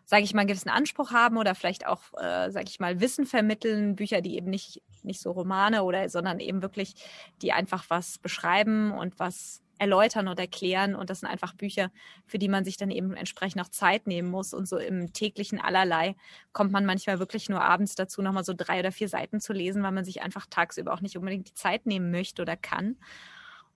sage 0.05 0.23
ich 0.23 0.33
mal, 0.33 0.41
einen 0.41 0.49
gewissen 0.49 0.69
Anspruch 0.69 1.11
haben 1.11 1.37
oder 1.37 1.55
vielleicht 1.55 1.85
auch, 1.85 2.01
äh, 2.17 2.51
sage 2.51 2.65
ich 2.67 2.79
mal, 2.79 2.99
Wissen 2.99 3.25
vermitteln. 3.25 3.95
Bücher, 3.95 4.21
die 4.21 4.35
eben 4.35 4.49
nicht, 4.49 4.81
nicht 5.03 5.21
so 5.21 5.31
Romane 5.31 5.83
oder, 5.83 6.09
sondern 6.09 6.39
eben 6.39 6.61
wirklich, 6.61 6.95
die 7.41 7.53
einfach 7.53 7.85
was 7.89 8.17
beschreiben 8.17 8.91
und 8.91 9.19
was 9.19 9.61
erläutern 9.77 10.27
und 10.27 10.39
erklären. 10.39 10.95
Und 10.95 11.09
das 11.09 11.19
sind 11.21 11.29
einfach 11.29 11.53
Bücher, 11.53 11.91
für 12.25 12.39
die 12.39 12.47
man 12.47 12.65
sich 12.65 12.77
dann 12.77 12.91
eben 12.91 13.13
entsprechend 13.13 13.61
auch 13.61 13.69
Zeit 13.69 14.07
nehmen 14.07 14.29
muss. 14.29 14.53
Und 14.53 14.67
so 14.67 14.77
im 14.77 15.13
täglichen 15.13 15.59
Allerlei 15.59 16.15
kommt 16.53 16.71
man 16.71 16.85
manchmal 16.85 17.19
wirklich 17.19 17.49
nur 17.49 17.61
abends 17.61 17.95
dazu, 17.95 18.21
nochmal 18.21 18.43
so 18.43 18.53
drei 18.55 18.79
oder 18.79 18.91
vier 18.91 19.09
Seiten 19.09 19.39
zu 19.39 19.53
lesen, 19.53 19.83
weil 19.83 19.91
man 19.91 20.05
sich 20.05 20.21
einfach 20.21 20.45
tagsüber 20.49 20.93
auch 20.93 21.01
nicht 21.01 21.17
unbedingt 21.17 21.49
die 21.49 21.53
Zeit 21.53 21.85
nehmen 21.85 22.11
möchte 22.11 22.41
oder 22.41 22.55
kann. 22.57 22.97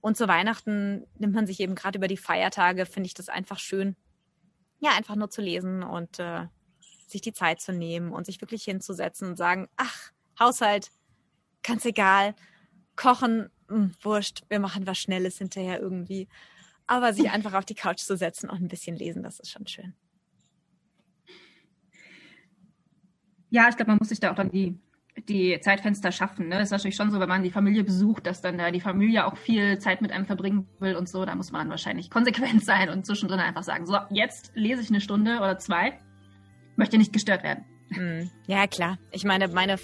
Und 0.02 0.16
zu 0.16 0.28
Weihnachten 0.28 1.06
nimmt 1.18 1.36
man 1.36 1.46
sich 1.46 1.60
eben 1.60 1.76
gerade 1.76 1.98
über 1.98 2.08
die 2.08 2.18
Feiertage, 2.18 2.86
finde 2.86 3.08
ich 3.08 3.14
das 3.14 3.28
einfach 3.30 3.60
schön, 3.60 3.96
ja, 4.80 4.92
einfach 4.92 5.16
nur 5.16 5.30
zu 5.30 5.42
lesen 5.42 5.84
und 5.84 6.20
äh, 6.20 6.48
sich 7.08 7.22
die 7.22 7.34
Zeit 7.34 7.60
zu 7.60 7.74
nehmen 7.74 8.14
und 8.14 8.26
sich 8.26 8.40
wirklich 8.40 8.64
hinzusetzen 8.64 9.30
und 9.30 9.36
sagen, 9.36 9.68
ach, 9.76 10.12
Haushalt, 10.40 10.90
ganz 11.64 11.84
egal, 11.84 12.34
kochen, 12.96 13.50
mh, 13.70 13.76
hm, 13.76 13.92
wurscht, 14.02 14.44
wir 14.50 14.60
machen 14.60 14.88
was 14.88 14.98
Schnelles 14.98 15.38
hinterher 15.38 15.80
irgendwie. 15.80 16.28
Aber 16.88 17.14
sich 17.14 17.30
einfach 17.32 17.54
auf 17.54 17.66
die 17.66 17.76
Couch 17.76 18.00
zu 18.00 18.18
setzen 18.18 18.50
und 18.50 18.62
ein 18.62 18.68
bisschen 18.68 18.96
lesen, 18.96 19.24
das 19.24 19.40
ist 19.40 19.52
schon 19.52 19.68
schön. 19.68 19.94
Ja, 23.52 23.68
ich 23.70 23.76
glaube, 23.76 23.92
man 23.92 23.98
muss 23.98 24.10
sich 24.10 24.20
da 24.20 24.32
auch 24.32 24.36
dann 24.36 24.52
die 24.52 24.80
die 25.28 25.60
Zeitfenster 25.60 26.12
schaffen. 26.12 26.48
Ne? 26.48 26.62
Ist 26.62 26.72
natürlich 26.72 26.96
schon 26.96 27.12
so, 27.12 27.20
wenn 27.20 27.30
man 27.30 27.44
die 27.44 27.52
Familie 27.52 27.84
besucht, 27.84 28.26
dass 28.28 28.42
dann 28.42 28.58
da 28.58 28.72
die 28.72 28.82
Familie 28.82 29.26
auch 29.26 29.38
viel 29.38 29.80
Zeit 29.80 30.02
mit 30.02 30.12
einem 30.12 30.26
verbringen 30.26 30.68
will 30.80 30.96
und 30.96 31.10
so. 31.10 31.26
Da 31.26 31.36
muss 31.36 31.52
man 31.52 31.62
dann 31.62 31.70
wahrscheinlich 31.70 32.10
konsequent 32.12 32.64
sein 32.64 32.90
und 32.90 33.06
zwischendrin 33.06 33.40
einfach 33.40 33.64
sagen, 33.64 33.86
so, 33.86 33.98
jetzt 34.10 34.52
lese 34.56 34.82
ich 34.82 34.90
eine 34.90 35.02
Stunde 35.02 35.38
oder 35.38 35.58
zwei, 35.58 36.00
möchte 36.76 36.98
nicht 36.98 37.14
gestört 37.14 37.44
werden. 37.44 37.66
Hm. 37.92 38.30
Ja, 38.48 38.68
klar. 38.68 38.98
Ich 39.12 39.24
meine, 39.24 39.48
meine 39.48 39.78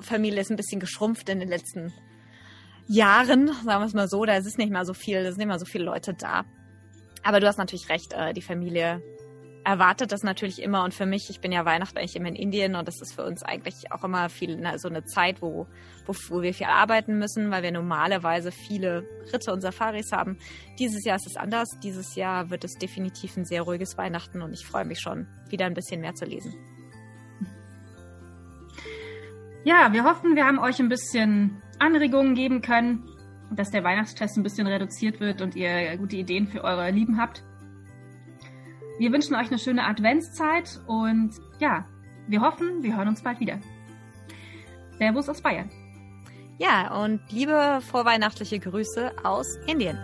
Familie 0.00 0.40
ist 0.40 0.50
ein 0.50 0.56
bisschen 0.56 0.80
geschrumpft 0.80 1.28
in 1.28 1.38
den 1.38 1.48
letzten 1.48 1.92
Jahren, 2.92 3.48
sagen 3.48 3.82
wir 3.82 3.86
es 3.86 3.94
mal 3.94 4.08
so. 4.08 4.24
Da 4.24 4.36
ist 4.36 4.58
nicht 4.58 4.70
mehr 4.70 4.84
so 4.84 4.94
viel, 4.94 5.22
da 5.22 5.30
sind 5.30 5.38
nicht 5.38 5.46
mehr 5.46 5.58
so 5.58 5.64
viele 5.64 5.84
Leute 5.84 6.14
da. 6.14 6.44
Aber 7.22 7.40
du 7.40 7.46
hast 7.46 7.58
natürlich 7.58 7.88
recht, 7.88 8.12
äh, 8.12 8.32
die 8.32 8.42
Familie 8.42 9.02
erwartet 9.64 10.10
das 10.12 10.22
natürlich 10.22 10.60
immer 10.60 10.82
und 10.82 10.92
für 10.92 11.06
mich, 11.06 11.30
ich 11.30 11.40
bin 11.40 11.52
ja 11.52 11.64
Weihnachten 11.64 11.96
eigentlich 11.96 12.16
immer 12.16 12.28
in 12.28 12.34
Indien 12.34 12.74
und 12.74 12.88
das 12.88 13.00
ist 13.00 13.14
für 13.14 13.24
uns 13.24 13.42
eigentlich 13.42 13.92
auch 13.92 14.02
immer 14.02 14.28
viel 14.28 14.58
na, 14.60 14.76
so 14.78 14.88
eine 14.88 15.04
Zeit, 15.04 15.40
wo, 15.40 15.68
wo, 16.04 16.14
wo 16.28 16.42
wir 16.42 16.52
viel 16.52 16.66
arbeiten 16.66 17.18
müssen, 17.18 17.50
weil 17.50 17.62
wir 17.62 17.70
normalerweise 17.70 18.50
viele 18.50 19.04
Ritte 19.32 19.52
und 19.52 19.60
Safaris 19.60 20.10
haben. 20.12 20.38
Dieses 20.78 21.04
Jahr 21.04 21.16
ist 21.16 21.26
es 21.28 21.36
anders. 21.36 21.68
Dieses 21.82 22.16
Jahr 22.16 22.50
wird 22.50 22.64
es 22.64 22.72
definitiv 22.74 23.36
ein 23.36 23.44
sehr 23.44 23.62
ruhiges 23.62 23.96
Weihnachten 23.96 24.42
und 24.42 24.52
ich 24.52 24.66
freue 24.66 24.84
mich 24.84 25.00
schon, 25.00 25.28
wieder 25.48 25.66
ein 25.66 25.74
bisschen 25.74 26.00
mehr 26.00 26.14
zu 26.14 26.24
lesen. 26.24 26.52
Ja, 29.64 29.92
wir 29.92 30.02
hoffen, 30.02 30.34
wir 30.34 30.44
haben 30.44 30.58
euch 30.58 30.80
ein 30.80 30.88
bisschen 30.88 31.62
Anregungen 31.82 32.34
geben 32.34 32.62
können, 32.62 33.04
dass 33.50 33.70
der 33.70 33.82
Weihnachtsstress 33.82 34.36
ein 34.36 34.44
bisschen 34.44 34.66
reduziert 34.66 35.20
wird 35.20 35.42
und 35.42 35.56
ihr 35.56 35.96
gute 35.98 36.16
Ideen 36.16 36.46
für 36.46 36.62
eure 36.62 36.90
Lieben 36.90 37.20
habt. 37.20 37.42
Wir 38.98 39.12
wünschen 39.12 39.34
euch 39.34 39.48
eine 39.48 39.58
schöne 39.58 39.84
Adventszeit 39.84 40.80
und 40.86 41.32
ja, 41.58 41.84
wir 42.28 42.40
hoffen, 42.40 42.82
wir 42.82 42.96
hören 42.96 43.08
uns 43.08 43.22
bald 43.22 43.40
wieder. 43.40 43.58
Servus 44.98 45.28
aus 45.28 45.42
Bayern. 45.42 45.70
Ja, 46.58 47.02
und 47.02 47.20
liebe 47.32 47.80
vorweihnachtliche 47.90 48.60
Grüße 48.60 49.12
aus 49.24 49.56
Indien. 49.66 49.98